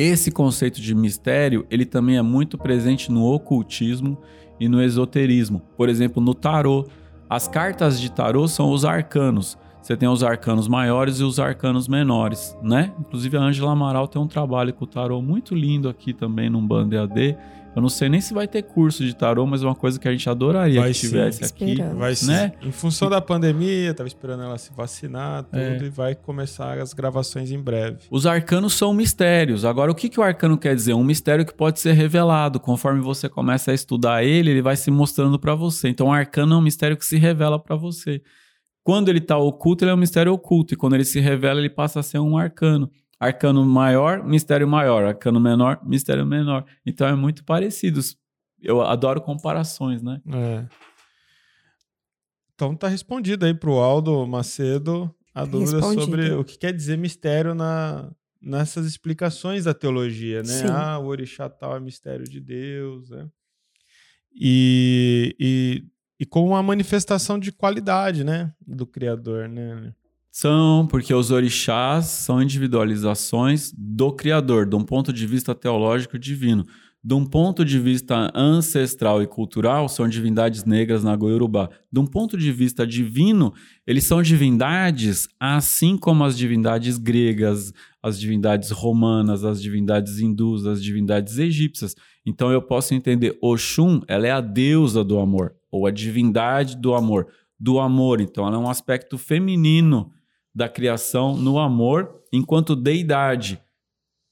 Esse 0.02 0.30
conceito 0.30 0.80
de 0.80 0.94
mistério, 0.94 1.66
ele 1.70 1.84
também 1.84 2.16
é 2.16 2.22
muito 2.22 2.56
presente 2.56 3.12
no 3.12 3.22
ocultismo 3.22 4.16
e 4.58 4.66
no 4.66 4.82
esoterismo. 4.82 5.60
Por 5.76 5.90
exemplo, 5.90 6.22
no 6.22 6.32
tarô. 6.32 6.86
As 7.28 7.46
cartas 7.46 8.00
de 8.00 8.10
tarô 8.10 8.48
são 8.48 8.72
os 8.72 8.86
arcanos. 8.86 9.58
Você 9.82 9.94
tem 9.98 10.08
os 10.08 10.24
arcanos 10.24 10.68
maiores 10.68 11.20
e 11.20 11.22
os 11.22 11.38
arcanos 11.38 11.86
menores, 11.86 12.56
né? 12.62 12.94
Inclusive 12.98 13.36
a 13.36 13.42
Ângela 13.42 13.72
Amaral 13.72 14.08
tem 14.08 14.22
um 14.22 14.26
trabalho 14.26 14.72
com 14.72 14.84
o 14.84 14.88
tarô 14.88 15.20
muito 15.20 15.54
lindo 15.54 15.86
aqui 15.86 16.14
também 16.14 16.48
num 16.48 16.66
Band 16.66 16.88
EAD. 16.92 17.36
Eu 17.74 17.80
não 17.80 17.88
sei 17.88 18.08
nem 18.08 18.20
se 18.20 18.34
vai 18.34 18.48
ter 18.48 18.62
curso 18.62 19.04
de 19.04 19.14
tarô, 19.14 19.46
mas 19.46 19.62
é 19.62 19.66
uma 19.66 19.76
coisa 19.76 19.98
que 19.98 20.08
a 20.08 20.10
gente 20.10 20.28
adoraria 20.28 20.80
Vai 20.80 20.90
que 20.90 20.98
sim. 20.98 21.08
tivesse 21.08 21.44
aqui. 21.44 21.64
Esperamos. 21.70 21.98
Vai 21.98 22.14
sim. 22.16 22.26
Né? 22.26 22.52
Em 22.62 22.72
função 22.72 23.08
da 23.08 23.20
pandemia, 23.20 23.94
tava 23.94 24.08
esperando 24.08 24.42
ela 24.42 24.58
se 24.58 24.72
vacinar, 24.74 25.44
tudo, 25.44 25.56
É. 25.60 25.78
e 25.78 25.88
vai 25.88 26.14
começar 26.16 26.78
as 26.78 26.92
gravações 26.92 27.52
em 27.52 27.60
breve. 27.60 27.98
Os 28.10 28.26
arcanos 28.26 28.74
são 28.74 28.92
mistérios. 28.92 29.64
Agora, 29.64 29.90
o 29.92 29.94
que, 29.94 30.08
que 30.08 30.18
o 30.18 30.22
arcano 30.22 30.58
quer 30.58 30.74
dizer? 30.74 30.94
Um 30.94 31.04
mistério 31.04 31.46
que 31.46 31.54
pode 31.54 31.78
ser 31.78 31.92
revelado. 31.92 32.58
Conforme 32.58 33.00
você 33.00 33.28
começa 33.28 33.70
a 33.70 33.74
estudar 33.74 34.24
ele, 34.24 34.50
ele 34.50 34.62
vai 34.62 34.74
se 34.76 34.90
mostrando 34.90 35.38
para 35.38 35.54
você. 35.54 35.88
Então, 35.88 36.08
o 36.08 36.12
arcano 36.12 36.54
é 36.54 36.56
um 36.58 36.62
mistério 36.62 36.96
que 36.96 37.06
se 37.06 37.16
revela 37.18 37.56
para 37.56 37.76
você. 37.76 38.20
Quando 38.82 39.10
ele 39.10 39.18
está 39.18 39.36
oculto, 39.38 39.84
ele 39.84 39.92
é 39.92 39.94
um 39.94 39.98
mistério 39.98 40.32
oculto. 40.32 40.74
E 40.74 40.76
quando 40.76 40.94
ele 40.94 41.04
se 41.04 41.20
revela, 41.20 41.60
ele 41.60 41.70
passa 41.70 42.00
a 42.00 42.02
ser 42.02 42.18
um 42.18 42.36
arcano. 42.36 42.90
Arcano 43.20 43.64
maior, 43.64 44.24
mistério 44.24 44.66
maior. 44.66 45.04
Arcano 45.04 45.38
menor, 45.38 45.78
mistério 45.84 46.26
menor. 46.26 46.64
Então, 46.84 47.06
é 47.06 47.14
muito 47.14 47.44
parecido. 47.44 48.00
Eu 48.60 48.80
adoro 48.80 49.20
comparações, 49.20 50.02
né? 50.02 50.20
É. 50.26 50.66
Então 52.54 52.76
tá 52.76 52.88
respondido 52.88 53.46
aí 53.46 53.54
pro 53.54 53.78
Aldo 53.78 54.26
Macedo 54.26 55.10
a 55.34 55.46
dúvida 55.46 55.78
Respondido. 55.78 56.02
sobre 56.02 56.32
o 56.32 56.44
que 56.44 56.58
quer 56.58 56.74
dizer 56.74 56.98
mistério 56.98 57.54
na, 57.54 58.10
nessas 58.40 58.84
explicações 58.84 59.64
da 59.64 59.72
teologia, 59.72 60.42
né? 60.42 60.52
Sim. 60.52 60.66
Ah, 60.68 60.98
o 60.98 61.06
orixá 61.06 61.48
tal 61.48 61.76
é 61.76 61.80
mistério 61.80 62.26
de 62.26 62.40
Deus, 62.40 63.08
né? 63.08 63.28
E, 64.34 65.34
e, 65.38 65.84
e 66.20 66.26
com 66.26 66.44
uma 66.44 66.62
manifestação 66.62 67.38
de 67.38 67.50
qualidade, 67.50 68.24
né? 68.24 68.52
Do 68.66 68.86
Criador, 68.86 69.48
né? 69.48 69.94
São, 70.32 70.86
porque 70.88 71.12
os 71.12 71.30
orixás 71.30 72.06
são 72.06 72.40
individualizações 72.40 73.72
do 73.76 74.12
Criador, 74.12 74.64
de 74.64 74.76
um 74.76 74.84
ponto 74.84 75.12
de 75.12 75.26
vista 75.26 75.54
teológico 75.54 76.18
divino. 76.18 76.64
De 77.02 77.14
um 77.14 77.24
ponto 77.24 77.64
de 77.64 77.78
vista 77.78 78.30
ancestral 78.34 79.22
e 79.22 79.26
cultural, 79.26 79.88
são 79.88 80.06
divindades 80.06 80.64
negras 80.64 81.02
na 81.02 81.16
Goiurubá. 81.16 81.70
De 81.90 81.98
um 81.98 82.06
ponto 82.06 82.36
de 82.36 82.52
vista 82.52 82.86
divino, 82.86 83.54
eles 83.86 84.04
são 84.04 84.22
divindades 84.22 85.26
assim 85.40 85.96
como 85.96 86.24
as 86.24 86.36
divindades 86.36 86.98
gregas, 86.98 87.72
as 88.02 88.20
divindades 88.20 88.70
romanas, 88.70 89.44
as 89.44 89.62
divindades 89.62 90.18
hindus, 90.20 90.66
as 90.66 90.82
divindades 90.82 91.38
egípcias. 91.38 91.96
Então 92.24 92.52
eu 92.52 92.60
posso 92.60 92.94
entender 92.94 93.36
Oxum, 93.40 94.02
ela 94.06 94.26
é 94.26 94.30
a 94.30 94.42
deusa 94.42 95.02
do 95.02 95.18
amor, 95.18 95.54
ou 95.70 95.86
a 95.86 95.90
divindade 95.90 96.76
do 96.76 96.94
amor, 96.94 97.28
do 97.58 97.80
amor. 97.80 98.20
Então 98.20 98.46
ela 98.46 98.56
é 98.56 98.58
um 98.60 98.68
aspecto 98.68 99.16
feminino 99.16 100.12
da 100.54 100.68
criação 100.68 101.36
no 101.36 101.58
amor, 101.58 102.22
enquanto 102.32 102.76
deidade 102.76 103.60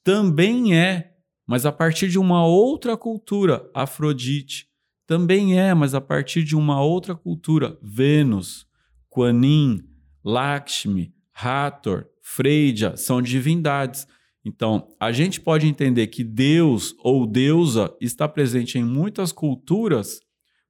também 0.03 0.77
é, 0.77 1.13
mas 1.47 1.67
a 1.67 1.73
partir 1.73 2.09
de 2.09 2.19
uma 2.19 2.45
outra 2.47 2.97
cultura, 2.97 3.69
Afrodite 3.75 4.69
também 5.07 5.59
é, 5.59 5.73
mas 5.73 5.95
a 5.95 6.03
partir 6.03 6.45
de 6.45 6.55
uma 6.55 6.83
outra 6.83 7.15
cultura, 7.15 7.79
Vênus, 7.83 8.67
Quanin, 9.09 9.83
Lakshmi, 10.23 11.15
Hathor, 11.33 12.07
Freya 12.23 12.95
são 12.95 13.23
divindades. 13.23 14.07
Então, 14.45 14.87
a 15.01 15.11
gente 15.11 15.41
pode 15.41 15.67
entender 15.67 16.09
que 16.09 16.23
Deus 16.23 16.95
ou 16.99 17.27
deusa 17.27 17.95
está 18.03 18.29
presente 18.29 18.79
em 18.79 18.85
muitas 18.85 19.33
culturas 19.33 20.21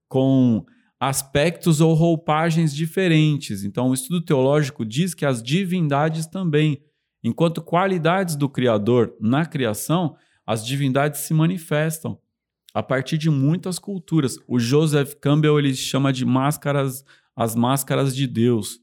com 0.06 0.64
aspectos 1.00 1.80
ou 1.80 1.94
roupagens 1.94 2.74
diferentes. 2.74 3.62
Então, 3.62 3.88
o 3.88 3.94
estudo 3.94 4.20
teológico 4.20 4.84
diz 4.84 5.14
que 5.14 5.24
as 5.24 5.42
divindades 5.42 6.26
também, 6.26 6.82
enquanto 7.22 7.62
qualidades 7.62 8.34
do 8.34 8.48
Criador 8.48 9.14
na 9.20 9.46
criação, 9.46 10.16
as 10.46 10.66
divindades 10.66 11.20
se 11.20 11.32
manifestam 11.32 12.18
a 12.74 12.82
partir 12.82 13.18
de 13.18 13.30
muitas 13.30 13.78
culturas. 13.78 14.36
O 14.46 14.58
Joseph 14.58 15.14
Campbell 15.20 15.58
ele 15.58 15.74
chama 15.74 16.12
de 16.12 16.24
máscaras, 16.24 17.04
as 17.34 17.54
máscaras 17.54 18.14
de 18.14 18.26
Deus. 18.26 18.80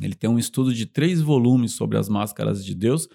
Ele 0.00 0.14
tem 0.14 0.28
um 0.28 0.38
estudo 0.38 0.74
de 0.74 0.86
três 0.86 1.20
volumes 1.20 1.72
sobre 1.72 1.96
as 1.96 2.08
máscaras 2.08 2.64
de 2.64 2.74
Deus 2.74 3.08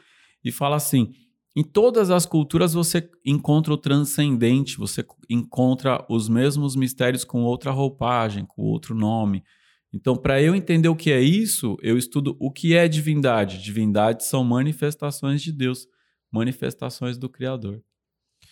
e 0.43 0.51
fala 0.51 0.77
assim: 0.77 1.13
em 1.55 1.63
todas 1.63 2.11
as 2.11 2.25
culturas 2.25 2.73
você 2.73 3.09
encontra 3.25 3.73
o 3.73 3.77
transcendente, 3.77 4.77
você 4.77 5.03
encontra 5.29 6.05
os 6.09 6.29
mesmos 6.29 6.75
mistérios 6.75 7.23
com 7.23 7.41
outra 7.43 7.71
roupagem, 7.71 8.45
com 8.45 8.61
outro 8.61 8.93
nome. 8.95 9.43
Então, 9.91 10.15
para 10.15 10.41
eu 10.41 10.53
entender 10.53 10.87
o 10.87 10.95
que 10.95 11.11
é 11.11 11.19
isso, 11.19 11.75
eu 11.81 11.97
estudo 11.97 12.37
o 12.39 12.51
que 12.51 12.75
é 12.75 12.87
divindade. 12.87 13.61
Divindades 13.61 14.27
são 14.27 14.43
manifestações 14.43 15.41
de 15.41 15.51
Deus, 15.51 15.87
manifestações 16.31 17.17
do 17.17 17.27
Criador. 17.27 17.81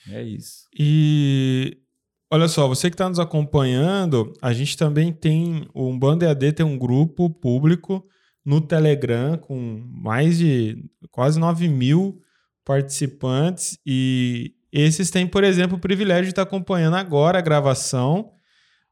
É 0.10 0.24
isso. 0.24 0.66
E 0.78 1.78
olha 2.32 2.48
só, 2.48 2.68
você 2.68 2.90
que 2.90 2.96
está 2.96 3.08
nos 3.08 3.20
acompanhando, 3.20 4.34
a 4.42 4.52
gente 4.52 4.76
também 4.76 5.14
tem, 5.14 5.68
o 5.74 5.88
Umbanda 5.88 6.26
EAD 6.26 6.54
tem 6.54 6.66
um 6.66 6.78
grupo 6.78 7.30
público 7.30 8.04
no 8.44 8.60
Telegram 8.60 9.38
com 9.38 9.84
mais 9.86 10.40
de 10.40 10.84
quase 11.12 11.40
9 11.40 11.68
mil 11.68 12.20
participantes 12.68 13.80
e 13.86 14.54
esses 14.74 15.10
têm, 15.10 15.26
por 15.26 15.46
exemplo, 15.46 15.78
o 15.78 15.80
privilégio 15.80 16.26
de 16.26 16.32
estar 16.32 16.42
acompanhando 16.42 16.98
agora 16.98 17.40
a 17.40 17.42
gravação 17.42 18.34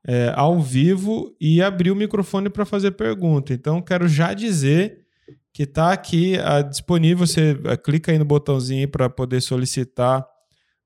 é, 0.08 0.32
ao 0.34 0.62
vivo 0.62 1.36
e 1.42 1.62
abrir 1.62 1.92
o 1.92 1.96
microfone 1.96 2.50
para 2.50 2.66
fazer 2.66 2.92
pergunta. 2.92 3.54
Então, 3.54 3.82
quero 3.82 4.08
já 4.08 4.34
dizer 4.34 5.02
que 5.52 5.64
está 5.64 5.92
aqui 5.92 6.38
ah, 6.40 6.62
disponível. 6.62 7.28
Você 7.28 7.60
ah, 7.66 7.76
clica 7.76 8.14
aí 8.14 8.18
no 8.18 8.24
botãozinho 8.24 8.88
para 8.88 9.10
poder 9.10 9.42
solicitar 9.42 10.26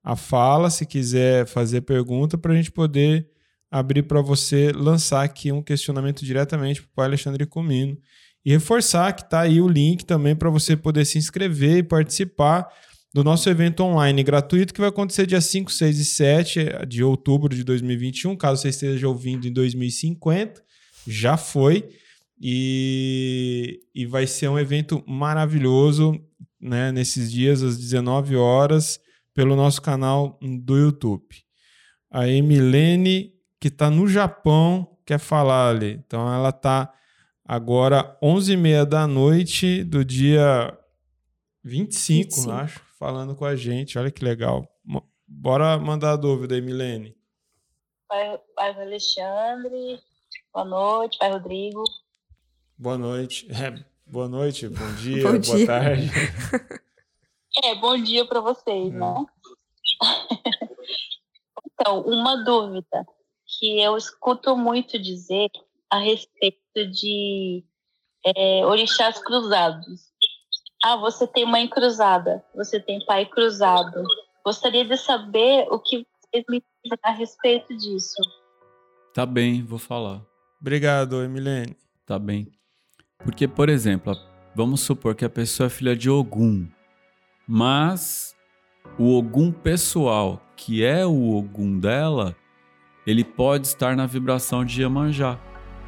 a 0.04 0.16
fala, 0.16 0.72
se 0.72 0.84
quiser 0.84 1.46
fazer 1.46 1.82
pergunta, 1.82 2.40
para 2.40 2.54
a 2.54 2.56
gente 2.56 2.72
poder 2.72 3.30
abrir 3.70 4.02
para 4.02 4.20
você 4.20 4.72
lançar 4.72 5.24
aqui 5.24 5.52
um 5.52 5.62
questionamento 5.62 6.26
diretamente 6.26 6.82
para 6.82 6.90
o 6.90 6.96
pai 6.96 7.06
Alexandre 7.06 7.46
Comino. 7.46 7.96
E 8.44 8.52
reforçar 8.52 9.14
que 9.14 9.22
está 9.22 9.42
aí 9.42 9.62
o 9.62 9.68
link 9.68 10.06
também 10.06 10.36
para 10.36 10.50
você 10.50 10.76
poder 10.76 11.06
se 11.06 11.18
inscrever 11.18 11.78
e 11.78 11.84
participar 11.84 12.68
do 13.14 13.24
nosso 13.24 13.50
evento 13.50 13.84
online 13.84 14.24
gratuito 14.24 14.74
que 14.74 14.80
vai 14.80 14.90
acontecer 14.90 15.26
dia 15.26 15.42
5, 15.42 15.72
6 15.72 16.00
e 16.00 16.06
7 16.06 16.60
de 16.88 17.04
outubro 17.04 17.56
de 17.56 17.64
2021, 17.64 18.36
caso 18.36 18.62
você 18.62 18.70
esteja 18.70 19.08
ouvindo 19.08 19.48
em 19.48 19.54
2050, 19.54 20.64
já 21.08 21.38
foi. 21.38 21.90
E, 22.42 23.82
e 23.94 24.06
vai 24.06 24.26
ser 24.26 24.48
um 24.48 24.58
evento 24.58 25.04
maravilhoso 25.06 26.18
né, 26.60 26.92
nesses 26.92 27.30
dias, 27.30 27.62
às 27.62 27.78
19 27.78 28.36
horas, 28.38 29.00
pelo 29.34 29.56
nosso 29.56 29.82
canal 29.82 30.40
do 30.42 30.78
YouTube. 30.78 31.26
A 32.10 32.28
Emilene, 32.28 33.34
que 33.60 33.68
está 33.68 33.90
no 33.90 34.08
Japão, 34.08 34.88
quer 35.06 35.20
falar 35.20 35.70
ali. 35.70 36.02
Então 36.06 36.32
ela 36.34 36.50
está 36.50 36.94
agora 37.44 38.18
11h30 38.24 38.86
da 38.86 39.08
noite 39.08 39.84
do 39.84 40.06
dia 40.06 40.74
25, 41.64 42.36
25. 42.36 42.52
acho, 42.52 42.82
falando 43.00 43.36
com 43.36 43.46
a 43.46 43.56
gente. 43.56 43.98
Olha 43.98 44.12
que 44.12 44.24
legal. 44.24 44.68
Bora 45.28 45.78
mandar 45.80 46.12
a 46.12 46.16
dúvida 46.18 46.54
aí, 46.56 46.62
Milene. 46.62 47.16
Pai, 48.08 48.38
pai 48.56 48.72
Alexandre, 48.82 50.00
boa 50.52 50.66
noite, 50.66 51.18
pai 51.18 51.32
Rodrigo. 51.32 51.84
Boa 52.78 52.98
noite. 52.98 53.48
É, 53.52 53.86
boa 54.06 54.28
noite, 54.28 54.68
bom 54.68 54.94
dia, 55.02 55.24
Bom 55.24 55.40
boa 55.40 55.58
dia. 55.58 55.66
tarde. 55.66 56.10
É, 57.64 57.76
bom 57.76 57.98
dia 58.02 58.26
para 58.26 58.40
vocês, 58.40 58.88
É. 58.94 58.98
né? 58.98 59.26
então, 61.66 62.02
uma 62.02 62.38
dúvida 62.44 63.06
que 63.46 63.82
eu 63.82 63.98
escuto 63.98 64.56
muito 64.56 64.98
dizer 65.00 65.50
a 65.90 65.98
respeito 65.98 66.88
de 66.92 67.66
é, 68.24 68.66
orixás 68.66 69.20
cruzados. 69.22 70.09
Ah, 70.84 70.96
você 70.96 71.28
tem 71.28 71.46
mãe 71.46 71.68
cruzada, 71.68 72.44
você 72.56 72.80
tem 72.80 73.04
pai 73.06 73.26
cruzado. 73.26 74.02
Gostaria 74.46 74.86
de 74.86 74.96
saber 74.96 75.68
o 75.70 75.78
que 75.78 76.06
vocês 76.22 76.46
me 76.50 76.64
dizem 76.84 76.98
a 77.04 77.12
respeito 77.12 77.76
disso. 77.76 78.16
Tá 79.14 79.26
bem, 79.26 79.62
vou 79.64 79.78
falar. 79.78 80.22
Obrigado, 80.62 81.22
Emilene. 81.22 81.76
Tá 82.06 82.18
bem. 82.18 82.48
Porque, 83.24 83.48
por 83.48 83.68
exemplo, 83.68 84.16
vamos 84.56 84.80
supor 84.80 85.16
que 85.16 85.26
a 85.26 85.30
pessoa 85.30 85.68
é 85.68 85.70
filha 85.70 85.96
de 85.96 86.10
Ogum, 86.10 86.68
mas 87.46 88.34
o 88.98 89.18
Ogum 89.18 89.52
pessoal, 89.52 90.42
que 90.56 90.86
é 90.86 91.06
o 91.06 91.36
Ogum 91.36 91.78
dela, 91.78 92.36
ele 93.06 93.26
pode 93.26 93.68
estar 93.68 93.98
na 93.98 94.06
vibração 94.06 94.64
de 94.64 94.82
Iemanjá. 94.82 95.38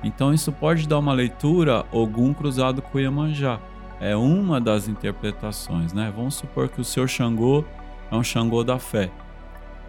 Então 0.04 0.34
isso 0.34 0.52
pode 0.52 0.86
dar 0.86 1.00
uma 1.00 1.14
leitura 1.14 1.86
Ogum 1.94 2.34
cruzado 2.34 2.82
com 2.82 3.00
Iemanjá. 3.00 3.62
É 4.02 4.16
uma 4.16 4.60
das 4.60 4.88
interpretações, 4.88 5.94
né? 5.94 6.12
Vamos 6.16 6.34
supor 6.34 6.68
que 6.70 6.82
o 6.82 6.84
seu 6.84 7.08
Xangô 7.08 7.64
é 8.12 8.16
um 8.16 8.24
Xangô 8.24 8.64
da 8.64 8.80
fé. 8.80 9.12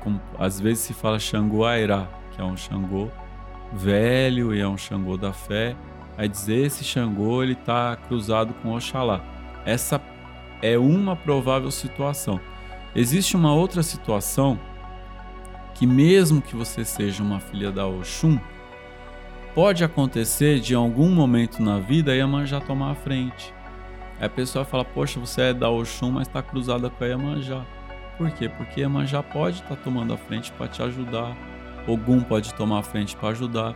Como, 0.01 0.21
às 0.39 0.61
vezes 0.61 0.81
se 0.81 0.93
fala 0.93 1.19
Xangô 1.19 1.65
Airá, 1.65 2.07
que 2.31 2.41
é 2.43 2.45
um 2.45 2.55
Xangô 2.55 3.09
velho 3.73 4.55
e 4.55 4.61
é 4.61 4.69
um 4.69 4.77
Xangô 4.77 5.17
da 5.17 5.33
fé. 5.33 5.75
Aí 6.19 6.29
dizer 6.29 6.67
esse 6.67 6.85
Xangô 6.85 7.43
ele 7.43 7.55
está 7.55 7.97
cruzado 7.97 8.53
com 8.63 8.75
Oxalá. 8.75 9.25
Essa 9.65 9.99
é 10.61 10.77
uma 10.77 11.17
provável 11.17 11.71
situação. 11.71 12.39
Existe 12.95 13.35
uma 13.35 13.55
outra 13.55 13.83
situação 13.83 14.61
que 15.75 15.87
mesmo 15.87 16.43
que 16.43 16.55
você 16.55 16.85
seja 16.85 17.23
uma 17.23 17.41
filha 17.41 17.73
da 17.73 17.87
Oxum, 17.87 18.39
pode 19.55 19.83
acontecer 19.83 20.61
de 20.61 20.75
algum 20.75 21.11
momento 21.11 21.63
na 21.63 21.79
vida 21.79 22.15
Iemanjá 22.15 22.61
tomar 22.61 22.91
a 22.91 22.95
frente. 22.95 23.55
Aí 24.23 24.27
a 24.27 24.31
pessoa 24.31 24.65
fala, 24.65 24.85
poxa, 24.85 25.19
você 25.19 25.43
é 25.43 25.53
da 25.53 25.69
Oxum, 25.69 26.13
mas 26.13 26.29
está 26.29 26.41
cruzada 26.41 26.89
com 26.89 27.03
a 27.03 27.07
Iemanjá. 27.09 27.67
Por 28.17 28.31
quê? 28.31 28.49
Porque 28.49 28.81
Iemanjá 28.81 29.21
pode 29.21 29.57
estar 29.57 29.75
tá 29.75 29.83
tomando 29.83 30.15
a 30.15 30.17
frente 30.17 30.53
para 30.53 30.69
te 30.69 30.81
ajudar. 30.81 31.37
Ogum 31.89 32.21
pode 32.21 32.55
tomar 32.55 32.79
a 32.79 32.83
frente 32.85 33.17
para 33.17 33.31
ajudar. 33.31 33.75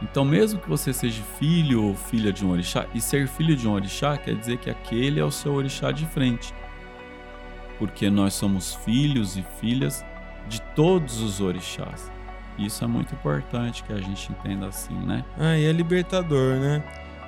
Então, 0.00 0.24
mesmo 0.24 0.60
que 0.60 0.68
você 0.68 0.92
seja 0.92 1.20
filho 1.40 1.82
ou 1.82 1.96
filha 1.96 2.32
de 2.32 2.46
um 2.46 2.52
orixá, 2.52 2.86
e 2.94 3.00
ser 3.00 3.26
filho 3.26 3.56
de 3.56 3.66
um 3.66 3.72
orixá 3.72 4.16
quer 4.16 4.36
dizer 4.36 4.58
que 4.58 4.70
aquele 4.70 5.18
é 5.18 5.24
o 5.24 5.30
seu 5.32 5.54
orixá 5.54 5.90
de 5.90 6.06
frente. 6.06 6.54
Porque 7.76 8.08
nós 8.08 8.34
somos 8.34 8.72
filhos 8.72 9.36
e 9.36 9.44
filhas 9.60 10.04
de 10.48 10.62
todos 10.76 11.20
os 11.20 11.40
orixás. 11.40 12.12
Isso 12.56 12.84
é 12.84 12.86
muito 12.86 13.12
importante 13.12 13.82
que 13.82 13.92
a 13.92 14.00
gente 14.00 14.30
entenda 14.30 14.68
assim, 14.68 14.94
né? 14.94 15.24
Ah, 15.36 15.58
e 15.58 15.64
é 15.64 15.72
libertador, 15.72 16.60
né? 16.60 16.80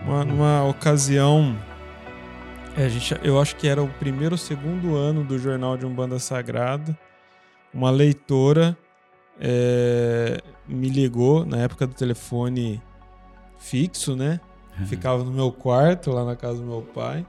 Uma, 0.06 0.24
numa 0.24 0.62
ocasião, 0.62 1.56
é, 2.76 2.88
gente, 2.88 3.18
eu 3.22 3.40
acho 3.40 3.56
que 3.56 3.68
era 3.68 3.82
o 3.82 3.88
primeiro 3.88 4.34
ou 4.34 4.38
segundo 4.38 4.96
ano 4.96 5.24
do 5.24 5.38
Jornal 5.38 5.76
de 5.76 5.84
Umbanda 5.84 6.18
Sagrada, 6.18 6.98
uma 7.72 7.90
leitora 7.90 8.76
é, 9.40 10.40
me 10.66 10.88
ligou 10.88 11.44
na 11.44 11.58
época 11.58 11.86
do 11.86 11.94
telefone 11.94 12.82
fixo, 13.58 14.16
né? 14.16 14.40
Ficava 14.86 15.22
no 15.22 15.30
meu 15.30 15.52
quarto, 15.52 16.10
lá 16.10 16.24
na 16.24 16.34
casa 16.34 16.58
do 16.58 16.66
meu 16.66 16.82
pai. 16.82 17.26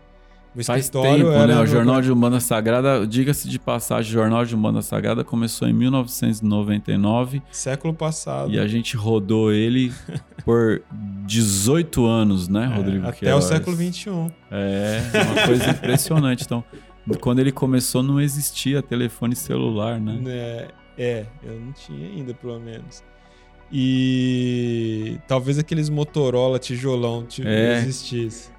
O 0.56 0.64
Faz 0.64 0.88
tempo, 0.88 1.30
né? 1.48 1.60
O 1.60 1.66
Jornal 1.66 2.00
de 2.00 2.12
Umbanda 2.12 2.40
Sagrada, 2.40 3.08
diga-se 3.08 3.50
de 3.50 3.58
passagem, 3.58 4.12
o 4.12 4.14
Jornal 4.14 4.46
de 4.46 4.56
Umbanda 4.56 4.84
Sagrada 4.84 5.24
começou 5.24 5.68
em 5.68 5.74
1999. 5.74 7.42
Século 7.52 7.92
passado. 7.94 8.52
E 8.52 8.60
a 8.60 8.68
gente 8.68 8.96
rodou 8.96 9.52
ele 9.52 9.92
por 10.46 10.84
18 11.26 12.06
anos, 12.06 12.48
né, 12.48 12.70
é, 12.72 12.76
Rodrigo? 12.76 13.08
até 13.08 13.18
Queiroz. 13.18 13.46
o 13.46 13.48
século 13.48 13.76
21. 13.76 14.32
É, 14.52 15.02
uma 15.26 15.48
coisa 15.48 15.70
impressionante. 15.72 16.44
Então, 16.44 16.64
quando 17.20 17.40
ele 17.40 17.52
começou, 17.52 18.04
não 18.04 18.22
existia 18.22 18.82
telefone 18.84 19.36
celular, 19.36 20.00
né? 20.00 20.20
É, 20.28 20.68
é, 20.98 21.26
eu 21.44 21.60
não 21.60 21.72
tinha 21.72 22.10
ainda, 22.10 22.34
pelo 22.36 22.60
menos. 22.60 23.04
E 23.72 25.18
talvez 25.28 25.58
aqueles 25.58 25.90
Motorola 25.90 26.60
tijolão 26.60 27.26
tipo, 27.26 27.48
é. 27.48 27.80
existisse. 27.80 28.53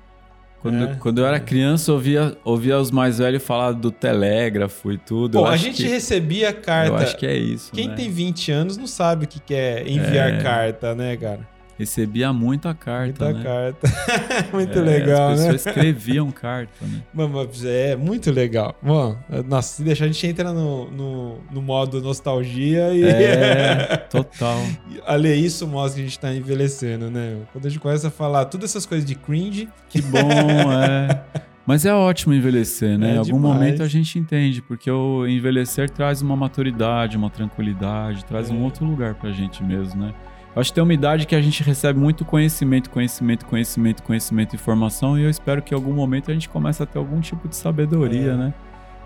Quando, 0.64 0.82
é. 0.82 0.94
quando 0.98 1.18
eu 1.18 1.26
era 1.26 1.38
criança, 1.38 1.90
eu 1.90 1.96
ouvia, 1.96 2.38
ouvia 2.42 2.78
os 2.78 2.90
mais 2.90 3.18
velhos 3.18 3.42
falar 3.42 3.72
do 3.72 3.90
telégrafo 3.90 4.90
e 4.90 4.96
tudo. 4.96 5.36
Pô, 5.36 5.44
a 5.44 5.58
gente 5.58 5.82
que, 5.82 5.88
recebia 5.90 6.54
carta. 6.54 6.88
Eu 6.88 6.96
acho 6.96 7.18
que 7.18 7.26
é 7.26 7.36
isso. 7.36 7.70
Quem 7.70 7.88
né? 7.88 7.94
tem 7.94 8.10
20 8.10 8.50
anos 8.50 8.78
não 8.78 8.86
sabe 8.86 9.26
o 9.26 9.28
que 9.28 9.52
é 9.52 9.82
enviar 9.86 10.32
é. 10.32 10.42
carta, 10.42 10.94
né, 10.94 11.18
cara? 11.18 11.46
Recebia 11.78 12.32
muita 12.32 12.72
carta, 12.72 13.24
muita 13.24 13.32
né? 13.32 13.42
carta. 13.42 13.88
muito 14.52 14.78
é, 14.78 14.82
legal, 14.82 15.30
as 15.30 15.40
né? 15.40 15.52
pessoas 15.52 15.66
escreviam 15.66 16.30
carta, 16.30 16.72
né? 16.82 17.02
Mano, 17.12 17.48
é 17.64 17.96
muito 17.96 18.30
legal. 18.30 18.76
Mano, 18.80 19.18
nossa, 19.48 19.76
se 19.76 19.82
deixar, 19.82 20.04
a 20.04 20.08
gente 20.08 20.26
entra 20.26 20.52
no, 20.52 20.90
no, 20.90 21.38
no 21.50 21.60
modo 21.60 22.00
nostalgia 22.00 22.94
e... 22.94 23.02
É, 23.04 23.96
total. 24.08 24.58
Ale, 25.04 25.34
isso 25.34 25.66
mostra 25.66 25.96
que 25.96 26.06
a 26.06 26.08
gente 26.08 26.18
tá 26.18 26.32
envelhecendo, 26.32 27.10
né? 27.10 27.38
Quando 27.52 27.66
a 27.66 27.68
gente 27.68 27.80
começa 27.80 28.08
a 28.08 28.10
falar 28.10 28.44
todas 28.44 28.70
essas 28.70 28.86
coisas 28.86 29.04
de 29.04 29.14
cringe... 29.14 29.68
Que 29.88 30.00
bom, 30.00 30.30
é... 30.72 31.24
Mas 31.66 31.86
é 31.86 31.94
ótimo 31.94 32.34
envelhecer, 32.34 32.98
né? 32.98 33.12
É 33.12 33.14
em 33.14 33.18
algum 33.18 33.36
demais. 33.36 33.54
momento 33.54 33.82
a 33.82 33.88
gente 33.88 34.18
entende, 34.18 34.60
porque 34.60 34.90
o 34.90 35.26
envelhecer 35.26 35.88
traz 35.88 36.20
uma 36.20 36.36
maturidade, 36.36 37.16
uma 37.16 37.30
tranquilidade, 37.30 38.24
traz 38.26 38.50
é. 38.50 38.52
um 38.52 38.62
outro 38.62 38.84
lugar 38.84 39.14
pra 39.14 39.32
gente 39.32 39.62
mesmo, 39.64 40.02
né? 40.02 40.14
Acho 40.56 40.70
que 40.70 40.74
tem 40.74 40.84
uma 40.84 40.94
idade 40.94 41.26
que 41.26 41.34
a 41.34 41.42
gente 41.42 41.62
recebe 41.64 41.98
muito 41.98 42.24
conhecimento, 42.24 42.88
conhecimento, 42.88 43.44
conhecimento, 43.44 44.02
conhecimento, 44.02 44.54
informação, 44.54 45.18
e 45.18 45.24
eu 45.24 45.30
espero 45.30 45.60
que 45.60 45.74
em 45.74 45.76
algum 45.76 45.92
momento 45.92 46.30
a 46.30 46.34
gente 46.34 46.48
comece 46.48 46.82
a 46.82 46.86
ter 46.86 46.98
algum 46.98 47.20
tipo 47.20 47.48
de 47.48 47.56
sabedoria, 47.56 48.32
é. 48.32 48.36
né? 48.36 48.54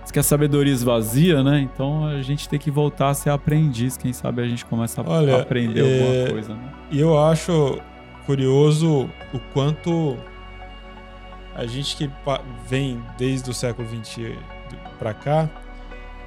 Diz 0.03 0.13
que 0.13 0.19
a 0.19 0.23
sabedoria 0.23 0.73
esvazia, 0.73 1.43
né? 1.43 1.61
Então 1.61 2.07
a 2.07 2.21
gente 2.21 2.49
tem 2.49 2.59
que 2.59 2.71
voltar 2.71 3.11
a 3.11 3.15
ser 3.15 3.31
aprendiz. 3.31 3.97
Quem 3.97 4.13
sabe 4.13 4.43
a 4.43 4.47
gente 4.47 4.65
começa 4.65 5.01
a 5.01 5.05
Olha, 5.09 5.41
aprender 5.41 5.85
é... 5.85 6.21
alguma 6.21 6.31
coisa, 6.33 6.55
né? 6.55 6.73
E 6.91 7.01
eu 7.01 7.19
acho 7.19 7.79
curioso 8.27 9.09
o 9.33 9.39
quanto 9.55 10.19
a 11.55 11.67
gente 11.67 11.97
que 11.97 12.11
vem 12.69 13.03
desde 13.17 13.51
o 13.51 13.55
século 13.55 13.89
XX 13.89 14.37
para 14.99 15.15
cá, 15.15 15.49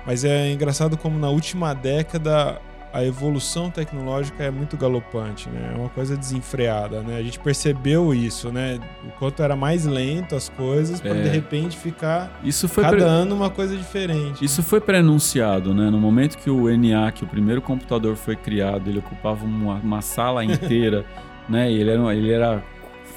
mas 0.05 0.23
é 0.23 0.51
engraçado 0.51 0.97
como 0.97 1.17
na 1.17 1.29
última 1.29 1.73
década 1.73 2.59
a 2.93 3.03
evolução 3.05 3.69
tecnológica 3.69 4.43
é 4.43 4.51
muito 4.51 4.75
galopante, 4.75 5.49
né? 5.49 5.71
É 5.73 5.77
uma 5.77 5.89
coisa 5.89 6.17
desenfreada, 6.17 7.01
né? 7.01 7.17
A 7.17 7.23
gente 7.23 7.39
percebeu 7.39 8.13
isso, 8.13 8.51
né? 8.51 8.79
O 9.05 9.11
quanto 9.11 9.41
era 9.41 9.55
mais 9.55 9.85
lento 9.85 10.35
as 10.35 10.49
coisas 10.49 10.99
para 10.99 11.15
é. 11.15 11.23
de 11.23 11.29
repente 11.29 11.77
ficar 11.77 12.39
isso 12.43 12.67
foi 12.67 12.83
cada 12.83 12.97
pre... 12.97 13.05
ano 13.05 13.35
uma 13.35 13.49
coisa 13.49 13.77
diferente. 13.77 14.43
Isso 14.43 14.61
foi 14.61 14.81
prenunciado, 14.81 15.73
né? 15.73 15.89
No 15.89 15.99
momento 15.99 16.37
que 16.37 16.49
o 16.49 16.69
ENIAC, 16.69 17.23
o 17.23 17.27
primeiro 17.27 17.61
computador 17.61 18.15
foi 18.15 18.35
criado, 18.35 18.89
ele 18.89 18.99
ocupava 18.99 19.45
uma, 19.45 19.75
uma 19.75 20.01
sala 20.01 20.43
inteira, 20.43 21.05
né? 21.47 21.71
E 21.71 21.79
ele 21.79 21.91
era, 21.91 22.15
ele 22.15 22.31
era 22.31 22.63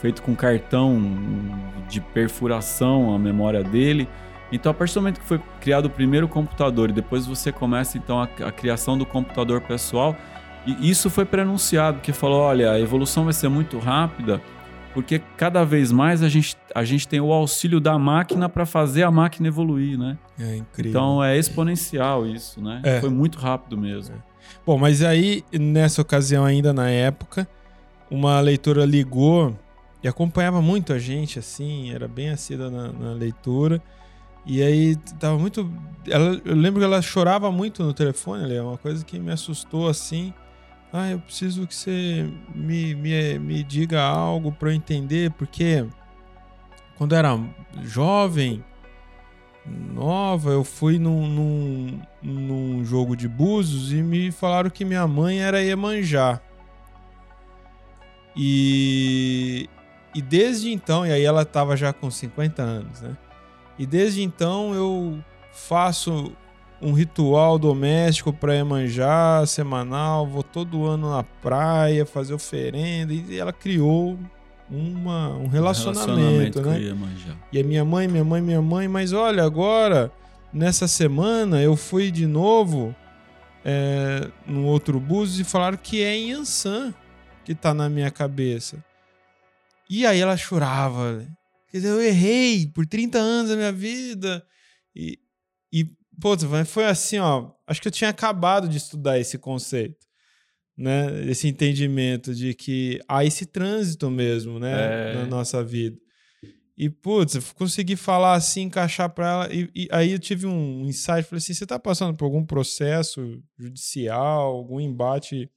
feito 0.01 0.23
com 0.23 0.37
cartão 0.37 1.03
de 1.89 2.01
perfuração 2.01 3.15
a 3.15 3.19
memória 3.19 3.65
dele. 3.65 4.09
Então, 4.55 4.71
a 4.71 4.75
partir 4.75 4.95
do 4.95 5.01
momento 5.01 5.21
que 5.21 5.27
foi 5.27 5.41
criado 5.61 5.87
o 5.87 5.91
primeiro 5.91 6.29
computador 6.29 6.91
e 6.91 6.93
depois 6.93 7.27
você 7.27 7.51
começa 7.51 7.99
então 7.99 8.21
a, 8.21 8.29
a 8.47 8.53
criação 8.53 8.97
do 8.97 9.05
computador 9.05 9.61
pessoal, 9.61 10.17
e 10.65 10.89
isso 10.89 11.11
foi 11.11 11.25
prenunciado, 11.25 12.01
que 12.01 12.13
falou, 12.13 12.41
olha, 12.41 12.71
a 12.71 12.81
evolução 12.81 13.25
vai 13.25 13.33
ser 13.33 13.49
muito 13.49 13.79
rápida, 13.81 14.41
porque 14.95 15.21
cada 15.37 15.65
vez 15.65 15.91
mais 15.91 16.23
a 16.23 16.29
gente, 16.29 16.57
a 16.73 16.85
gente 16.85 17.09
tem 17.09 17.21
o 17.21 17.33
auxílio 17.33 17.81
da 17.81 17.99
máquina 17.99 18.49
para 18.49 18.65
fazer 18.65 19.03
a 19.03 19.11
máquina 19.11 19.49
evoluir, 19.49 19.99
né? 19.99 20.17
É 20.39 20.57
incrível. 20.57 20.91
Então 20.91 21.25
é 21.25 21.37
exponencial 21.37 22.25
isso, 22.25 22.63
né? 22.63 22.81
É. 22.85 23.01
Foi 23.01 23.11
muito 23.11 23.37
rápido 23.39 23.77
mesmo. 23.77 24.15
É. 24.15 24.19
Bom, 24.65 24.79
mas 24.79 25.03
aí, 25.03 25.45
nessa 25.53 26.01
ocasião 26.01 26.45
ainda, 26.45 26.73
na 26.73 26.89
época, 26.89 27.49
uma 28.09 28.39
leitora 28.39 28.85
ligou 28.85 29.59
e 30.01 30.07
acompanhava 30.07 30.63
muito 30.63 30.93
a 30.93 30.99
gente, 30.99 31.41
assim, 31.41 31.91
era 31.93 32.07
bem 32.07 32.31
assídua 32.31 32.71
na, 32.71 32.93
na 32.93 33.13
leitura. 33.15 33.83
E 34.47 34.63
aí 34.63 34.97
tava 35.19 35.39
muito. 35.39 35.71
Ela, 36.07 36.41
eu 36.45 36.55
lembro 36.55 36.81
que 36.81 36.85
ela 36.85 37.01
chorava 37.01 37.51
muito 37.51 37.83
no 37.83 37.95
telefone, 37.95 38.55
é 38.55 38.63
uma 38.63 38.77
coisa 38.77 39.05
que 39.05 39.19
me 39.19 39.33
assustou 39.33 39.89
assim. 39.89 40.35
Ah, 40.93 41.11
eu 41.11 41.19
preciso 41.19 41.67
que 41.67 41.75
você 41.75 42.31
me, 42.55 42.95
me, 42.95 43.39
me 43.39 43.65
diga 43.65 44.01
algo 44.01 44.53
para 44.53 44.69
eu 44.69 44.75
entender, 44.75 45.33
porque 45.33 45.85
quando 46.97 47.13
eu 47.13 47.19
era 47.19 47.41
jovem, 47.83 48.63
nova, 49.67 50.51
eu 50.51 50.63
fui 50.63 50.99
num, 50.99 51.27
num, 51.27 52.01
num 52.23 52.85
jogo 52.85 53.17
de 53.17 53.27
búzios 53.27 53.93
e 53.93 54.03
me 54.03 54.31
falaram 54.31 54.71
que 54.71 54.85
minha 54.85 55.07
mãe 55.07 55.41
era 55.41 55.63
Iemanjá. 55.63 56.41
E, 58.37 59.69
e 60.15 60.21
desde 60.21 60.73
então, 60.73 61.07
e 61.07 61.13
aí 61.13 61.25
ela 61.25 61.45
tava 61.45 61.77
já 61.77 61.93
com 61.93 62.11
50 62.11 62.63
anos, 62.63 63.01
né? 63.01 63.17
E 63.79 63.87
desde 63.87 64.23
então 64.23 64.75
eu 64.75 65.19
faço 65.53 66.33
um 66.81 66.93
ritual 66.93 67.59
doméstico 67.59 68.33
para 68.33 68.55
Emanjá, 68.55 69.45
semanal, 69.47 70.27
vou 70.27 70.43
todo 70.43 70.85
ano 70.85 71.11
na 71.11 71.23
praia 71.23 72.05
fazer 72.05 72.35
oferenda. 72.35 73.13
E 73.13 73.39
ela 73.39 73.53
criou 73.53 74.19
uma, 74.71 75.31
um 75.31 75.47
relacionamento, 75.47 76.61
relacionamento 76.61 76.63
com 76.63 76.71
né? 76.71 76.79
E 77.53 77.61
a 77.61 77.65
minha 77.65 77.85
mãe, 77.85 78.07
minha 78.07 78.25
mãe, 78.25 78.43
minha 78.43 78.63
mãe, 78.63 78.89
mas 78.89 79.13
olha, 79.13 79.43
agora, 79.43 80.13
nessa 80.53 80.87
semana, 80.87 81.63
eu 81.63 81.77
fui 81.77 82.11
de 82.11 82.27
novo 82.27 82.95
é, 83.65 84.29
no 84.47 84.67
outro 84.67 85.01
bus 85.01 85.39
e 85.39 85.45
falaram 85.45 85.79
que 85.79 86.03
é 86.03 86.15
em 86.15 86.33
Ansan 86.33 86.93
que 87.45 87.55
tá 87.55 87.75
na 87.75 87.89
minha 87.89 88.11
cabeça. 88.11 88.83
E 89.89 90.07
aí 90.07 90.21
ela 90.21 90.37
chorava. 90.37 91.25
Quer 91.75 91.79
dizer, 91.79 91.91
eu 91.91 92.01
errei 92.01 92.69
por 92.69 92.87
30 92.87 93.19
anos 93.19 93.51
da 93.51 93.57
minha 93.57 93.73
vida. 93.73 94.47
E, 94.95 95.19
e 95.73 95.85
pô, 96.21 96.37
foi 96.65 96.85
assim, 96.85 97.19
ó. 97.19 97.51
Acho 97.67 97.83
que 97.83 97.89
eu 97.89 97.93
tinha 97.93 98.11
acabado 98.11 98.69
de 98.69 98.77
estudar 98.77 99.19
esse 99.19 99.37
conceito, 99.39 100.07
né? 100.77 101.29
Esse 101.29 101.49
entendimento 101.49 102.33
de 102.33 102.55
que 102.55 103.01
há 103.09 103.25
esse 103.25 103.45
trânsito 103.45 104.09
mesmo, 104.09 104.61
né? 104.61 104.71
É. 104.71 105.15
Na 105.15 105.27
nossa 105.27 105.65
vida. 105.65 105.99
E, 106.79 106.89
putz, 106.89 107.35
eu 107.35 107.43
consegui 107.57 107.97
falar 107.97 108.35
assim, 108.35 108.63
encaixar 108.63 109.11
pra 109.11 109.29
ela. 109.29 109.53
E, 109.53 109.69
e 109.75 109.89
aí 109.91 110.13
eu 110.13 110.19
tive 110.21 110.47
um 110.47 110.87
insight. 110.87 111.25
Falei 111.25 111.39
assim: 111.39 111.55
você 111.55 111.67
tá 111.67 111.77
passando 111.77 112.17
por 112.17 112.27
algum 112.27 112.47
processo 112.47 113.43
judicial, 113.59 114.43
algum 114.43 114.79
embate 114.79 115.51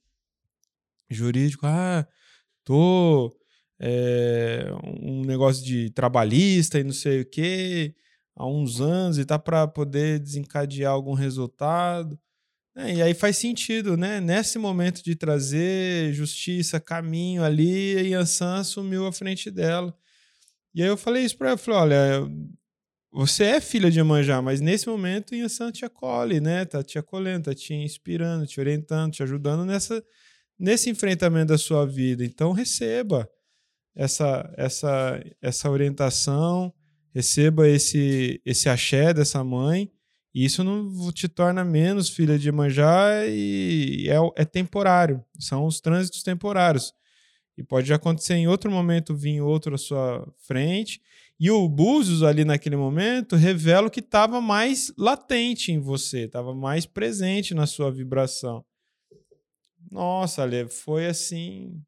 jurídico? 1.08 1.64
Ah, 1.64 2.04
tô. 2.64 3.32
É, 3.80 4.66
um 5.00 5.24
negócio 5.24 5.64
de 5.64 5.90
trabalhista 5.90 6.78
e 6.78 6.84
não 6.84 6.92
sei 6.92 7.22
o 7.22 7.26
quê, 7.26 7.94
há 8.36 8.46
uns 8.46 8.80
anos, 8.80 9.18
e 9.18 9.24
tá 9.24 9.38
para 9.38 9.66
poder 9.66 10.18
desencadear 10.18 10.92
algum 10.92 11.14
resultado. 11.14 12.18
É, 12.76 12.94
e 12.94 13.02
aí 13.02 13.14
faz 13.14 13.36
sentido, 13.36 13.96
né? 13.96 14.20
Nesse 14.20 14.58
momento 14.58 15.02
de 15.02 15.16
trazer 15.16 16.12
justiça, 16.12 16.78
caminho 16.80 17.42
ali, 17.42 17.96
a 17.96 18.02
Yansan 18.02 18.60
assumiu 18.60 19.06
a 19.06 19.12
frente 19.12 19.50
dela. 19.50 19.92
E 20.74 20.82
aí 20.82 20.88
eu 20.88 20.96
falei 20.96 21.24
isso 21.24 21.36
pra 21.36 21.48
ela, 21.48 21.58
falei, 21.58 21.80
olha, 21.80 22.30
você 23.10 23.44
é 23.44 23.60
filha 23.60 23.90
de 23.90 23.98
Iemanjá, 23.98 24.40
mas 24.40 24.60
nesse 24.60 24.86
momento 24.86 25.34
Yansan 25.34 25.72
te 25.72 25.84
acolhe, 25.84 26.40
né? 26.40 26.64
Tá 26.64 26.82
te 26.82 26.98
acolhendo, 26.98 27.46
tá 27.46 27.54
te 27.54 27.74
inspirando, 27.74 28.46
te 28.46 28.60
orientando, 28.60 29.12
te 29.12 29.22
ajudando 29.24 29.64
nessa, 29.64 30.04
nesse 30.58 30.88
enfrentamento 30.90 31.48
da 31.48 31.58
sua 31.58 31.84
vida. 31.84 32.24
Então 32.24 32.52
receba 32.52 33.28
essa, 33.98 34.48
essa, 34.56 35.20
essa 35.42 35.68
orientação, 35.68 36.72
receba 37.12 37.68
esse, 37.68 38.40
esse 38.46 38.68
axé 38.68 39.12
dessa 39.12 39.42
mãe. 39.42 39.90
E 40.32 40.44
isso 40.44 40.62
não 40.62 41.10
te 41.10 41.26
torna 41.26 41.64
menos 41.64 42.08
filha 42.08 42.38
de 42.38 42.46
Iemanjá 42.46 43.26
e 43.26 44.08
é, 44.08 44.42
é 44.42 44.44
temporário. 44.44 45.24
São 45.40 45.66
os 45.66 45.80
trânsitos 45.80 46.22
temporários. 46.22 46.94
E 47.56 47.64
pode 47.64 47.92
acontecer 47.92 48.34
em 48.34 48.46
outro 48.46 48.70
momento 48.70 49.16
vir 49.16 49.40
outro 49.40 49.74
à 49.74 49.78
sua 49.78 50.32
frente. 50.46 51.00
E 51.40 51.50
o 51.50 51.68
Búzios 51.68 52.22
ali 52.22 52.44
naquele 52.44 52.76
momento 52.76 53.34
revela 53.34 53.88
o 53.88 53.90
que 53.90 53.98
estava 53.98 54.40
mais 54.40 54.92
latente 54.96 55.72
em 55.72 55.80
você, 55.80 56.26
estava 56.26 56.54
mais 56.54 56.86
presente 56.86 57.52
na 57.52 57.66
sua 57.66 57.90
vibração. 57.90 58.64
Nossa, 59.90 60.42
Ale, 60.42 60.68
foi 60.68 61.06
assim 61.06 61.82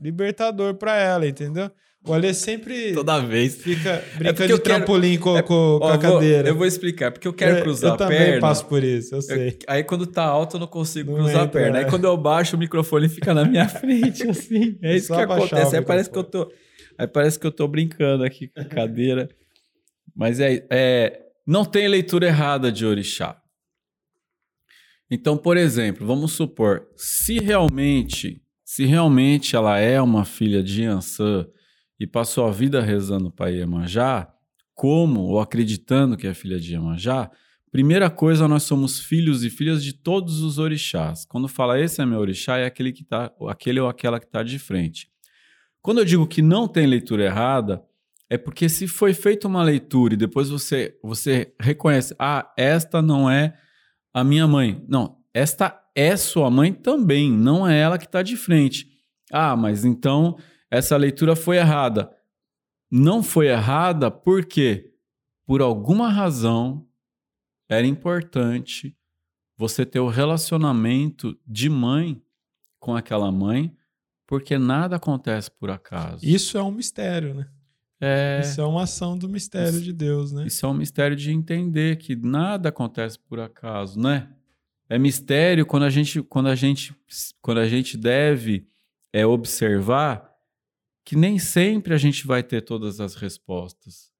libertador 0.00 0.74
para 0.74 0.96
ela, 0.96 1.26
entendeu? 1.26 1.70
O 2.06 2.14
Ale 2.14 2.32
sempre 2.32 2.94
Toda 2.94 3.20
vez. 3.20 3.56
fica 3.56 3.98
porque 3.98 4.18
brincando 4.18 4.52
eu 4.52 4.56
de 4.56 4.62
quero- 4.62 4.76
trampolim 4.78 5.18
com, 5.18 5.36
é- 5.36 5.42
com- 5.42 5.78
Ó, 5.82 5.90
a 5.90 5.94
eu 5.96 6.00
vou- 6.00 6.12
cadeira. 6.14 6.48
eu 6.48 6.54
vou 6.56 6.66
explicar, 6.66 7.12
porque 7.12 7.28
eu 7.28 7.32
quero 7.34 7.58
É, 7.58 7.60
cruzar 7.60 7.90
eu 7.90 7.94
a 7.94 7.96
também 7.98 8.18
perna. 8.18 8.40
passo 8.40 8.64
por 8.64 8.82
isso, 8.82 9.14
eu 9.14 9.20
sei. 9.20 9.48
Eu- 9.48 9.58
aí 9.66 9.84
quando 9.84 10.06
tá 10.06 10.24
alto 10.24 10.56
eu 10.56 10.60
não 10.60 10.66
consigo 10.66 11.10
Não 11.12 11.18
cruzar 11.24 11.42
a 11.44 11.48
perna. 11.48 11.78
é. 11.80 11.84
Aí 11.84 11.90
quando 11.90 12.06
eu 12.06 12.16
baixo 12.16 12.56
o 12.56 12.58
microfone 12.58 13.06
fica 13.06 13.34
na 13.34 13.44
minha 13.44 13.68
frente, 13.68 14.26
assim. 14.26 14.78
É 14.80 14.96
isso 14.96 15.08
Só 15.08 15.16
que 15.16 15.22
acontece. 15.32 15.76
Aí 15.76 15.84
parece 15.84 16.10
que 16.10 16.16
eu 16.18 16.24
tô. 16.24 16.50
Aí 16.96 17.06
parece 17.06 17.38
que 17.38 17.46
eu 17.46 17.52
tô 17.52 17.68
brincando 17.68 18.24
aqui 18.24 18.48
com 18.48 18.60
a 18.60 18.64
cadeira. 18.64 19.28
Mas 20.16 20.40
é, 20.40 20.66
é. 20.70 21.20
Não 21.46 21.66
tem 21.66 21.86
leitura 21.86 22.26
errada 22.28 22.72
de 22.72 22.86
orixá. 22.86 23.36
Então, 25.10 25.36
por 25.36 25.56
exemplo, 25.56 26.06
vamos 26.06 26.32
supor, 26.32 26.86
se 26.96 27.38
realmente, 27.40 28.40
se 28.70 28.84
realmente 28.84 29.56
ela 29.56 29.80
é 29.80 30.00
uma 30.00 30.24
filha 30.24 30.62
de 30.62 30.84
Ansã 30.84 31.44
e 31.98 32.06
passou 32.06 32.46
a 32.46 32.52
vida 32.52 32.80
rezando 32.80 33.28
para 33.28 33.50
Iemanjá, 33.50 34.32
como 34.76 35.22
ou 35.22 35.40
acreditando 35.40 36.16
que 36.16 36.24
é 36.24 36.32
filha 36.32 36.56
de 36.56 36.74
Iemanjá, 36.74 37.32
primeira 37.72 38.08
coisa, 38.08 38.46
nós 38.46 38.62
somos 38.62 39.00
filhos 39.00 39.42
e 39.42 39.50
filhas 39.50 39.82
de 39.82 39.92
todos 39.92 40.40
os 40.40 40.60
orixás. 40.60 41.24
Quando 41.24 41.48
fala 41.48 41.80
esse 41.80 42.00
é 42.00 42.06
meu 42.06 42.20
orixá, 42.20 42.58
é 42.58 42.64
aquele 42.64 42.92
que 42.92 43.02
tá, 43.02 43.32
aquele 43.48 43.80
ou 43.80 43.88
aquela 43.88 44.20
que 44.20 44.26
está 44.26 44.44
de 44.44 44.56
frente. 44.56 45.10
Quando 45.82 45.98
eu 45.98 46.04
digo 46.04 46.24
que 46.24 46.40
não 46.40 46.68
tem 46.68 46.86
leitura 46.86 47.24
errada, 47.24 47.82
é 48.30 48.38
porque 48.38 48.68
se 48.68 48.86
foi 48.86 49.12
feita 49.12 49.48
uma 49.48 49.64
leitura 49.64 50.14
e 50.14 50.16
depois 50.16 50.48
você, 50.48 50.96
você 51.02 51.52
reconhece, 51.58 52.14
ah, 52.20 52.48
esta 52.56 53.02
não 53.02 53.28
é 53.28 53.58
a 54.14 54.22
minha 54.22 54.46
mãe. 54.46 54.80
Não, 54.88 55.18
esta 55.34 55.76
é 55.94 56.16
sua 56.16 56.50
mãe 56.50 56.72
também, 56.72 57.30
não 57.32 57.66
é 57.68 57.78
ela 57.78 57.98
que 57.98 58.04
está 58.06 58.22
de 58.22 58.36
frente. 58.36 58.88
Ah, 59.32 59.56
mas 59.56 59.84
então 59.84 60.36
essa 60.70 60.96
leitura 60.96 61.34
foi 61.36 61.56
errada. 61.56 62.10
Não 62.90 63.22
foi 63.22 63.48
errada 63.48 64.10
porque, 64.10 64.92
por 65.46 65.60
alguma 65.62 66.08
razão, 66.08 66.86
era 67.68 67.86
importante 67.86 68.96
você 69.56 69.84
ter 69.86 70.00
o 70.00 70.08
relacionamento 70.08 71.38
de 71.46 71.68
mãe 71.68 72.20
com 72.80 72.96
aquela 72.96 73.30
mãe, 73.30 73.76
porque 74.26 74.58
nada 74.58 74.96
acontece 74.96 75.50
por 75.50 75.70
acaso. 75.70 76.24
Isso 76.24 76.56
é 76.56 76.62
um 76.62 76.70
mistério, 76.72 77.34
né? 77.34 77.46
é, 78.00 78.40
Isso 78.42 78.60
é 78.60 78.64
uma 78.64 78.84
ação 78.84 79.16
do 79.18 79.28
mistério 79.28 79.70
Isso- 79.74 79.82
de 79.82 79.92
Deus, 79.92 80.32
né? 80.32 80.46
isso 80.46 80.64
é 80.64 80.68
um 80.68 80.72
mistério 80.74 81.14
de 81.14 81.30
entender 81.30 81.96
que 81.96 82.16
nada 82.16 82.70
acontece 82.70 83.18
por 83.18 83.38
acaso, 83.38 84.00
né? 84.00 84.30
É 84.90 84.98
mistério 84.98 85.64
quando 85.64 85.84
a 85.84 85.90
gente, 85.90 86.20
quando 86.20 86.48
a 86.48 86.54
gente, 86.56 86.92
quando 87.40 87.58
a 87.58 87.68
gente 87.68 87.96
deve 87.96 88.66
é, 89.12 89.24
observar 89.24 90.28
que 91.04 91.14
nem 91.14 91.38
sempre 91.38 91.94
a 91.94 91.96
gente 91.96 92.26
vai 92.26 92.42
ter 92.42 92.60
todas 92.62 93.00
as 93.00 93.14
respostas. 93.14 94.10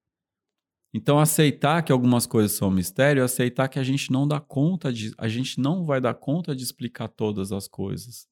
Então 0.94 1.18
aceitar 1.18 1.82
que 1.82 1.90
algumas 1.90 2.24
coisas 2.24 2.52
são 2.52 2.70
mistério, 2.70 3.20
é 3.20 3.24
aceitar 3.24 3.68
que 3.68 3.80
a 3.80 3.82
gente 3.82 4.12
não 4.12 4.26
dá 4.26 4.38
conta 4.38 4.92
de, 4.92 5.12
a 5.18 5.26
gente 5.26 5.60
não 5.60 5.84
vai 5.84 6.00
dar 6.00 6.14
conta 6.14 6.54
de 6.54 6.62
explicar 6.62 7.08
todas 7.08 7.50
as 7.50 7.66
coisas. 7.66 8.28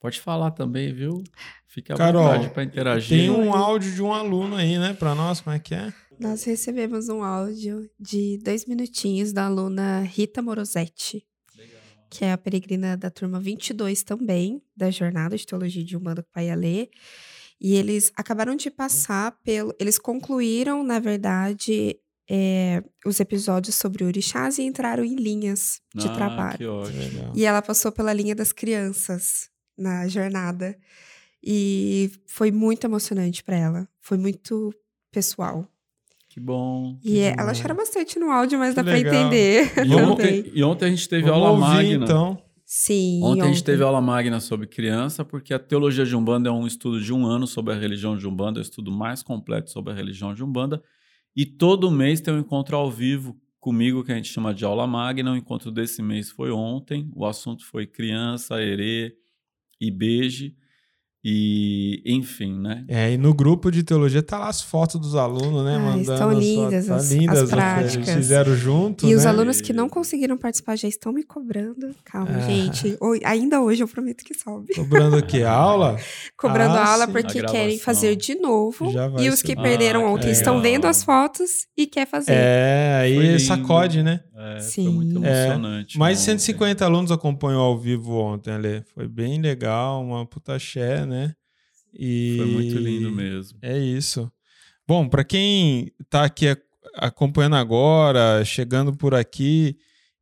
Pode 0.00 0.20
falar 0.20 0.50
também, 0.50 0.92
viu? 0.92 1.22
Fique 1.66 1.92
à 1.92 1.96
Carol, 1.96 2.24
vontade 2.24 2.48
para 2.50 2.64
interagir. 2.64 3.18
Tem 3.18 3.30
um 3.30 3.54
áudio 3.54 3.94
de 3.94 4.02
um 4.02 4.12
aluno 4.12 4.56
aí, 4.56 4.76
né, 4.76 4.92
pra 4.92 5.14
nós, 5.14 5.40
como 5.40 5.54
é 5.54 5.58
que 5.60 5.74
é? 5.74 5.92
Nós 6.20 6.44
recebemos 6.44 7.08
um 7.08 7.22
áudio 7.22 7.88
de 7.98 8.38
dois 8.44 8.66
minutinhos 8.66 9.32
da 9.32 9.46
aluna 9.46 10.00
Rita 10.02 10.42
Morosetti, 10.42 11.26
que 12.10 12.24
é 12.24 12.32
a 12.32 12.38
peregrina 12.38 12.94
da 12.96 13.08
turma 13.10 13.40
22 13.40 14.02
também, 14.02 14.62
da 14.76 14.90
Jornada 14.90 15.36
de 15.36 15.46
Teologia 15.46 15.82
de 15.82 15.96
Umbanda 15.96 16.22
com 16.22 16.30
Pai 16.30 16.50
Alê. 16.50 16.90
E 17.58 17.74
eles 17.74 18.12
acabaram 18.14 18.54
de 18.54 18.70
passar 18.70 19.32
pelo. 19.42 19.74
Eles 19.80 19.98
concluíram, 19.98 20.82
na 20.82 20.98
verdade, 20.98 21.98
é, 22.28 22.82
os 23.04 23.18
episódios 23.18 23.74
sobre 23.74 24.04
orixás 24.04 24.58
e 24.58 24.62
entraram 24.62 25.04
em 25.04 25.14
linhas 25.16 25.80
de 25.94 26.06
Ah, 26.06 26.14
trabalho. 26.14 26.58
Que 26.58 26.66
ótimo. 26.66 26.98
Legal. 26.98 27.32
E 27.34 27.44
ela 27.46 27.62
passou 27.62 27.90
pela 27.92 28.12
linha 28.12 28.34
das 28.34 28.52
crianças 28.52 29.48
na 29.76 30.06
jornada. 30.06 30.78
E 31.42 32.10
foi 32.26 32.50
muito 32.50 32.86
emocionante 32.86 33.42
para 33.42 33.56
ela. 33.56 33.88
Foi 34.00 34.18
muito 34.18 34.74
pessoal. 35.10 35.66
Que 36.32 36.38
bom. 36.38 36.96
E 37.04 37.18
é- 37.18 37.34
ela 37.36 37.52
chora 37.52 37.74
bastante 37.74 38.18
no 38.18 38.30
áudio, 38.30 38.56
mas 38.58 38.70
Que 38.70 38.76
dá 38.76 38.84
pra 38.84 38.92
legal. 38.92 39.14
entender 39.14 39.64
E 39.64 39.74
também. 39.74 39.92
ontem, 40.04 40.52
e 40.54 40.62
ontem 40.62 40.84
a 40.84 40.88
gente 40.88 41.08
teve 41.08 41.22
Vamos 41.24 41.36
aula 41.38 41.50
ouvir, 41.50 41.60
magna. 41.90 42.04
então. 42.04 42.42
Sim. 42.64 43.20
Ontem 43.24 43.42
a 43.42 43.46
gente 43.48 43.64
teve 43.64 43.82
aula 43.82 44.00
magna 44.00 44.38
sobre 44.38 44.68
criança, 44.68 45.24
porque 45.24 45.52
a 45.52 45.58
teologia 45.58 46.04
de 46.06 46.14
Umbanda 46.14 46.48
é 46.48 46.52
um 46.52 46.68
estudo 46.68 47.00
de 47.00 47.12
um 47.12 47.26
ano 47.26 47.44
sobre 47.48 47.74
a 47.74 47.76
religião 47.76 48.16
de 48.16 48.28
Umbanda, 48.28 48.60
é 48.60 48.62
o 48.62 48.62
estudo 48.62 48.92
mais 48.92 49.24
completo 49.24 49.72
sobre 49.72 49.92
a 49.92 49.96
religião 49.96 50.32
de 50.32 50.44
Umbanda. 50.44 50.80
E 51.34 51.44
todo 51.44 51.90
mês 51.90 52.20
tem 52.20 52.32
um 52.32 52.38
encontro 52.38 52.76
ao 52.76 52.88
vivo 52.88 53.36
comigo, 53.58 54.04
que 54.04 54.12
a 54.12 54.14
gente 54.14 54.28
chama 54.28 54.54
de 54.54 54.64
aula 54.64 54.86
magna. 54.86 55.32
O 55.32 55.36
encontro 55.36 55.72
desse 55.72 56.00
mês 56.00 56.30
foi 56.30 56.52
ontem. 56.52 57.10
O 57.12 57.26
assunto 57.26 57.66
foi 57.66 57.88
criança, 57.88 58.62
herê 58.62 59.14
e 59.80 59.90
beije. 59.90 60.54
E, 61.22 62.02
enfim, 62.06 62.58
né? 62.58 62.82
É, 62.88 63.12
e 63.12 63.18
no 63.18 63.34
grupo 63.34 63.70
de 63.70 63.82
teologia 63.82 64.22
tá 64.22 64.38
lá 64.38 64.48
as 64.48 64.62
fotos 64.62 64.98
dos 64.98 65.14
alunos, 65.14 65.64
né? 65.66 65.76
Ah, 65.76 65.78
mandando 65.78 66.12
estão 66.12 66.30
as 66.30 66.38
lindas 66.38 66.86
tá 66.86 66.94
as- 66.96 67.12
lindas 67.12 67.36
as 67.36 67.42
as 67.44 67.50
práticas. 67.50 67.94
Eles 68.08 68.10
fizeram 68.14 68.56
junto, 68.56 69.06
E 69.06 69.14
os 69.14 69.24
né? 69.24 69.30
alunos 69.30 69.60
que 69.60 69.72
não 69.74 69.86
conseguiram 69.88 70.38
participar 70.38 70.76
já 70.76 70.88
estão 70.88 71.12
me 71.12 71.22
cobrando. 71.22 71.94
Calma, 72.06 72.36
Ah. 72.36 72.40
gente. 72.40 72.96
Ainda 73.24 73.60
hoje 73.60 73.82
eu 73.82 73.88
prometo 73.88 74.24
que 74.24 74.32
sobe. 74.32 74.74
Cobrando 74.74 75.18
o 75.18 75.22
quê? 75.22 75.42
Aula? 75.44 75.98
Cobrando 76.38 76.74
Ah, 76.76 76.84
a 76.84 76.92
aula 76.92 77.06
sim. 77.06 77.12
porque 77.12 77.42
querem 77.42 77.78
fazer 77.78 78.16
de 78.16 78.36
novo. 78.36 78.90
Já 78.90 79.06
vai 79.08 79.24
E 79.24 79.28
os 79.28 79.40
ser. 79.40 79.46
que 79.46 79.52
Ah, 79.52 79.62
perderam 79.62 80.00
que 80.00 80.06
ontem 80.06 80.30
estão 80.30 80.54
legal. 80.56 80.72
vendo 80.72 80.86
as 80.86 81.04
fotos 81.04 81.66
e 81.76 81.86
quer 81.86 82.06
fazer. 82.06 82.32
É, 82.32 83.00
aí 83.02 83.38
sacode, 83.40 84.02
né? 84.02 84.20
É, 84.42 84.60
Sim. 84.60 84.84
Foi 84.84 84.92
muito 84.94 85.24
É, 85.24 85.46
emocionante. 85.46 85.98
Mais 85.98 86.18
de 86.18 86.22
ontem. 86.30 86.38
150 86.38 86.84
alunos 86.84 87.12
acompanhou 87.12 87.62
ao 87.62 87.78
vivo 87.78 88.18
ontem, 88.18 88.52
Ale. 88.52 88.82
Foi 88.94 89.06
bem 89.06 89.40
legal, 89.40 90.02
uma 90.02 90.24
puta 90.24 90.58
ché, 90.58 91.04
né? 91.04 91.34
E... 91.92 92.36
Foi 92.38 92.46
muito 92.46 92.78
lindo 92.78 93.10
mesmo. 93.10 93.58
É 93.60 93.78
isso. 93.78 94.30
Bom, 94.88 95.08
para 95.08 95.24
quem 95.24 95.92
está 96.00 96.24
aqui 96.24 96.46
acompanhando 96.94 97.56
agora, 97.56 98.42
chegando 98.44 98.96
por 98.96 99.14
aqui 99.14 99.76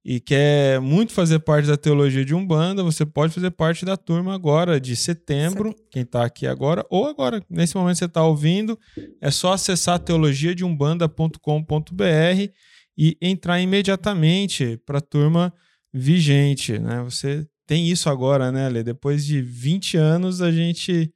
e 0.04 0.20
quer 0.20 0.80
muito 0.80 1.12
fazer 1.12 1.38
parte 1.40 1.66
da 1.68 1.76
teologia 1.76 2.24
de 2.24 2.34
Umbanda, 2.34 2.82
você 2.82 3.04
pode 3.04 3.34
fazer 3.34 3.50
parte 3.50 3.84
da 3.84 3.96
turma 3.96 4.34
agora 4.34 4.80
de 4.80 4.96
setembro, 4.96 5.74
quem 5.90 6.02
está 6.02 6.24
aqui 6.24 6.46
agora, 6.46 6.84
ou 6.88 7.06
agora, 7.06 7.42
nesse 7.48 7.76
momento 7.76 7.98
você 7.98 8.06
está 8.06 8.24
ouvindo, 8.24 8.78
é 9.20 9.30
só 9.30 9.52
acessar 9.52 9.98
teologiadeumbanda.com.br 9.98 12.52
e 12.98 13.16
entrar 13.22 13.60
imediatamente 13.60 14.76
para 14.84 14.98
a 14.98 15.00
turma 15.00 15.54
vigente, 15.94 16.78
né? 16.80 17.00
Você 17.04 17.46
tem 17.64 17.88
isso 17.88 18.08
agora, 18.10 18.50
né, 18.50 18.66
Ale? 18.66 18.82
Depois 18.82 19.24
de 19.24 19.40
20 19.40 19.96
anos 19.96 20.42
a 20.42 20.50
gente 20.50 21.12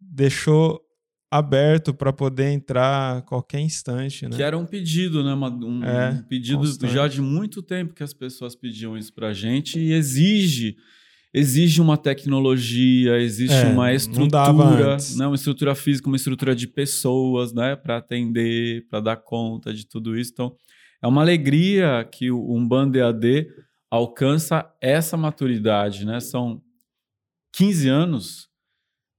deixou 0.00 0.80
aberto 1.30 1.92
para 1.92 2.12
poder 2.12 2.50
entrar 2.52 3.18
a 3.18 3.22
qualquer 3.22 3.60
instante, 3.60 4.26
né? 4.26 4.36
Que 4.36 4.42
era 4.42 4.56
um 4.56 4.64
pedido, 4.64 5.22
né? 5.22 5.34
Uma- 5.34 5.50
um, 5.50 5.84
É, 5.84 6.10
um 6.12 6.22
pedido 6.22 6.58
constante. 6.58 6.92
já 6.94 7.06
de 7.08 7.20
muito 7.20 7.62
tempo 7.62 7.92
que 7.94 8.02
as 8.02 8.14
pessoas 8.14 8.54
pediam 8.54 8.96
isso 8.96 9.12
pra 9.12 9.32
gente 9.34 9.78
e 9.78 9.92
exige 9.92 10.76
exige 11.34 11.78
uma 11.82 11.98
tecnologia, 11.98 13.18
existe 13.20 13.54
É, 13.54 13.66
uma 13.66 13.92
estrutura, 13.92 14.96
né? 15.16 15.26
uma 15.26 15.34
estrutura 15.34 15.74
física, 15.74 16.08
uma 16.08 16.16
estrutura 16.16 16.56
de 16.56 16.66
pessoas, 16.66 17.52
né? 17.52 17.76
Para 17.76 17.98
atender, 17.98 18.86
para 18.88 19.00
dar 19.00 19.16
conta 19.16 19.72
de 19.74 19.86
tudo 19.86 20.18
isso. 20.18 20.30
Então, 20.32 20.56
é 21.02 21.06
uma 21.06 21.20
alegria 21.22 22.08
que 22.10 22.30
o 22.30 22.52
Umbanda 22.54 22.98
EAD 22.98 23.48
alcança 23.90 24.68
essa 24.80 25.16
maturidade, 25.16 26.04
né? 26.04 26.20
São 26.20 26.60
15 27.54 27.88
anos 27.88 28.48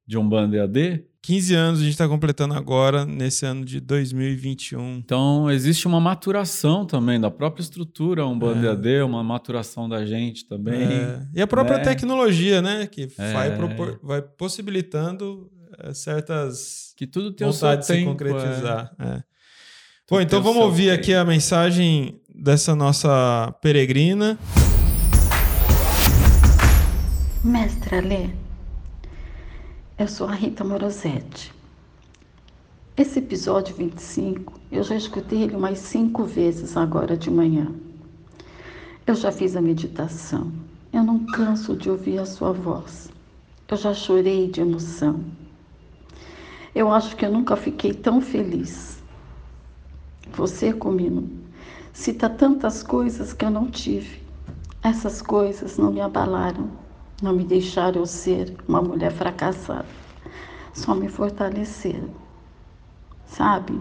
de 0.07 0.17
Umbanda 0.17 0.57
EAD, 0.57 1.05
15 1.21 1.53
anos 1.53 1.79
a 1.79 1.83
gente 1.83 1.91
está 1.91 2.07
completando 2.07 2.53
agora, 2.53 3.05
nesse 3.05 3.45
ano 3.45 3.65
de 3.65 3.79
2021. 3.79 4.97
Então, 4.97 5.51
existe 5.51 5.85
uma 5.87 5.99
maturação 5.99 6.85
também 6.85 7.19
da 7.19 7.29
própria 7.29 7.61
estrutura 7.61 8.25
Umbanda 8.25 8.67
É. 8.67 8.69
EAD, 8.69 9.01
uma 9.03 9.23
maturação 9.23 9.87
da 9.89 10.05
gente 10.05 10.47
também. 10.47 10.81
É, 10.81 11.27
E 11.35 11.41
a 11.41 11.47
própria 11.47 11.77
né? 11.77 11.83
tecnologia, 11.83 12.61
né? 12.61 12.87
Que 12.87 13.09
É. 13.17 13.33
vai, 13.33 13.55
propor- 13.55 13.99
vai 14.01 14.21
possibilitando 14.21 15.51
eh, 15.79 15.93
certas 15.93 16.93
Que 16.97 17.05
tudo 17.05 17.31
tem 17.33 17.45
vontades 17.49 17.87
de 17.87 17.93
se 17.95 18.05
concretizar. 18.05 18.95
é. 18.99 19.05
Tudo 19.15 19.23
Bom, 20.09 20.19
então 20.19 20.41
vamos 20.41 20.63
ouvir 20.63 20.89
aqui 20.89 21.13
a 21.13 21.23
mensagem 21.23 22.19
dessa 22.33 22.75
nossa 22.75 23.53
peregrina. 23.61 24.39
Mestre 27.43 27.97
Alê, 27.97 28.29
eu 29.99 30.07
sou 30.07 30.27
a 30.27 30.33
Rita 30.33 30.63
Morosetti. 30.63 31.53
Esse 32.97 33.19
episódio 33.19 33.75
25, 33.75 34.59
eu 34.71 34.81
já 34.81 34.95
escutei 34.95 35.43
ele 35.43 35.55
umas 35.55 35.77
cinco 35.77 36.23
vezes 36.23 36.75
agora 36.75 37.15
de 37.15 37.29
manhã. 37.29 37.71
Eu 39.05 39.13
já 39.13 39.31
fiz 39.31 39.55
a 39.55 39.61
meditação. 39.61 40.51
Eu 40.91 41.03
não 41.03 41.23
canso 41.27 41.75
de 41.75 41.87
ouvir 41.87 42.17
a 42.17 42.25
sua 42.25 42.51
voz. 42.51 43.11
Eu 43.67 43.77
já 43.77 43.93
chorei 43.93 44.49
de 44.49 44.59
emoção. 44.59 45.23
Eu 46.73 46.91
acho 46.91 47.15
que 47.15 47.23
eu 47.23 47.31
nunca 47.31 47.55
fiquei 47.55 47.93
tão 47.93 48.19
feliz. 48.19 48.88
Você, 50.33 50.71
Comino, 50.71 51.29
cita 51.91 52.29
tantas 52.29 52.81
coisas 52.83 53.33
que 53.33 53.43
eu 53.43 53.49
não 53.49 53.69
tive. 53.69 54.21
Essas 54.81 55.21
coisas 55.21 55.77
não 55.77 55.91
me 55.91 55.99
abalaram, 55.99 56.69
não 57.21 57.33
me 57.33 57.43
deixaram 57.43 57.99
eu 57.99 58.05
ser 58.05 58.55
uma 58.67 58.81
mulher 58.81 59.11
fracassada, 59.11 59.85
só 60.73 60.95
me 60.95 61.09
fortaleceram. 61.09 62.09
Sabe? 63.25 63.79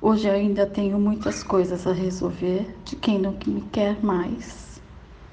Hoje 0.00 0.28
ainda 0.28 0.66
tenho 0.66 0.98
muitas 0.98 1.42
coisas 1.42 1.86
a 1.86 1.92
resolver 1.92 2.76
de 2.84 2.96
quem 2.96 3.18
não 3.18 3.36
me 3.46 3.62
quer 3.72 4.02
mais. 4.04 4.80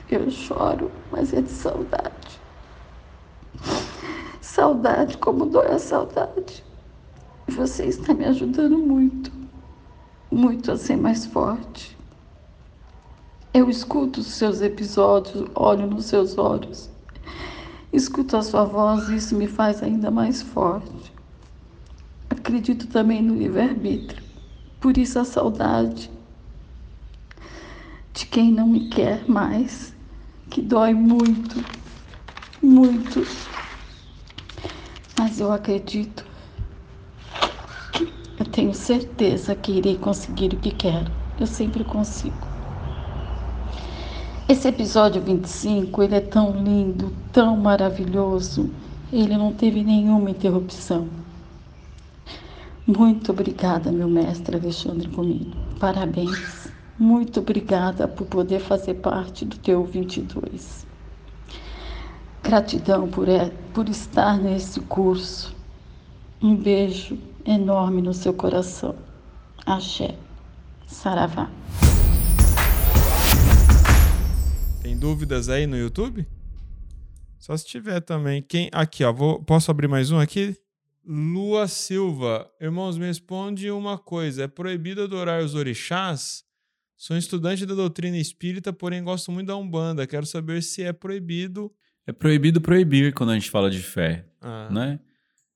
Eu 0.09 0.29
choro, 0.31 0.91
mas 1.11 1.33
é 1.33 1.41
de 1.41 1.49
saudade. 1.49 2.39
Saudade, 4.39 5.17
como 5.17 5.45
dói 5.45 5.67
a 5.67 5.79
saudade. 5.79 6.63
Você 7.47 7.85
está 7.85 8.13
me 8.13 8.25
ajudando 8.25 8.77
muito, 8.77 9.31
muito 10.31 10.71
a 10.71 10.77
ser 10.77 10.95
mais 10.95 11.25
forte. 11.25 11.97
Eu 13.53 13.69
escuto 13.69 14.19
os 14.19 14.27
seus 14.27 14.61
episódios, 14.61 15.49
olho 15.55 15.87
nos 15.87 16.05
seus 16.05 16.37
olhos, 16.37 16.89
escuto 17.91 18.37
a 18.37 18.43
sua 18.43 18.63
voz 18.63 19.09
e 19.09 19.15
isso 19.15 19.35
me 19.35 19.47
faz 19.47 19.81
ainda 19.81 20.11
mais 20.11 20.41
forte. 20.41 21.11
Acredito 22.29 22.87
também 22.87 23.21
no 23.21 23.35
livre-arbítrio, 23.35 24.23
por 24.79 24.97
isso 24.97 25.17
a 25.19 25.25
saudade 25.25 26.11
de 28.13 28.25
quem 28.25 28.51
não 28.51 28.67
me 28.67 28.89
quer 28.89 29.23
mais, 29.29 29.93
que 30.49 30.61
dói 30.61 30.93
muito, 30.93 31.63
muito. 32.61 33.25
Mas 35.17 35.39
eu 35.39 35.51
acredito, 35.51 36.25
eu 38.39 38.45
tenho 38.45 38.73
certeza 38.73 39.53
que 39.53 39.73
irei 39.73 39.97
conseguir 39.97 40.53
o 40.53 40.57
que 40.57 40.71
quero. 40.71 41.11
Eu 41.37 41.45
sempre 41.45 41.83
consigo. 41.83 42.37
Esse 44.47 44.69
episódio 44.69 45.21
25, 45.21 46.01
ele 46.01 46.15
é 46.15 46.21
tão 46.21 46.63
lindo, 46.63 47.13
tão 47.33 47.57
maravilhoso. 47.57 48.71
Ele 49.11 49.37
não 49.37 49.53
teve 49.53 49.83
nenhuma 49.83 50.31
interrupção. 50.31 51.09
Muito 52.87 53.31
obrigada, 53.31 53.91
meu 53.91 54.07
mestre 54.07 54.55
Alexandre 54.55 55.09
Comino. 55.09 55.53
Parabéns. 55.77 56.71
Muito 56.97 57.41
obrigada 57.41 58.07
por 58.07 58.25
poder 58.25 58.59
fazer 58.59 58.95
parte 58.95 59.43
do 59.45 59.57
teu 59.57 59.83
22. 59.83 60.87
Gratidão 62.41 63.07
por, 63.09 63.27
é, 63.27 63.51
por 63.73 63.87
estar 63.89 64.37
nesse 64.37 64.79
curso. 64.79 65.55
Um 66.41 66.55
beijo 66.55 67.17
enorme 67.45 68.01
no 68.01 68.13
seu 68.13 68.33
coração. 68.33 68.95
Axé. 69.65 70.15
Saravá. 70.87 71.49
Tem 74.81 74.97
dúvidas 74.97 75.49
aí 75.49 75.67
no 75.67 75.77
YouTube? 75.77 76.25
Só 77.37 77.55
se 77.55 77.65
tiver 77.65 77.99
também. 78.01 78.41
Quem 78.41 78.69
aqui, 78.73 79.03
ó, 79.03 79.13
vou, 79.13 79.41
posso 79.43 79.69
abrir 79.71 79.87
mais 79.87 80.11
um 80.11 80.19
aqui? 80.19 80.55
Lua 81.05 81.67
Silva, 81.67 82.49
irmãos, 82.59 82.97
me 82.97 83.05
responde 83.05 83.71
uma 83.71 83.97
coisa: 83.97 84.43
é 84.43 84.47
proibido 84.47 85.03
adorar 85.03 85.41
os 85.43 85.55
orixás? 85.55 86.43
Sou 86.95 87.15
estudante 87.17 87.65
da 87.65 87.73
doutrina 87.73 88.17
espírita, 88.17 88.73
porém 88.73 89.03
gosto 89.03 89.31
muito 89.31 89.47
da 89.47 89.55
Umbanda. 89.55 90.05
Quero 90.05 90.25
saber 90.25 90.61
se 90.61 90.83
é 90.83 90.91
proibido. 90.91 91.71
É 92.05 92.11
proibido 92.11 92.59
proibir 92.59 93.13
quando 93.13 93.29
a 93.29 93.33
gente 93.35 93.49
fala 93.49 93.69
de 93.71 93.79
fé, 93.79 94.25
Ah, 94.41 94.67
né? 94.69 94.99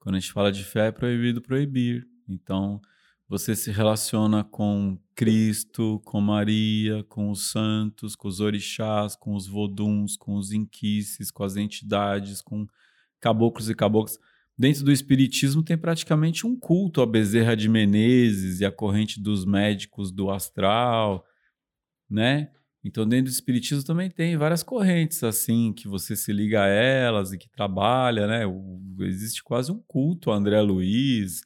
Quando 0.03 0.15
a 0.15 0.19
gente 0.19 0.33
fala 0.33 0.51
de 0.51 0.65
fé, 0.65 0.87
é 0.87 0.91
proibido 0.91 1.41
proibir. 1.41 2.05
Então, 2.27 2.81
você 3.25 3.55
se 3.55 3.71
relaciona 3.71 4.43
com 4.43 4.99
Cristo, 5.15 6.01
com 6.03 6.19
Maria, 6.19 7.05
com 7.05 7.31
os 7.31 7.51
santos, 7.51 8.13
com 8.13 8.27
os 8.27 8.41
orixás, 8.41 9.15
com 9.15 9.33
os 9.33 9.47
voduns, 9.47 10.17
com 10.17 10.35
os 10.35 10.51
inquices, 10.51 11.31
com 11.31 11.45
as 11.45 11.55
entidades, 11.55 12.41
com 12.41 12.67
caboclos 13.21 13.69
e 13.69 13.75
caboclas. 13.75 14.19
Dentro 14.57 14.83
do 14.83 14.91
espiritismo 14.91 15.63
tem 15.63 15.77
praticamente 15.77 16.45
um 16.45 16.53
culto 16.59 17.01
a 17.01 17.05
Bezerra 17.05 17.55
de 17.55 17.69
Menezes 17.69 18.59
e 18.59 18.65
a 18.65 18.71
corrente 18.73 19.21
dos 19.21 19.45
médicos 19.45 20.11
do 20.11 20.29
astral, 20.29 21.25
né? 22.09 22.51
Então, 22.83 23.07
dentro 23.07 23.25
do 23.25 23.33
espiritismo 23.33 23.83
também 23.85 24.09
tem 24.09 24.35
várias 24.37 24.61
correntes 24.61 25.23
assim 25.23 25.71
que 25.73 25.87
você 25.87 26.15
se 26.15 26.33
liga 26.33 26.63
a 26.63 26.67
elas 26.67 27.31
e 27.31 27.37
que 27.37 27.49
trabalha, 27.49 28.27
né? 28.27 28.45
O- 28.45 28.81
existe 29.01 29.43
quase 29.43 29.71
um 29.71 29.81
culto 29.87 30.31
a 30.31 30.35
André 30.35 30.61
Luiz, 30.61 31.41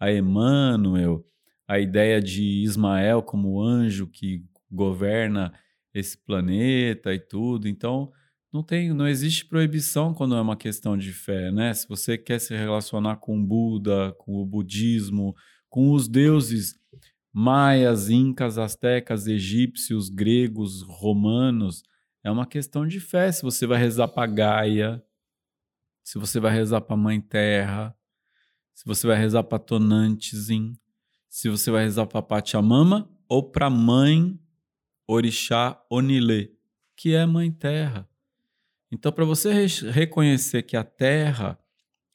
a 0.00 0.10
Emmanuel, 0.12 1.24
a 1.66 1.78
ideia 1.78 2.20
de 2.22 2.42
Ismael 2.62 3.22
como 3.22 3.60
anjo 3.60 4.06
que 4.06 4.42
governa 4.70 5.52
esse 5.94 6.16
planeta 6.16 7.12
e 7.14 7.18
tudo. 7.18 7.68
Então, 7.68 8.10
não 8.52 8.62
tem, 8.62 8.92
não 8.94 9.06
existe 9.06 9.44
proibição 9.46 10.14
quando 10.14 10.34
é 10.34 10.40
uma 10.40 10.56
questão 10.56 10.96
de 10.96 11.12
fé, 11.12 11.50
né? 11.52 11.74
Se 11.74 11.86
você 11.86 12.16
quer 12.16 12.38
se 12.40 12.56
relacionar 12.56 13.16
com 13.16 13.42
Buda, 13.44 14.12
com 14.18 14.36
o 14.36 14.46
budismo, 14.46 15.34
com 15.68 15.90
os 15.92 16.08
deuses 16.08 16.74
maias, 17.32 18.10
incas, 18.10 18.58
astecas, 18.58 19.26
egípcios, 19.26 20.08
gregos, 20.08 20.82
romanos, 20.82 21.82
é 22.24 22.30
uma 22.30 22.46
questão 22.46 22.86
de 22.86 23.00
fé. 23.00 23.30
Se 23.30 23.42
você 23.42 23.66
vai 23.66 23.78
rezar 23.78 24.08
para 24.08 24.26
Gaia, 24.26 25.02
se 26.02 26.18
você 26.18 26.40
vai 26.40 26.52
rezar 26.52 26.80
para 26.80 26.96
Mãe 26.96 27.20
Terra, 27.20 27.96
se 28.74 28.84
você 28.84 29.06
vai 29.06 29.16
rezar 29.16 29.44
para 29.44 29.58
Tonantizin, 29.58 30.78
se 31.28 31.48
você 31.48 31.70
vai 31.70 31.84
rezar 31.84 32.06
para 32.06 32.22
Pachamama 32.22 33.10
ou 33.28 33.50
para 33.50 33.68
Mãe 33.68 34.38
orixá 35.08 35.82
Onilê, 35.90 36.52
que 36.94 37.14
é 37.14 37.24
mãe 37.24 37.50
terra. 37.50 38.06
Então, 38.92 39.10
para 39.10 39.24
você 39.24 39.52
re 39.52 39.90
reconhecer 39.90 40.62
que 40.62 40.76
a 40.76 40.84
terra 40.84 41.58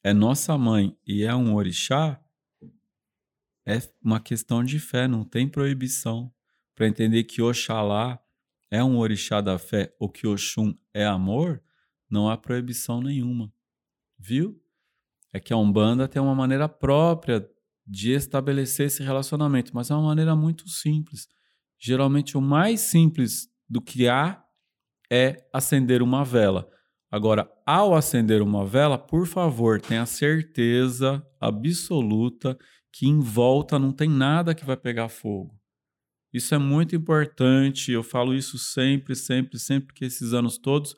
é 0.04 0.14
nossa 0.14 0.58
mãe 0.58 0.96
e 1.06 1.24
é 1.24 1.34
um 1.34 1.56
orixá, 1.56 2.23
é 3.66 3.80
uma 4.04 4.20
questão 4.20 4.64
de 4.64 4.80
fé, 4.80 5.08
não 5.08 5.24
tem 5.24 5.48
proibição. 5.48 6.32
Para 6.76 6.88
entender 6.88 7.24
que 7.24 7.42
Oxalá 7.42 8.20
é 8.70 8.84
um 8.84 8.98
orixá 8.98 9.40
da 9.40 9.58
fé 9.58 9.96
ou 10.00 10.10
que 10.10 10.28
Oxum 10.28 10.74
é 10.94 11.06
amor, 11.06 11.62
não 12.10 12.30
há 12.30 12.38
proibição 12.38 13.02
nenhuma. 13.02 13.52
Viu? 14.18 14.60
É 15.32 15.40
que 15.40 15.54
a 15.54 15.58
Umbanda 15.58 16.08
tem 16.08 16.22
uma 16.22 16.36
maneira 16.36 16.68
própria 16.68 17.48
de 17.86 18.12
estabelecer 18.12 18.88
esse 18.88 19.04
relacionamento, 19.04 19.72
mas 19.74 19.92
é 19.92 19.94
uma 19.94 20.08
maneira 20.08 20.36
muito 20.36 20.70
simples. 20.70 21.28
Geralmente, 21.80 22.38
o 22.38 22.42
mais 22.42 22.82
simples 22.82 23.50
do 23.68 23.82
que 23.82 24.08
há 24.08 24.44
é 25.12 25.46
acender 25.54 26.02
uma 26.02 26.24
vela. 26.24 26.70
Agora, 27.12 27.48
ao 27.66 27.94
acender 27.94 28.42
uma 28.42 28.66
vela, 28.66 28.98
por 28.98 29.28
favor, 29.28 29.80
tenha 29.80 30.06
certeza 30.06 31.24
absoluta 31.40 32.58
que 32.94 33.08
em 33.08 33.20
volta 33.20 33.80
não 33.80 33.92
tem 33.92 34.08
nada 34.08 34.56
que 34.56 34.64
vai 34.64 34.78
pegar 34.78 35.10
fogo. 35.10 35.60
Isso 36.32 36.56
é 36.56 36.58
muito 36.58 36.96
importante, 36.96 37.92
eu 37.92 38.04
falo 38.04 38.34
isso 38.34 38.58
sempre, 38.58 39.16
sempre, 39.16 39.60
sempre 39.60 39.94
que 39.94 40.06
esses 40.06 40.34
anos 40.34 40.58
todos 40.58 40.96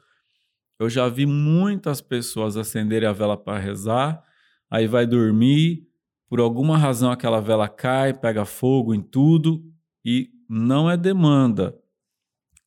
eu 0.78 0.90
já 0.90 1.08
vi 1.08 1.26
muitas 1.26 2.02
pessoas 2.02 2.58
acenderem 2.58 3.08
a 3.08 3.14
vela 3.14 3.38
para 3.38 3.58
rezar, 3.58 4.22
aí 4.70 4.88
vai 4.88 5.06
dormir, 5.08 5.88
por 6.28 6.40
alguma 6.40 6.78
razão 6.78 7.12
aquela 7.12 7.40
vela 7.40 7.70
cai, 7.70 8.14
pega 8.14 8.44
fogo 8.44 8.94
em 8.94 9.02
tudo 9.02 9.64
e 10.04 10.30
não 10.50 10.90
é 10.90 10.98
demanda. 10.98 11.74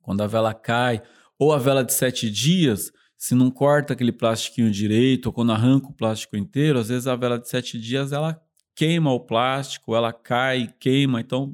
Quando 0.01 0.23
a 0.23 0.27
vela 0.27 0.55
cai, 0.55 1.03
ou 1.39 1.53
a 1.53 1.59
vela 1.59 1.85
de 1.85 1.93
sete 1.93 2.31
dias, 2.31 2.91
se 3.17 3.35
não 3.35 3.51
corta 3.51 3.93
aquele 3.93 4.13
plastiquinho 4.13 4.71
direito, 4.71 5.27
ou 5.27 5.33
quando 5.33 5.53
arranca 5.53 5.89
o 5.89 5.95
plástico 5.95 6.37
inteiro, 6.37 6.79
às 6.79 6.89
vezes 6.89 7.07
a 7.07 7.15
vela 7.15 7.39
de 7.39 7.49
sete 7.49 7.79
dias 7.79 8.11
ela 8.11 8.41
queima 8.79 9.13
o 9.13 9.19
plástico, 9.19 9.97
ela 9.97 10.13
cai, 10.13 10.73
queima. 10.79 11.21
Então, 11.21 11.53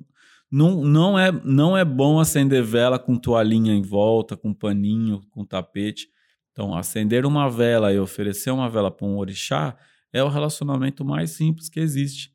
não, 0.52 0.84
não, 0.84 1.18
é, 1.18 1.32
não 1.32 1.74
é 1.74 1.82
bom 1.82 2.20
acender 2.20 2.62
vela 2.62 2.98
com 2.98 3.16
toalhinha 3.16 3.72
em 3.72 3.80
volta, 3.80 4.36
com 4.36 4.52
paninho, 4.52 5.22
com 5.30 5.42
tapete. 5.42 6.10
Então, 6.52 6.76
acender 6.76 7.24
uma 7.24 7.48
vela 7.48 7.90
e 7.94 7.98
oferecer 7.98 8.50
uma 8.50 8.68
vela 8.68 8.90
para 8.90 9.06
um 9.06 9.16
orixá 9.16 9.74
é 10.12 10.22
o 10.22 10.28
relacionamento 10.28 11.02
mais 11.02 11.30
simples 11.30 11.70
que 11.70 11.80
existe, 11.80 12.30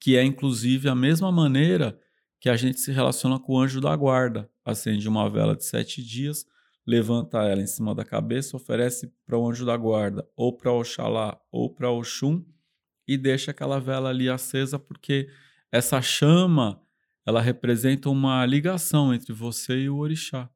que 0.00 0.16
é 0.16 0.24
inclusive 0.24 0.88
a 0.88 0.94
mesma 0.94 1.30
maneira 1.30 2.00
que 2.40 2.48
a 2.48 2.56
gente 2.56 2.80
se 2.80 2.90
relaciona 2.92 3.38
com 3.38 3.52
o 3.52 3.60
anjo 3.60 3.78
da 3.78 3.94
guarda. 3.94 4.50
Acende 4.64 5.06
uma 5.06 5.28
vela 5.28 5.54
de 5.54 5.66
sete 5.66 6.02
dias, 6.02 6.46
levanta 6.86 7.42
ela 7.42 7.60
em 7.60 7.66
cima 7.66 7.94
da 7.94 8.06
cabeça, 8.06 8.56
oferece 8.56 9.12
para 9.26 9.38
o 9.38 9.46
anjo 9.46 9.66
da 9.66 9.76
guarda, 9.76 10.26
ou 10.34 10.56
para 10.56 10.72
Oxalá, 10.72 11.38
ou 11.52 11.68
para 11.68 11.90
Oxum, 11.90 12.42
e 13.06 13.16
deixa 13.16 13.50
aquela 13.50 13.80
vela 13.80 14.10
ali 14.10 14.28
acesa, 14.28 14.78
porque 14.78 15.28
essa 15.70 16.00
chama 16.00 16.80
ela 17.26 17.40
representa 17.40 18.10
uma 18.10 18.44
ligação 18.44 19.14
entre 19.14 19.32
você 19.32 19.80
e 19.80 19.90
o 19.90 19.96
orixá. 19.96 20.50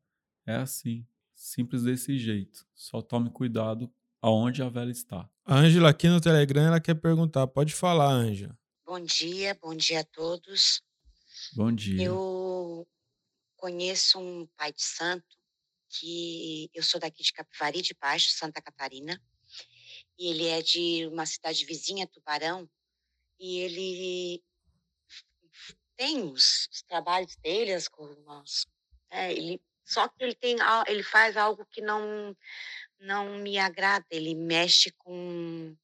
É 0.46 0.56
assim, 0.56 1.06
simples 1.34 1.82
desse 1.82 2.18
jeito. 2.18 2.66
Só 2.74 3.00
tome 3.00 3.30
cuidado 3.30 3.90
aonde 4.20 4.62
a 4.62 4.68
vela 4.68 4.90
está. 4.90 5.28
A 5.44 5.56
Ângela 5.56 5.90
aqui 5.90 6.08
no 6.08 6.20
Telegram 6.20 6.62
ela 6.62 6.80
quer 6.80 6.94
perguntar. 6.94 7.46
Pode 7.46 7.74
falar, 7.74 8.10
Ângela. 8.10 8.56
Bom 8.84 9.00
dia, 9.00 9.56
bom 9.60 9.74
dia 9.74 10.00
a 10.00 10.04
todos. 10.04 10.82
Bom 11.54 11.72
dia. 11.72 12.02
Eu 12.02 12.86
conheço 13.56 14.18
um 14.18 14.46
pai 14.56 14.72
de 14.72 14.82
santo 14.82 15.36
que 15.88 16.70
eu 16.74 16.82
sou 16.82 17.00
daqui 17.00 17.22
de 17.22 17.32
Capivari 17.32 17.80
de 17.80 17.94
Baixo, 17.98 18.30
Santa 18.30 18.60
Catarina 18.60 19.20
e 20.18 20.30
ele 20.30 20.46
é 20.46 20.60
de 20.60 21.06
uma 21.06 21.24
cidade 21.24 21.64
vizinha, 21.64 22.06
Tubarão, 22.06 22.68
e 23.38 23.58
ele 23.60 24.42
tem 25.96 26.22
os, 26.22 26.68
os 26.72 26.82
trabalhos 26.82 27.36
dele, 27.36 27.72
as, 27.72 27.88
as 28.28 28.66
é, 29.10 29.32
ele, 29.32 29.62
só 29.84 30.08
que 30.08 30.22
ele 30.22 30.34
tem 30.34 30.56
ele 30.86 31.02
faz 31.02 31.36
algo 31.36 31.64
que 31.66 31.80
não 31.80 32.36
não 32.98 33.38
me 33.38 33.58
agrada, 33.58 34.06
ele 34.10 34.34
mexe 34.34 34.90
com 34.98 35.76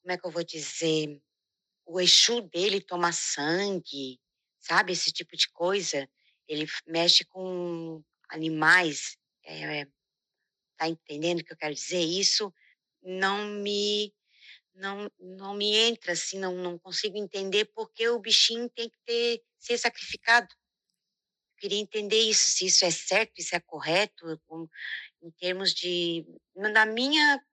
como 0.00 0.12
é 0.12 0.16
que 0.16 0.26
eu 0.26 0.30
vou 0.30 0.42
dizer, 0.42 1.20
o 1.84 2.00
Exu 2.00 2.40
dele 2.40 2.80
toma 2.80 3.12
sangue, 3.12 4.18
sabe, 4.58 4.92
esse 4.92 5.12
tipo 5.12 5.36
de 5.36 5.48
coisa. 5.50 6.08
Ele 6.48 6.66
mexe 6.86 7.24
com 7.24 8.02
animais, 8.28 9.16
é, 9.44 9.86
tá 10.76 10.88
entendendo 10.88 11.40
o 11.40 11.44
que 11.44 11.52
eu 11.52 11.56
quero 11.56 11.74
dizer? 11.74 12.00
Isso 12.00 12.52
não 13.02 13.46
me 13.46 14.12
não, 14.80 15.10
não 15.18 15.54
me 15.54 15.76
entra 15.76 16.12
assim, 16.12 16.38
não, 16.38 16.56
não 16.56 16.78
consigo 16.78 17.16
entender 17.16 17.66
porque 17.66 18.08
o 18.08 18.18
bichinho 18.18 18.68
tem 18.70 18.88
que 18.88 18.96
ter, 19.04 19.42
ser 19.58 19.76
sacrificado. 19.76 20.48
Eu 20.48 21.60
queria 21.60 21.78
entender 21.78 22.18
isso, 22.18 22.50
se 22.50 22.66
isso 22.66 22.84
é 22.84 22.90
certo, 22.90 23.38
isso 23.38 23.54
é 23.54 23.60
correto, 23.60 24.40
em 25.22 25.30
termos 25.32 25.74
de 25.74 26.26
na 26.56 26.86
minha 26.86 27.44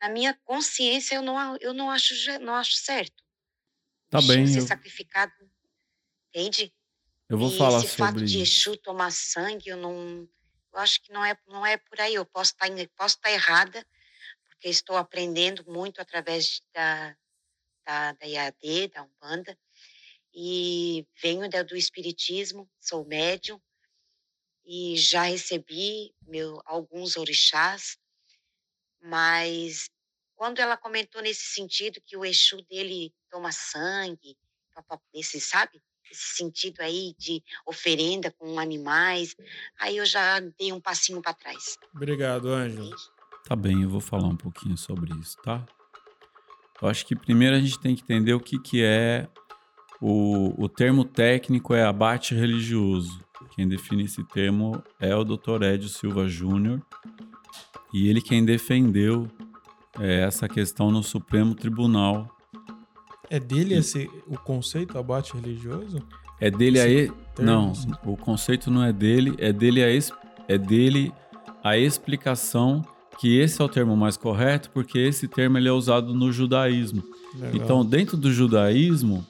na 0.00 0.08
minha 0.08 0.34
consciência 0.44 1.16
eu 1.16 1.22
não 1.22 1.56
eu 1.58 1.74
não 1.74 1.90
acho 1.90 2.14
não 2.40 2.54
acho 2.54 2.74
certo. 2.74 3.22
Tá 4.08 4.20
bem. 4.22 4.46
Ser 4.46 4.60
eu... 4.60 4.66
sacrificado, 4.66 5.32
entende? 6.28 6.72
Eu 7.28 7.38
vou 7.38 7.50
e 7.50 7.58
falar 7.58 7.78
esse 7.78 7.88
sobre 7.88 8.04
fato 8.04 8.24
de 8.24 8.40
Exu 8.40 8.76
tomar 8.78 9.10
sangue, 9.10 9.68
eu 9.68 9.76
não 9.76 10.28
eu 10.72 10.78
acho 10.80 11.02
que 11.02 11.12
não 11.12 11.24
é 11.24 11.36
não 11.46 11.66
é 11.66 11.76
por 11.76 12.00
aí. 12.00 12.14
Eu 12.14 12.24
posso 12.24 12.52
estar 12.52 12.68
posso 12.96 13.16
estar 13.16 13.30
errada, 13.30 13.86
porque 14.64 14.70
estou 14.70 14.96
aprendendo 14.96 15.62
muito 15.66 16.00
através 16.00 16.62
da, 16.72 17.14
da, 17.84 18.12
da 18.12 18.26
IAD, 18.26 18.88
da 18.88 19.02
Umbanda, 19.02 19.58
e 20.32 21.06
venho 21.22 21.50
da, 21.50 21.62
do 21.62 21.76
Espiritismo, 21.76 22.66
sou 22.80 23.04
médium, 23.04 23.60
e 24.64 24.96
já 24.96 25.24
recebi 25.24 26.14
meu, 26.22 26.62
alguns 26.64 27.18
orixás, 27.18 27.98
mas 29.02 29.90
quando 30.34 30.60
ela 30.60 30.78
comentou 30.78 31.20
nesse 31.20 31.44
sentido 31.44 32.00
que 32.00 32.16
o 32.16 32.24
Exu 32.24 32.62
dele 32.62 33.12
toma 33.30 33.52
sangue, 33.52 34.34
esse, 35.12 35.42
sabe? 35.42 35.82
Esse 36.10 36.36
sentido 36.36 36.80
aí 36.80 37.14
de 37.18 37.44
oferenda 37.66 38.30
com 38.30 38.58
animais, 38.58 39.36
aí 39.78 39.98
eu 39.98 40.06
já 40.06 40.40
dei 40.40 40.72
um 40.72 40.80
passinho 40.80 41.20
para 41.20 41.34
trás. 41.34 41.76
Obrigado, 41.94 42.48
Ângelo. 42.48 42.96
Tá 43.46 43.54
bem, 43.54 43.82
eu 43.82 43.90
vou 43.90 44.00
falar 44.00 44.26
um 44.26 44.36
pouquinho 44.36 44.76
sobre 44.76 45.12
isso, 45.20 45.36
tá? 45.42 45.62
Eu 46.80 46.88
acho 46.88 47.04
que 47.04 47.14
primeiro 47.14 47.54
a 47.54 47.60
gente 47.60 47.78
tem 47.78 47.94
que 47.94 48.02
entender 48.02 48.32
o 48.32 48.40
que, 48.40 48.58
que 48.58 48.82
é 48.82 49.28
o, 50.00 50.54
o 50.62 50.66
termo 50.66 51.04
técnico 51.04 51.74
é 51.74 51.84
abate 51.84 52.34
religioso. 52.34 53.20
Quem 53.54 53.68
define 53.68 54.04
esse 54.04 54.24
termo 54.24 54.82
é 54.98 55.14
o 55.14 55.24
Dr. 55.24 55.62
Edio 55.62 55.90
Silva 55.90 56.26
Júnior 56.26 56.82
e 57.92 58.08
ele 58.08 58.22
quem 58.22 58.44
defendeu 58.44 59.28
é, 60.00 60.22
essa 60.22 60.48
questão 60.48 60.90
no 60.90 61.02
Supremo 61.02 61.54
Tribunal. 61.54 62.28
É 63.28 63.38
dele 63.38 63.74
esse 63.74 64.10
o 64.26 64.38
conceito 64.38 64.98
abate 64.98 65.34
religioso? 65.34 65.98
É 66.40 66.50
dele 66.50 66.80
aí? 66.80 67.12
Não, 67.38 67.72
o 68.04 68.16
conceito 68.16 68.70
não 68.70 68.82
é 68.82 68.92
dele, 68.92 69.34
é 69.38 69.52
dele 69.52 69.84
a 69.84 69.88
é 70.48 70.58
dele 70.58 71.12
a 71.62 71.76
explicação 71.76 72.82
que 73.18 73.38
esse 73.38 73.60
é 73.60 73.64
o 73.64 73.68
termo 73.68 73.96
mais 73.96 74.16
correto, 74.16 74.70
porque 74.70 74.98
esse 74.98 75.28
termo 75.28 75.58
ele 75.58 75.68
é 75.68 75.72
usado 75.72 76.14
no 76.14 76.32
judaísmo. 76.32 77.02
Legal. 77.34 77.50
Então, 77.54 77.84
dentro 77.84 78.16
do 78.16 78.32
judaísmo, 78.32 79.24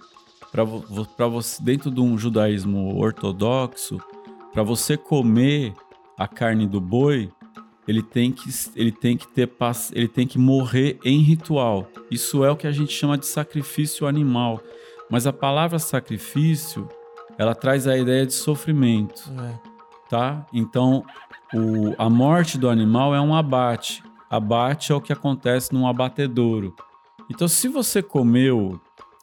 para 0.53 1.27
você 1.27 1.63
dentro 1.63 1.91
de 1.91 2.01
um 2.01 2.17
judaísmo 2.17 2.97
ortodoxo, 2.97 3.99
para 4.53 4.63
você 4.63 4.97
comer 4.97 5.75
a 6.17 6.29
carne 6.29 6.67
do 6.67 6.81
boi, 6.81 7.31
ele 7.87 8.03
tem 8.03 8.31
que 8.31 8.49
ele 8.77 8.93
tem 8.93 9.17
que 9.17 9.27
ter 9.29 9.51
ele 9.93 10.09
tem 10.09 10.27
que 10.27 10.39
morrer 10.39 10.99
em 11.05 11.19
ritual. 11.21 11.91
Isso 12.11 12.45
é 12.45 12.51
o 12.51 12.57
que 12.57 12.67
a 12.67 12.73
gente 12.73 12.93
chama 12.93 13.19
de 13.19 13.27
sacrifício 13.27 14.07
animal. 14.07 14.63
Mas 15.11 15.27
a 15.27 15.33
palavra 15.33 15.79
sacrifício, 15.79 16.89
ela 17.37 17.55
traz 17.55 17.87
a 17.87 17.97
ideia 17.97 18.25
de 18.25 18.33
sofrimento. 18.33 19.31
É. 19.39 19.75
Tá? 20.09 20.47
Então, 20.53 21.05
o, 21.53 21.95
a 21.99 22.09
morte 22.09 22.59
do 22.59 22.69
animal 22.69 23.15
é 23.15 23.21
um 23.21 23.35
abate. 23.35 24.03
Abate 24.31 24.93
é 24.93 24.95
o 24.95 25.01
que 25.01 25.13
acontece 25.13 25.73
num 25.73 25.87
abatedouro. 25.87 26.75
Então, 27.31 27.47
se 27.49 27.69
você 27.69 28.03
comeu, 28.03 28.81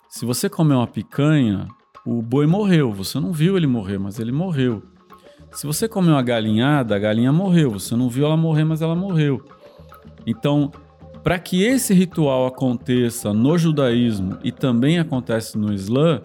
se 0.08 0.26
você 0.26 0.50
comeu 0.50 0.78
uma 0.78 0.88
picanha, 0.88 1.68
o 2.06 2.22
boi 2.22 2.48
morreu. 2.48 2.92
Você 2.92 3.20
não 3.20 3.32
viu 3.32 3.58
ele 3.58 3.68
morrer, 3.68 3.98
mas 3.98 4.20
ele 4.20 4.32
morreu. 4.32 4.84
Se 5.52 5.68
você 5.68 5.88
comeu 5.88 6.14
uma 6.14 6.22
galinhada, 6.22 6.96
a 6.96 7.00
galinha 7.00 7.32
morreu. 7.32 7.72
Você 7.72 7.96
não 7.96 8.10
viu 8.10 8.26
ela 8.26 8.38
morrer, 8.38 8.64
mas 8.64 8.82
ela 8.82 8.96
morreu. 8.96 9.44
Então, 10.26 10.72
para 11.24 11.38
que 11.38 11.64
esse 11.64 11.94
ritual 11.94 12.48
aconteça 12.48 13.34
no 13.34 13.58
judaísmo 13.58 14.38
e 14.44 14.52
também 14.52 14.98
acontece 14.98 15.58
no 15.58 15.74
Islã, 15.74 16.22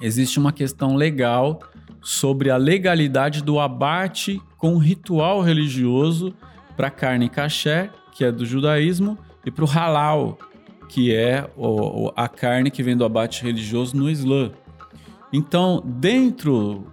existe 0.00 0.38
uma 0.38 0.52
questão 0.52 0.96
legal 0.96 1.60
sobre 2.02 2.50
a 2.50 2.56
legalidade 2.56 3.42
do 3.42 3.58
abate 3.58 4.40
com 4.62 4.78
ritual 4.78 5.42
religioso 5.42 6.32
para 6.76 6.88
carne 6.88 7.28
caché, 7.28 7.90
que 8.12 8.24
é 8.24 8.30
do 8.30 8.46
judaísmo, 8.46 9.18
e 9.44 9.50
para 9.50 9.64
o 9.64 9.66
halal, 9.66 10.38
que 10.88 11.12
é 11.12 11.50
a 12.14 12.28
carne 12.28 12.70
que 12.70 12.80
vem 12.80 12.96
do 12.96 13.04
abate 13.04 13.42
religioso 13.42 13.96
no 13.96 14.08
Islã. 14.08 14.52
Então, 15.32 15.82
dentro 15.84 16.86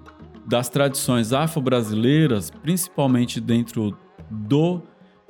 das 0.48 0.68
tradições 0.68 1.32
afro-brasileiras, 1.32 2.50
principalmente 2.50 3.40
dentro 3.40 3.96
do 4.32 4.82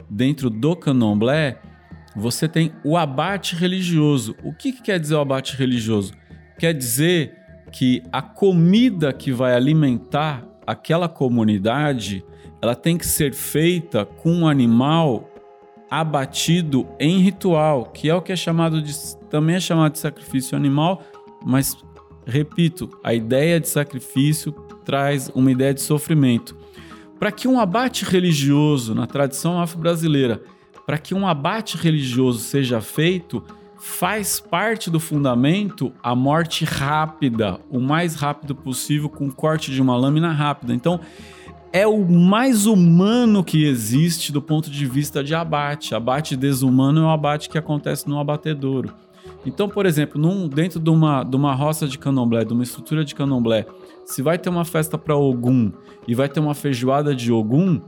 dentro 0.09 0.49
do 0.49 0.77
candomblé, 0.77 1.59
você 2.15 2.47
tem 2.47 2.71
o 2.85 2.95
abate 2.95 3.53
religioso. 3.53 4.33
O 4.43 4.53
que, 4.53 4.71
que 4.71 4.81
quer 4.81 4.97
dizer 4.97 5.15
o 5.15 5.19
abate 5.19 5.57
religioso? 5.57 6.13
Quer 6.57 6.73
dizer 6.73 7.35
que 7.69 8.01
a 8.13 8.21
comida 8.21 9.11
que 9.11 9.29
vai 9.29 9.53
alimentar 9.53 10.47
aquela 10.65 11.09
comunidade, 11.09 12.23
ela 12.61 12.75
tem 12.75 12.97
que 12.97 13.05
ser 13.05 13.33
feita 13.33 14.05
com 14.05 14.31
um 14.31 14.47
animal 14.47 15.29
abatido 15.89 16.87
em 16.99 17.19
ritual, 17.19 17.85
que 17.85 18.09
é 18.09 18.15
o 18.15 18.21
que 18.21 18.31
é 18.31 18.35
chamado 18.35 18.81
de 18.81 18.93
também 19.29 19.55
é 19.55 19.59
chamado 19.59 19.93
de 19.93 19.99
sacrifício 19.99 20.55
animal, 20.55 21.01
mas 21.43 21.77
repito, 22.25 22.89
a 23.03 23.13
ideia 23.13 23.59
de 23.59 23.67
sacrifício 23.67 24.51
traz 24.85 25.29
uma 25.33 25.51
ideia 25.51 25.73
de 25.73 25.81
sofrimento. 25.81 26.55
Para 27.19 27.31
que 27.31 27.47
um 27.47 27.59
abate 27.59 28.05
religioso 28.05 28.95
na 28.95 29.05
tradição 29.05 29.59
afro-brasileira, 29.59 30.41
para 30.85 30.97
que 30.97 31.13
um 31.13 31.27
abate 31.27 31.77
religioso 31.77 32.39
seja 32.39 32.81
feito, 32.81 33.43
faz 33.77 34.39
parte 34.39 34.89
do 34.89 34.99
fundamento 34.99 35.91
a 36.03 36.15
morte 36.15 36.65
rápida, 36.65 37.59
o 37.69 37.79
mais 37.79 38.15
rápido 38.15 38.55
possível, 38.55 39.09
com 39.09 39.29
corte 39.31 39.71
de 39.71 39.81
uma 39.81 39.95
lâmina 39.95 40.31
rápida. 40.31 40.73
Então, 40.73 40.99
é 41.71 41.85
o 41.85 42.03
mais 42.05 42.65
humano 42.65 43.43
que 43.43 43.65
existe 43.65 44.31
do 44.31 44.41
ponto 44.41 44.69
de 44.69 44.85
vista 44.85 45.23
de 45.23 45.35
abate. 45.35 45.93
Abate 45.93 46.35
desumano 46.35 47.01
é 47.01 47.03
o 47.03 47.09
abate 47.09 47.49
que 47.49 47.57
acontece 47.57 48.07
no 48.07 48.19
abatedouro. 48.19 48.93
Então, 49.45 49.69
por 49.69 49.85
exemplo, 49.85 50.19
num, 50.19 50.47
dentro 50.47 50.79
de 50.79 50.89
uma, 50.89 51.23
de 51.23 51.35
uma 51.35 51.53
roça 51.53 51.87
de 51.87 51.97
candomblé, 51.97 52.43
de 52.43 52.53
uma 52.53 52.63
estrutura 52.63 53.05
de 53.05 53.15
candomblé, 53.15 53.65
se 54.05 54.21
vai 54.21 54.37
ter 54.37 54.49
uma 54.49 54.65
festa 54.65 54.97
para 54.97 55.15
Ogum 55.15 55.71
e 56.07 56.15
vai 56.15 56.27
ter 56.27 56.39
uma 56.39 56.55
feijoada 56.55 57.15
de 57.15 57.31
Ogum, 57.31 57.79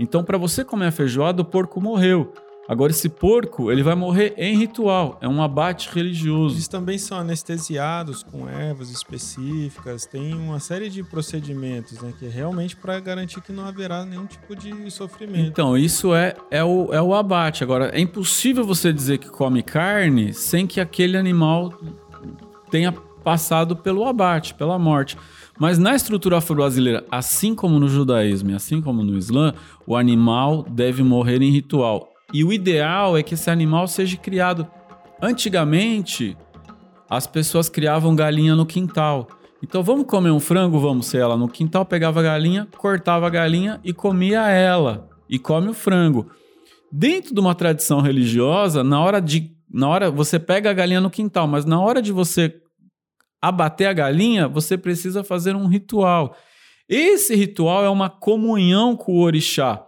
então 0.00 0.24
para 0.24 0.38
você 0.38 0.64
comer 0.64 0.86
a 0.86 0.92
feijoada, 0.92 1.42
o 1.42 1.44
porco 1.44 1.80
morreu. 1.80 2.32
Agora, 2.68 2.90
esse 2.90 3.08
porco, 3.08 3.70
ele 3.70 3.82
vai 3.82 3.94
morrer 3.94 4.34
em 4.36 4.56
ritual, 4.56 5.18
é 5.20 5.28
um 5.28 5.40
abate 5.40 5.88
religioso. 5.92 6.56
Eles 6.56 6.66
também 6.66 6.98
são 6.98 7.18
anestesiados 7.18 8.24
com 8.24 8.48
ervas 8.48 8.90
específicas, 8.90 10.04
tem 10.04 10.34
uma 10.34 10.58
série 10.58 10.90
de 10.90 11.02
procedimentos, 11.04 12.00
né, 12.00 12.12
que 12.18 12.26
é 12.26 12.28
realmente 12.28 12.74
para 12.76 12.98
garantir 12.98 13.40
que 13.40 13.52
não 13.52 13.64
haverá 13.66 14.04
nenhum 14.04 14.26
tipo 14.26 14.56
de 14.56 14.90
sofrimento. 14.90 15.46
Então, 15.46 15.78
isso 15.78 16.12
é, 16.12 16.34
é, 16.50 16.64
o, 16.64 16.92
é 16.92 17.00
o 17.00 17.14
abate. 17.14 17.62
Agora, 17.62 17.90
é 17.94 18.00
impossível 18.00 18.64
você 18.64 18.92
dizer 18.92 19.18
que 19.18 19.28
come 19.28 19.62
carne 19.62 20.32
sem 20.32 20.66
que 20.66 20.80
aquele 20.80 21.16
animal 21.16 21.72
tenha 22.70 22.92
passado 22.92 23.76
pelo 23.76 24.04
abate, 24.04 24.54
pela 24.54 24.78
morte. 24.78 25.16
Mas 25.58 25.78
na 25.78 25.94
estrutura 25.94 26.38
afro-brasileira, 26.38 27.04
assim 27.10 27.54
como 27.54 27.78
no 27.78 27.88
judaísmo 27.88 28.50
e 28.50 28.54
assim 28.54 28.80
como 28.80 29.02
no 29.02 29.16
islã, 29.16 29.54
o 29.86 29.96
animal 29.96 30.64
deve 30.68 31.02
morrer 31.02 31.40
em 31.42 31.50
ritual. 31.50 32.15
E 32.32 32.44
o 32.44 32.52
ideal 32.52 33.16
é 33.16 33.22
que 33.22 33.34
esse 33.34 33.50
animal 33.50 33.86
seja 33.86 34.16
criado. 34.16 34.66
Antigamente, 35.20 36.36
as 37.08 37.26
pessoas 37.26 37.68
criavam 37.68 38.14
galinha 38.14 38.54
no 38.54 38.66
quintal. 38.66 39.28
Então 39.62 39.82
vamos 39.82 40.06
comer 40.06 40.30
um 40.30 40.40
frango, 40.40 40.78
vamos 40.78 41.06
ser 41.06 41.18
ela 41.18 41.36
no 41.36 41.48
quintal, 41.48 41.84
pegava 41.84 42.20
a 42.20 42.22
galinha, 42.22 42.68
cortava 42.76 43.26
a 43.26 43.30
galinha 43.30 43.80
e 43.82 43.92
comia 43.92 44.48
ela. 44.48 45.08
E 45.28 45.38
come 45.38 45.68
o 45.68 45.74
frango. 45.74 46.30
Dentro 46.92 47.34
de 47.34 47.40
uma 47.40 47.54
tradição 47.54 48.00
religiosa, 48.00 48.84
na 48.84 49.00
hora 49.00 49.20
de 49.20 49.54
na 49.68 49.88
hora 49.88 50.10
você 50.10 50.38
pega 50.38 50.70
a 50.70 50.72
galinha 50.72 51.00
no 51.00 51.10
quintal, 51.10 51.46
mas 51.46 51.64
na 51.64 51.80
hora 51.80 52.00
de 52.00 52.12
você 52.12 52.60
abater 53.42 53.88
a 53.88 53.92
galinha, 53.92 54.48
você 54.48 54.78
precisa 54.78 55.22
fazer 55.22 55.54
um 55.54 55.66
ritual. 55.66 56.36
Esse 56.88 57.34
ritual 57.34 57.84
é 57.84 57.90
uma 57.90 58.08
comunhão 58.08 58.96
com 58.96 59.12
o 59.12 59.20
orixá. 59.20 59.85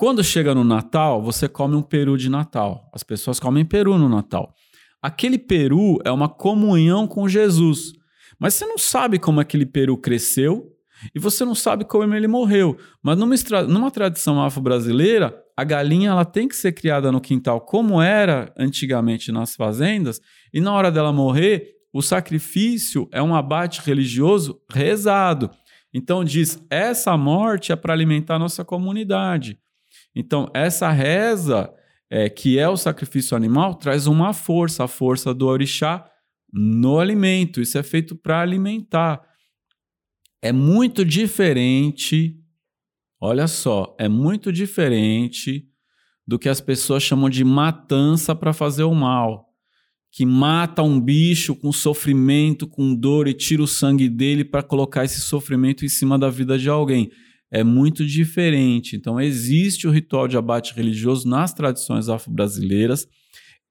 Quando 0.00 0.24
chega 0.24 0.54
no 0.54 0.64
Natal, 0.64 1.20
você 1.20 1.46
come 1.46 1.76
um 1.76 1.82
peru 1.82 2.16
de 2.16 2.30
Natal. 2.30 2.88
As 2.90 3.02
pessoas 3.02 3.38
comem 3.38 3.66
peru 3.66 3.98
no 3.98 4.08
Natal. 4.08 4.54
Aquele 5.02 5.36
peru 5.38 5.98
é 6.06 6.10
uma 6.10 6.26
comunhão 6.26 7.06
com 7.06 7.28
Jesus. 7.28 7.92
Mas 8.38 8.54
você 8.54 8.64
não 8.64 8.78
sabe 8.78 9.18
como 9.18 9.40
aquele 9.40 9.66
peru 9.66 9.98
cresceu 9.98 10.72
e 11.14 11.20
você 11.20 11.44
não 11.44 11.54
sabe 11.54 11.84
como 11.84 12.14
ele 12.14 12.26
morreu. 12.26 12.78
Mas 13.02 13.18
numa, 13.18 13.34
numa 13.68 13.90
tradição 13.90 14.42
afro-brasileira, 14.42 15.38
a 15.54 15.64
galinha 15.64 16.08
ela 16.08 16.24
tem 16.24 16.48
que 16.48 16.56
ser 16.56 16.72
criada 16.72 17.12
no 17.12 17.20
quintal 17.20 17.60
como 17.60 18.00
era 18.00 18.50
antigamente 18.56 19.30
nas 19.30 19.54
fazendas, 19.54 20.18
e 20.50 20.62
na 20.62 20.72
hora 20.72 20.90
dela 20.90 21.12
morrer, 21.12 21.74
o 21.92 22.00
sacrifício 22.00 23.06
é 23.12 23.22
um 23.22 23.34
abate 23.34 23.82
religioso 23.82 24.62
rezado. 24.72 25.50
Então 25.92 26.24
diz: 26.24 26.58
essa 26.70 27.14
morte 27.18 27.70
é 27.70 27.76
para 27.76 27.92
alimentar 27.92 28.36
a 28.36 28.38
nossa 28.38 28.64
comunidade. 28.64 29.58
Então, 30.14 30.50
essa 30.54 30.90
reza, 30.90 31.72
é, 32.10 32.28
que 32.28 32.58
é 32.58 32.68
o 32.68 32.76
sacrifício 32.76 33.36
animal, 33.36 33.74
traz 33.74 34.06
uma 34.06 34.32
força, 34.32 34.84
a 34.84 34.88
força 34.88 35.32
do 35.32 35.46
orixá 35.46 36.04
no 36.52 36.98
alimento. 36.98 37.60
Isso 37.60 37.78
é 37.78 37.82
feito 37.82 38.16
para 38.16 38.40
alimentar. 38.40 39.22
É 40.42 40.52
muito 40.52 41.04
diferente, 41.04 42.36
olha 43.20 43.46
só, 43.46 43.94
é 43.98 44.08
muito 44.08 44.52
diferente 44.52 45.66
do 46.26 46.38
que 46.38 46.48
as 46.48 46.60
pessoas 46.60 47.02
chamam 47.02 47.28
de 47.28 47.44
matança 47.44 48.34
para 48.34 48.52
fazer 48.52 48.84
o 48.84 48.94
mal 48.94 49.50
que 50.12 50.26
mata 50.26 50.82
um 50.82 51.00
bicho 51.00 51.54
com 51.54 51.72
sofrimento, 51.72 52.66
com 52.66 52.94
dor 52.94 53.28
e 53.28 53.34
tira 53.34 53.62
o 53.62 53.66
sangue 53.66 54.08
dele 54.08 54.44
para 54.44 54.62
colocar 54.62 55.04
esse 55.04 55.20
sofrimento 55.20 55.84
em 55.84 55.88
cima 55.88 56.18
da 56.18 56.28
vida 56.28 56.58
de 56.58 56.68
alguém. 56.68 57.10
É 57.50 57.64
muito 57.64 58.06
diferente. 58.06 58.94
Então, 58.94 59.20
existe 59.20 59.88
o 59.88 59.90
ritual 59.90 60.28
de 60.28 60.36
abate 60.36 60.74
religioso 60.74 61.28
nas 61.28 61.52
tradições 61.52 62.08
afro-brasileiras 62.08 63.08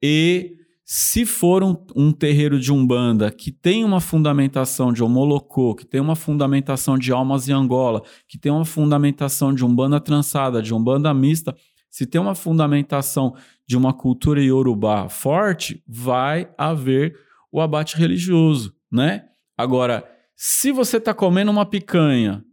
e 0.02 0.56
se 0.92 1.24
for 1.24 1.64
um, 1.64 1.76
um, 1.96 2.12
terreiro 2.12 2.60
de 2.60 2.74
umbanda 2.74 3.30
que 3.30 3.52
tem 3.52 3.86
uma 3.86 4.02
fundamentação 4.02 4.92
de 4.92 5.04
homolocô, 5.04 5.76
que 5.76 5.86
tem 5.86 6.02
uma 6.02 6.16
fundamentação 6.16 6.98
de 6.98 7.12
almas 7.12 7.48
em 7.48 7.52
Angola, 7.52 8.02
que 8.28 8.40
tem 8.40 8.52
uma 8.52 8.66
fundamentação 8.66 9.54
de 9.54 9.64
umbanda 9.64 10.00
trançada, 10.00 10.64
de 10.64 10.74
umbanda 10.74 11.14
mista, 11.14 11.56
se 11.92 12.08
tem 12.08 12.20
uma 12.20 12.34
fundamentação 12.34 13.36
de 13.68 13.78
uma 13.78 13.94
cultura 13.94 14.42
iorubá 14.42 15.08
forte, 15.10 15.84
vai 15.88 16.50
haver 16.58 17.16
o 17.52 17.62
abate 17.62 17.96
religioso, 17.96 18.74
né? 18.92 19.26
Agora, 19.56 20.04
se 20.36 20.72
você 20.72 20.98
está 20.98 21.14
comendo 21.14 21.52
uma 21.52 21.68
picanha 21.68 22.44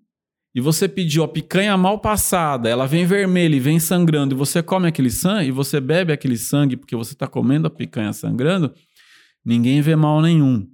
e 0.57 0.61
você 0.63 0.89
pediu 0.89 1.23
a 1.23 1.29
picanha 1.29 1.77
mal 1.77 1.99
passada, 1.99 2.67
ela 2.67 2.87
vem 2.87 3.05
vermelha 3.05 3.55
e 3.55 3.61
vem 3.61 3.79
sangrando, 3.79 4.35
e 4.35 4.39
você 4.39 4.63
come 4.63 4.89
aquele 4.89 5.11
sangue, 5.11 5.49
e 5.49 5.53
você 5.53 5.79
bebe 5.83 6.15
aquele 6.15 6.39
sangue 6.39 6.79
porque 6.79 6.97
você 6.97 7.13
está 7.13 7.27
comendo 7.27 7.67
a 7.67 7.71
picanha 7.71 8.11
sangrando, 8.15 8.73
ninguém 9.45 9.83
vê 9.83 9.95
mal 9.95 10.23
nenhum. 10.23 10.67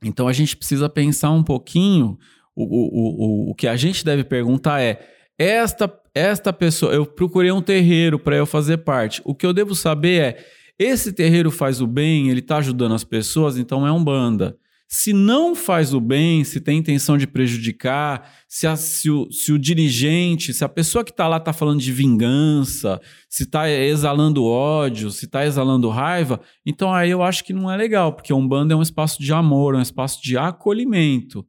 Então 0.00 0.28
a 0.28 0.32
gente 0.32 0.56
precisa 0.56 0.88
pensar 0.88 1.32
um 1.32 1.42
pouquinho. 1.42 2.16
O, 2.54 2.62
o, 2.62 3.48
o, 3.48 3.50
o 3.50 3.54
que 3.56 3.66
a 3.66 3.74
gente 3.74 4.04
deve 4.04 4.22
perguntar 4.22 4.80
é: 4.80 5.04
esta 5.36 5.92
esta 6.14 6.52
pessoa, 6.52 6.94
eu 6.94 7.04
procurei 7.04 7.50
um 7.50 7.60
terreiro 7.60 8.16
para 8.16 8.36
eu 8.36 8.46
fazer 8.46 8.78
parte. 8.78 9.20
O 9.24 9.34
que 9.34 9.44
eu 9.44 9.52
devo 9.52 9.74
saber 9.74 10.22
é, 10.22 10.46
esse 10.78 11.12
terreiro 11.12 11.50
faz 11.50 11.80
o 11.80 11.86
bem, 11.86 12.30
ele 12.30 12.40
está 12.40 12.58
ajudando 12.58 12.94
as 12.94 13.02
pessoas, 13.02 13.58
então 13.58 13.84
é 13.84 13.90
um 13.90 14.02
banda. 14.02 14.56
Se 14.88 15.12
não 15.12 15.56
faz 15.56 15.92
o 15.92 16.00
bem, 16.00 16.44
se 16.44 16.60
tem 16.60 16.78
intenção 16.78 17.18
de 17.18 17.26
prejudicar, 17.26 18.32
se, 18.48 18.66
a, 18.66 18.76
se, 18.76 19.10
o, 19.10 19.30
se 19.32 19.52
o, 19.52 19.58
dirigente, 19.58 20.54
se 20.54 20.64
a 20.64 20.68
pessoa 20.68 21.04
que 21.04 21.10
está 21.10 21.26
lá 21.26 21.38
está 21.38 21.52
falando 21.52 21.80
de 21.80 21.90
vingança, 21.90 23.00
se 23.28 23.42
está 23.42 23.68
exalando 23.68 24.44
ódio, 24.44 25.10
se 25.10 25.24
está 25.24 25.44
exalando 25.44 25.88
raiva, 25.88 26.40
então 26.64 26.94
aí 26.94 27.10
eu 27.10 27.22
acho 27.22 27.42
que 27.42 27.52
não 27.52 27.70
é 27.70 27.76
legal, 27.76 28.12
porque 28.12 28.32
um 28.32 28.46
bando 28.46 28.72
é 28.72 28.76
um 28.76 28.82
espaço 28.82 29.20
de 29.20 29.32
amor, 29.32 29.74
é 29.74 29.78
um 29.78 29.82
espaço 29.82 30.22
de 30.22 30.38
acolhimento. 30.38 31.44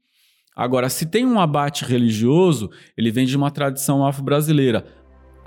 Agora, 0.57 0.89
se 0.89 1.05
tem 1.05 1.23
um 1.23 1.39
abate 1.39 1.85
religioso, 1.85 2.71
ele 2.97 3.11
vem 3.11 3.27
de 3.27 3.37
uma 3.37 3.51
tradição 3.51 4.03
afro-brasileira. 4.03 4.83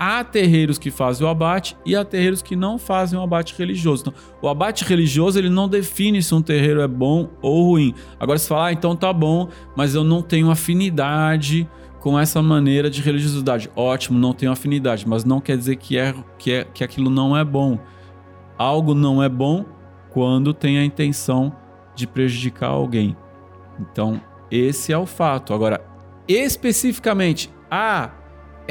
Há 0.03 0.23
terreiros 0.23 0.79
que 0.79 0.89
fazem 0.89 1.27
o 1.27 1.29
abate 1.29 1.77
e 1.85 1.95
há 1.95 2.03
terreiros 2.03 2.41
que 2.41 2.55
não 2.55 2.79
fazem 2.79 3.19
o 3.19 3.21
abate 3.21 3.53
religioso. 3.55 4.01
Então, 4.01 4.13
o 4.41 4.47
abate 4.49 4.83
religioso 4.83 5.37
ele 5.37 5.47
não 5.47 5.69
define 5.69 6.23
se 6.23 6.33
um 6.33 6.41
terreiro 6.41 6.81
é 6.81 6.87
bom 6.87 7.29
ou 7.39 7.73
ruim. 7.73 7.93
Agora, 8.19 8.39
se 8.39 8.47
falar, 8.47 8.65
ah, 8.65 8.73
então 8.73 8.95
tá 8.95 9.13
bom, 9.13 9.47
mas 9.75 9.93
eu 9.93 10.03
não 10.03 10.23
tenho 10.23 10.49
afinidade 10.49 11.69
com 11.99 12.17
essa 12.17 12.41
maneira 12.41 12.89
de 12.89 12.99
religiosidade. 12.99 13.69
Ótimo, 13.75 14.17
não 14.17 14.33
tenho 14.33 14.51
afinidade, 14.51 15.07
mas 15.07 15.23
não 15.23 15.39
quer 15.39 15.55
dizer 15.55 15.75
que, 15.75 15.99
é, 15.99 16.15
que, 16.39 16.51
é, 16.51 16.63
que 16.63 16.83
aquilo 16.83 17.11
não 17.11 17.37
é 17.37 17.43
bom. 17.45 17.77
Algo 18.57 18.95
não 18.95 19.21
é 19.21 19.29
bom 19.29 19.63
quando 20.09 20.51
tem 20.51 20.79
a 20.79 20.83
intenção 20.83 21.55
de 21.93 22.07
prejudicar 22.07 22.69
alguém. 22.69 23.15
Então, 23.79 24.19
esse 24.49 24.91
é 24.91 24.97
o 24.97 25.05
fato. 25.05 25.53
Agora, 25.53 25.79
especificamente, 26.27 27.53
ah, 27.69 28.09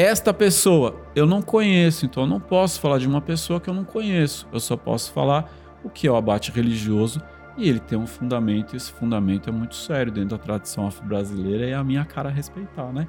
esta 0.00 0.32
pessoa 0.32 1.00
eu 1.14 1.26
não 1.26 1.42
conheço, 1.42 2.06
então 2.06 2.22
eu 2.22 2.28
não 2.28 2.40
posso 2.40 2.80
falar 2.80 2.98
de 2.98 3.06
uma 3.06 3.20
pessoa 3.20 3.60
que 3.60 3.68
eu 3.68 3.74
não 3.74 3.84
conheço. 3.84 4.46
Eu 4.52 4.60
só 4.60 4.76
posso 4.76 5.12
falar 5.12 5.50
o 5.84 5.90
que 5.90 6.06
é 6.06 6.10
o 6.10 6.16
abate 6.16 6.50
religioso 6.50 7.20
e 7.56 7.68
ele 7.68 7.80
tem 7.80 7.98
um 7.98 8.06
fundamento, 8.06 8.72
e 8.72 8.76
esse 8.76 8.90
fundamento 8.92 9.50
é 9.50 9.52
muito 9.52 9.74
sério 9.74 10.10
dentro 10.10 10.30
da 10.30 10.38
tradição 10.38 10.86
afro-brasileira 10.86 11.66
e 11.66 11.70
é 11.70 11.74
a 11.74 11.84
minha 11.84 12.04
cara 12.04 12.30
respeitar, 12.30 12.92
né? 12.92 13.06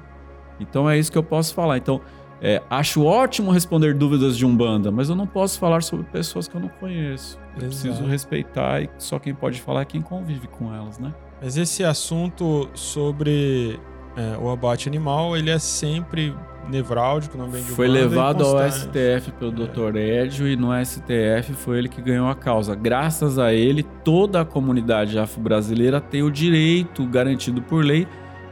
Então 0.60 0.88
é 0.88 0.98
isso 0.98 1.10
que 1.10 1.16
eu 1.16 1.22
posso 1.22 1.54
falar. 1.54 1.78
Então, 1.78 2.00
é, 2.40 2.60
acho 2.68 3.04
ótimo 3.04 3.50
responder 3.50 3.94
dúvidas 3.94 4.36
de 4.36 4.44
Umbanda, 4.44 4.90
mas 4.90 5.08
eu 5.08 5.14
não 5.14 5.26
posso 5.26 5.58
falar 5.58 5.82
sobre 5.82 6.04
pessoas 6.06 6.48
que 6.48 6.54
eu 6.56 6.60
não 6.60 6.68
conheço. 6.68 7.38
Eu 7.54 7.68
preciso 7.68 8.04
respeitar 8.04 8.82
e 8.82 8.90
só 8.98 9.18
quem 9.18 9.34
pode 9.34 9.60
falar 9.60 9.82
é 9.82 9.84
quem 9.84 10.02
convive 10.02 10.48
com 10.48 10.74
elas, 10.74 10.98
né? 10.98 11.14
Mas 11.40 11.56
esse 11.56 11.84
assunto 11.84 12.68
sobre 12.74 13.78
é, 14.16 14.36
o 14.38 14.50
abate 14.50 14.88
animal, 14.88 15.36
ele 15.36 15.50
é 15.50 15.58
sempre 15.58 16.34
nevrálgico 16.68 17.36
no 17.36 17.44
ambiente 17.44 17.70
Foi 17.72 17.88
levado 17.88 18.44
ao 18.44 18.70
STF 18.70 19.32
pelo 19.38 19.50
é. 19.50 19.66
Dr. 19.66 19.96
Edio 19.96 20.48
e 20.48 20.56
no 20.56 20.68
STF 20.84 21.54
foi 21.54 21.78
ele 21.78 21.88
que 21.88 22.00
ganhou 22.00 22.28
a 22.28 22.34
causa. 22.34 22.74
Graças 22.74 23.38
a 23.38 23.52
ele, 23.52 23.82
toda 23.82 24.40
a 24.40 24.44
comunidade 24.44 25.18
afro-brasileira 25.18 26.00
tem 26.00 26.22
o 26.22 26.30
direito 26.30 27.04
garantido 27.06 27.60
por 27.62 27.84
lei 27.84 28.06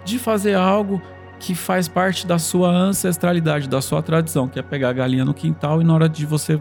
de 0.04 0.18
fazer 0.18 0.54
algo 0.54 1.00
que 1.38 1.54
faz 1.54 1.88
parte 1.88 2.26
da 2.26 2.38
sua 2.38 2.68
ancestralidade, 2.68 3.68
da 3.68 3.80
sua 3.80 4.02
tradição, 4.02 4.46
que 4.46 4.58
é 4.58 4.62
pegar 4.62 4.90
a 4.90 4.92
galinha 4.92 5.24
no 5.24 5.32
quintal 5.32 5.80
e 5.80 5.84
na 5.84 5.94
hora 5.94 6.08
de 6.08 6.26
você 6.26 6.60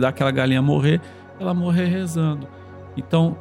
dar 0.00 0.08
aquela 0.08 0.30
galinha 0.30 0.62
morrer, 0.62 1.00
ela 1.38 1.52
morrer 1.52 1.86
rezando. 1.86 2.48
Então, 2.96 3.36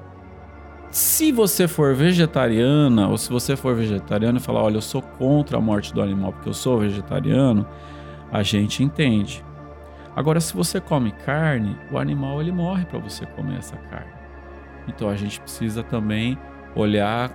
se 0.96 1.30
você 1.30 1.68
for 1.68 1.94
vegetariana, 1.94 3.10
ou 3.10 3.18
se 3.18 3.30
você 3.30 3.58
for 3.58 3.76
vegetariano 3.76 4.38
e 4.38 4.42
falar, 4.42 4.64
olha, 4.64 4.78
eu 4.78 4.82
sou 4.82 5.02
contra 5.02 5.58
a 5.58 5.62
morte 5.62 5.94
do 5.94 6.02
animal 6.02 6.32
porque 6.32 6.48
eu 6.48 6.54
sou 6.54 6.80
vegetariano, 6.80 7.68
a 8.32 8.42
gente 8.42 8.82
entende. 8.82 9.44
Agora, 10.16 10.40
se 10.40 10.56
você 10.56 10.80
come 10.80 11.12
carne, 11.12 11.76
o 11.92 11.98
animal 11.98 12.40
ele 12.40 12.54
morre 12.54 12.86
para 12.86 12.98
você 12.98 13.26
comer 13.26 13.58
essa 13.58 13.76
carne. 13.76 14.14
Então 14.88 15.10
a 15.10 15.18
gente 15.18 15.42
precisa 15.42 15.84
também 15.84 16.38
olhar 16.74 17.30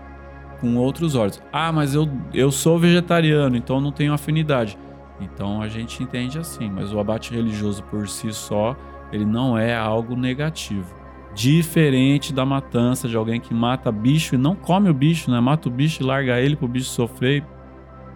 com 0.59 0.77
outros 0.77 1.15
olhos. 1.15 1.39
Ah, 1.53 1.71
mas 1.71 1.95
eu, 1.95 2.09
eu 2.33 2.51
sou 2.51 2.79
vegetariano, 2.79 3.59
então 3.59 3.79
não 3.79 3.93
tenho 3.93 4.15
afinidade. 4.15 4.79
Então 5.21 5.61
a 5.61 5.69
gente 5.69 6.03
entende 6.03 6.39
assim, 6.39 6.71
mas 6.71 6.95
o 6.95 6.99
abate 6.99 7.35
religioso 7.35 7.83
por 7.85 8.09
si 8.09 8.33
só, 8.33 8.75
ele 9.13 9.27
não 9.27 9.59
é 9.59 9.77
algo 9.77 10.17
negativo. 10.17 11.00
Diferente 11.35 12.33
da 12.33 12.45
matança 12.45 13.09
de 13.09 13.17
alguém 13.17 13.41
que 13.41 13.55
mata 13.55 13.91
bicho 13.93 14.35
e 14.35 14.39
não 14.39 14.55
come 14.55 14.91
o 14.91 14.95
bicho, 14.95 15.31
né? 15.31 15.41
Mata 15.41 15.69
o 15.69 15.73
bicho 15.73 16.03
e 16.03 16.07
larga 16.07 16.41
ele 16.41 16.57
para 16.57 16.67
o 16.67 16.69
bicho 16.69 16.91
sofrer 16.91 17.45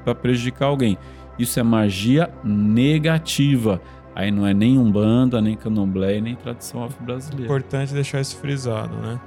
para 0.05 0.15
prejudicar 0.15 0.67
alguém. 0.67 0.99
Isso 1.39 1.59
é 1.59 1.63
magia 1.63 2.33
negativa. 2.43 3.81
Aí 4.15 4.31
não 4.31 4.47
é 4.47 4.55
nem 4.55 4.79
umbanda, 4.79 5.41
nem 5.41 5.57
candomblé, 5.57 6.21
nem 6.21 6.37
tradição 6.37 6.85
afro-brasileira. 6.85 7.45
Importante 7.45 7.93
deixar 7.93 8.21
isso 8.21 8.37
frisado, 8.37 8.95
né? 8.97 9.21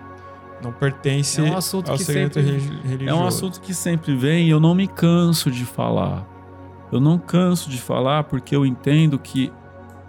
Não 0.64 0.72
pertence 0.72 1.40
é 1.40 1.44
um 1.44 1.56
assunto 1.56 1.92
ao 1.92 1.98
que 1.98 2.04
segredo 2.04 2.34
sempre, 2.34 2.52
religioso. 2.88 3.10
É 3.10 3.14
um 3.14 3.28
assunto 3.28 3.62
que 3.62 3.74
sempre 3.74 4.16
vem 4.16 4.48
e 4.48 4.50
eu 4.50 4.60
não 4.60 4.74
me 4.74 4.88
canso 4.88 5.52
de 5.52 5.66
falar. 5.66 6.26
Eu 6.92 7.00
não 7.00 7.20
canso 7.20 7.70
de 7.70 7.78
falar 7.78 8.24
porque 8.24 8.56
eu 8.56 8.66
entendo 8.66 9.20
que 9.20 9.52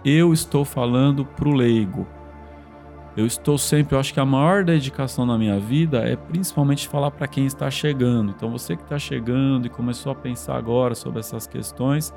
eu 0.03 0.33
estou 0.33 0.63
falando 0.63 1.25
pro 1.25 1.53
leigo. 1.53 2.07
Eu 3.19 3.25
estou 3.25 3.57
sempre, 3.57 3.95
eu 3.95 3.99
acho 3.99 4.13
que 4.13 4.19
a 4.21 4.25
maior 4.25 4.63
dedicação 4.63 5.25
na 5.25 5.37
minha 5.37 5.59
vida 5.59 6.07
é 6.07 6.15
principalmente 6.15 6.87
falar 6.87 7.11
para 7.11 7.27
quem 7.27 7.45
está 7.45 7.69
chegando. 7.69 8.31
Então 8.31 8.49
você 8.49 8.77
que 8.77 8.83
está 8.83 8.97
chegando 8.97 9.65
e 9.65 9.69
começou 9.69 10.13
a 10.13 10.15
pensar 10.15 10.55
agora 10.55 10.95
sobre 10.95 11.19
essas 11.19 11.45
questões, 11.45 12.13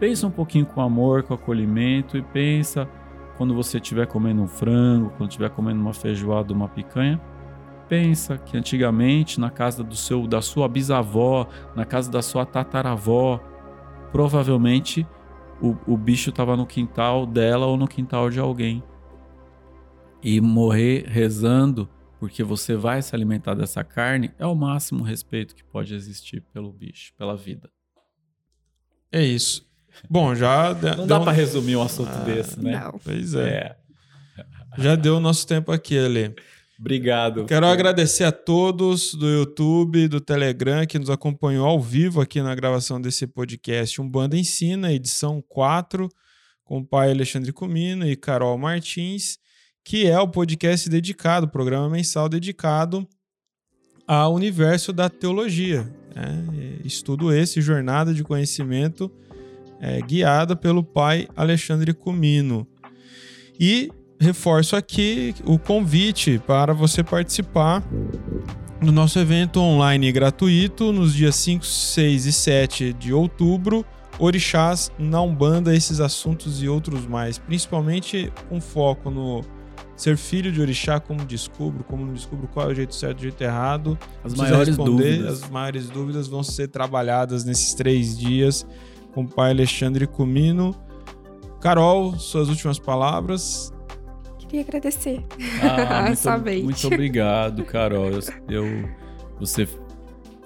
pensa 0.00 0.26
um 0.26 0.32
pouquinho 0.32 0.66
com 0.66 0.80
amor, 0.80 1.22
com 1.22 1.32
acolhimento 1.32 2.18
e 2.18 2.22
pensa 2.22 2.88
quando 3.36 3.54
você 3.54 3.76
estiver 3.76 4.08
comendo 4.08 4.42
um 4.42 4.48
frango, 4.48 5.12
quando 5.16 5.30
estiver 5.30 5.48
comendo 5.50 5.80
uma 5.80 5.94
feijoada, 5.94 6.52
uma 6.52 6.68
picanha, 6.68 7.20
pensa 7.88 8.36
que 8.36 8.56
antigamente 8.56 9.38
na 9.38 9.48
casa 9.48 9.84
do 9.84 9.94
seu, 9.94 10.26
da 10.26 10.42
sua 10.42 10.66
bisavó, 10.66 11.46
na 11.76 11.84
casa 11.84 12.10
da 12.10 12.20
sua 12.20 12.44
tataravó, 12.44 13.38
provavelmente 14.10 15.06
o, 15.60 15.76
o 15.86 15.96
bicho 15.96 16.30
estava 16.30 16.56
no 16.56 16.66
quintal 16.66 17.26
dela 17.26 17.66
ou 17.66 17.76
no 17.76 17.86
quintal 17.86 18.28
de 18.28 18.40
alguém 18.40 18.82
e 20.22 20.40
morrer 20.40 21.04
rezando 21.08 21.88
porque 22.22 22.44
você 22.44 22.76
vai 22.76 23.02
se 23.02 23.12
alimentar 23.16 23.54
dessa 23.54 23.82
carne 23.82 24.30
é 24.38 24.46
o 24.46 24.54
máximo 24.54 25.02
respeito 25.02 25.56
que 25.56 25.64
pode 25.64 25.92
existir 25.92 26.40
pelo 26.52 26.72
bicho, 26.72 27.12
pela 27.18 27.36
vida. 27.36 27.68
É 29.10 29.24
isso. 29.24 29.68
Bom, 30.08 30.32
já. 30.32 30.72
Não 30.96 31.04
dá 31.04 31.18
para 31.18 31.32
resumir 31.32 31.74
um 31.74 31.82
assunto 31.82 32.12
ah, 32.12 32.22
desse, 32.22 32.62
né? 32.62 32.78
Não. 32.78 33.00
Pois 33.02 33.34
é. 33.34 33.48
é. 33.48 33.76
Já 34.78 34.94
deu 34.94 35.16
o 35.16 35.20
nosso 35.20 35.44
tempo 35.44 35.72
aqui, 35.72 35.98
Ale. 35.98 36.32
Obrigado. 36.78 37.44
Quero 37.44 37.66
agradecer 37.66 38.22
a 38.22 38.30
todos 38.30 39.14
do 39.14 39.28
YouTube, 39.28 40.06
do 40.06 40.20
Telegram, 40.20 40.86
que 40.86 41.00
nos 41.00 41.10
acompanhou 41.10 41.66
ao 41.66 41.80
vivo 41.80 42.20
aqui 42.20 42.40
na 42.40 42.54
gravação 42.54 43.00
desse 43.00 43.26
podcast 43.26 44.00
Um 44.00 44.08
Banda 44.08 44.36
Ensina, 44.36 44.92
edição 44.92 45.42
4, 45.48 46.08
com 46.62 46.78
o 46.78 46.86
pai 46.86 47.10
Alexandre 47.10 47.52
Comino 47.52 48.06
e 48.06 48.14
Carol 48.14 48.56
Martins 48.56 49.41
que 49.84 50.06
é 50.06 50.18
o 50.18 50.28
podcast 50.28 50.88
dedicado, 50.88 51.46
o 51.46 51.50
programa 51.50 51.88
mensal 51.88 52.28
dedicado 52.28 53.06
ao 54.06 54.34
universo 54.34 54.92
da 54.92 55.08
teologia. 55.08 55.82
Né? 56.14 56.78
Estudo 56.84 57.32
esse, 57.32 57.60
jornada 57.60 58.12
de 58.14 58.22
conhecimento 58.22 59.10
é, 59.80 60.00
guiada 60.00 60.54
pelo 60.54 60.84
pai 60.84 61.28
Alexandre 61.34 61.92
Comino. 61.92 62.66
E 63.58 63.90
reforço 64.20 64.76
aqui 64.76 65.34
o 65.44 65.58
convite 65.58 66.40
para 66.46 66.72
você 66.72 67.02
participar 67.02 67.82
do 68.80 68.92
nosso 68.92 69.18
evento 69.18 69.60
online 69.60 70.12
gratuito 70.12 70.92
nos 70.92 71.14
dias 71.14 71.34
5, 71.36 71.64
6 71.64 72.26
e 72.26 72.32
7 72.32 72.92
de 72.92 73.12
outubro. 73.12 73.84
Orixás 74.18 74.92
na 74.98 75.20
Umbanda, 75.22 75.74
esses 75.74 75.98
assuntos 75.98 76.62
e 76.62 76.68
outros 76.68 77.06
mais, 77.06 77.38
principalmente 77.38 78.30
com 78.48 78.60
foco 78.60 79.10
no 79.10 79.42
ser 80.02 80.16
filho 80.16 80.50
de 80.50 80.60
orixá, 80.60 80.98
como 80.98 81.24
descubro, 81.24 81.84
como 81.84 82.04
não 82.04 82.12
descubro 82.12 82.48
qual 82.48 82.68
é 82.68 82.72
o 82.72 82.74
jeito 82.74 82.94
certo 82.94 83.18
e 83.18 83.20
o 83.20 83.22
jeito 83.22 83.40
errado. 83.42 83.96
As 84.24 84.34
maiores 84.34 84.68
responder, 84.68 85.18
dúvidas. 85.18 85.42
As 85.44 85.50
maiores 85.50 85.88
dúvidas 85.88 86.28
vão 86.28 86.42
ser 86.42 86.68
trabalhadas 86.68 87.44
nesses 87.44 87.72
três 87.74 88.18
dias 88.18 88.66
com 89.14 89.22
o 89.22 89.28
pai 89.28 89.50
Alexandre 89.50 90.06
Comino. 90.06 90.74
Carol, 91.60 92.18
suas 92.18 92.48
últimas 92.48 92.78
palavras. 92.80 93.72
Queria 94.40 94.62
agradecer. 94.62 95.22
Ah, 95.62 96.10
muito, 96.42 96.64
muito 96.64 96.86
obrigado, 96.88 97.64
Carol. 97.64 98.10
Eu, 98.10 98.20
eu, 98.48 98.88
você 99.38 99.68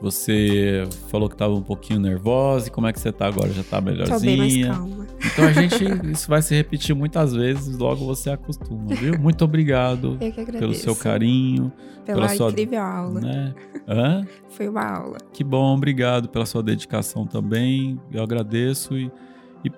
você 0.01 0.85
falou 1.09 1.29
que 1.29 1.35
estava 1.35 1.55
um 1.55 1.63
pouquinho 1.63 1.99
nervosa. 1.99 2.69
E 2.69 2.71
como 2.71 2.87
é 2.87 2.93
que 2.93 3.01
você 3.01 3.09
está 3.09 3.27
agora? 3.27 3.51
Já 3.51 3.63
está 3.63 3.81
melhorzinha? 3.81 4.19
Tô 4.19 4.25
bem 4.25 4.37
mais 4.37 4.67
calma. 4.67 5.07
Então 5.25 5.45
a 5.47 5.53
gente, 5.53 6.13
isso 6.13 6.29
vai 6.29 6.43
se 6.43 6.55
repetir 6.55 6.95
muitas 6.95 7.33
vezes, 7.33 7.79
logo 7.79 8.05
você 8.05 8.31
acostuma, 8.31 8.95
viu? 8.95 9.19
Muito 9.19 9.45
obrigado 9.45 10.19
pelo 10.59 10.75
seu 10.75 10.95
carinho. 10.95 11.73
Pela, 12.05 12.27
pela 12.27 12.29
sua, 12.37 12.51
incrível 12.51 12.81
aula. 12.81 13.21
Né? 13.21 13.55
Hã? 13.89 14.27
Foi 14.51 14.69
uma 14.69 14.85
aula. 14.85 15.19
Que 15.33 15.43
bom, 15.43 15.75
obrigado 15.75 16.29
pela 16.29 16.47
sua 16.47 16.63
dedicação 16.63 17.27
também. 17.27 18.01
Eu 18.13 18.23
agradeço 18.23 18.97
e, 18.97 19.11
e 19.65 19.71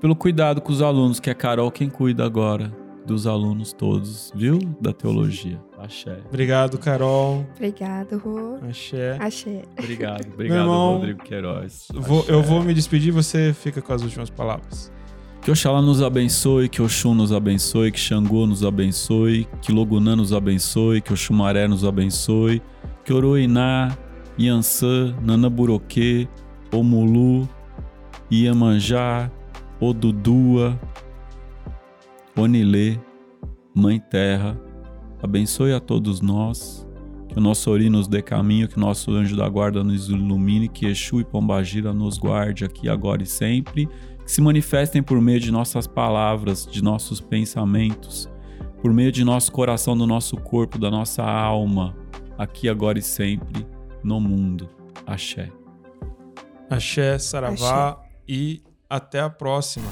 pelo 0.00 0.16
cuidado 0.16 0.60
com 0.60 0.72
os 0.72 0.82
alunos, 0.82 1.20
que 1.20 1.30
é 1.30 1.34
Carol 1.34 1.70
quem 1.70 1.88
cuida 1.88 2.24
agora 2.24 2.74
dos 3.06 3.26
alunos 3.26 3.72
todos, 3.72 4.32
viu? 4.34 4.58
Da 4.80 4.92
teologia. 4.92 5.60
Axé. 5.82 6.18
Obrigado, 6.28 6.78
Carol. 6.78 7.46
Obrigado, 7.56 8.18
Rô. 8.18 8.58
Axé. 8.68 9.16
Axé. 9.18 9.62
Obrigado, 9.78 10.26
obrigado, 10.32 10.58
irmão, 10.60 10.94
Rodrigo 10.94 11.22
Queiroz. 11.22 11.88
Vou, 11.94 12.24
eu 12.28 12.42
vou 12.42 12.62
me 12.62 12.74
despedir, 12.74 13.12
você 13.12 13.52
fica 13.52 13.80
com 13.80 13.92
as 13.92 14.02
últimas 14.02 14.28
palavras. 14.28 14.92
Que 15.42 15.50
Oxalá 15.50 15.80
nos 15.80 16.02
abençoe, 16.02 16.68
que 16.68 16.82
Oxum 16.82 17.14
nos 17.14 17.32
abençoe, 17.32 17.90
que 17.90 17.98
Xangô 17.98 18.46
nos 18.46 18.62
abençoe, 18.62 19.48
que 19.62 19.72
Logunã 19.72 20.14
nos 20.14 20.34
abençoe, 20.34 21.00
que 21.00 21.14
Oxumaré 21.14 21.66
nos 21.66 21.82
abençoe, 21.82 22.60
que 23.04 23.12
Oroiná, 23.12 23.96
Iansã, 24.38 25.16
Nanaburoquê, 25.22 26.28
Omulu, 26.70 27.48
Iemanjá, 28.30 29.30
Odudua, 29.80 30.78
Onilê, 32.36 32.98
Mãe 33.74 33.98
Terra, 33.98 34.60
abençoe 35.22 35.72
a 35.72 35.80
todos 35.80 36.20
nós, 36.20 36.86
que 37.28 37.38
o 37.38 37.40
nosso 37.40 37.70
Ori 37.70 37.88
nos 37.88 38.08
dê 38.08 38.22
caminho, 38.22 38.68
que 38.68 38.76
o 38.76 38.80
nosso 38.80 39.12
anjo 39.12 39.36
da 39.36 39.48
guarda 39.48 39.84
nos 39.84 40.08
ilumine, 40.08 40.68
que 40.68 40.86
Exu 40.86 41.20
e 41.20 41.24
Pombagira 41.24 41.92
nos 41.92 42.18
guarde 42.18 42.64
aqui, 42.64 42.88
agora 42.88 43.22
e 43.22 43.26
sempre, 43.26 43.88
que 44.24 44.30
se 44.30 44.40
manifestem 44.40 45.02
por 45.02 45.20
meio 45.20 45.40
de 45.40 45.50
nossas 45.50 45.86
palavras, 45.86 46.66
de 46.66 46.82
nossos 46.82 47.20
pensamentos, 47.20 48.28
por 48.82 48.92
meio 48.92 49.12
de 49.12 49.24
nosso 49.24 49.52
coração, 49.52 49.96
do 49.96 50.06
nosso 50.06 50.36
corpo, 50.36 50.78
da 50.78 50.90
nossa 50.90 51.22
alma, 51.22 51.96
aqui, 52.36 52.68
agora 52.68 52.98
e 52.98 53.02
sempre, 53.02 53.66
no 54.02 54.20
mundo. 54.20 54.68
Axé. 55.06 55.50
Axé, 56.68 57.18
Saravá 57.18 58.00
e 58.26 58.62
até 58.90 59.20
a 59.20 59.30
próxima. 59.30 59.88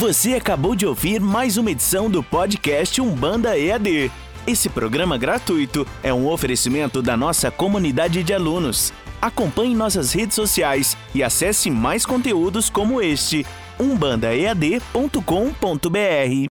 Você 0.00 0.34
acabou 0.34 0.74
de 0.74 0.84
ouvir 0.84 1.20
mais 1.20 1.56
uma 1.56 1.70
edição 1.70 2.10
do 2.10 2.20
podcast 2.20 3.00
Umbanda 3.00 3.56
EAD. 3.56 4.10
Esse 4.46 4.68
programa 4.68 5.16
gratuito 5.16 5.86
é 6.02 6.12
um 6.12 6.26
oferecimento 6.26 7.00
da 7.00 7.16
nossa 7.16 7.50
comunidade 7.50 8.24
de 8.24 8.34
alunos. 8.34 8.92
Acompanhe 9.22 9.74
nossas 9.74 10.12
redes 10.12 10.34
sociais 10.34 10.96
e 11.14 11.22
acesse 11.22 11.70
mais 11.70 12.04
conteúdos 12.04 12.68
como 12.68 13.00
este 13.00 13.46
umbandaead.com.br. 13.78 16.48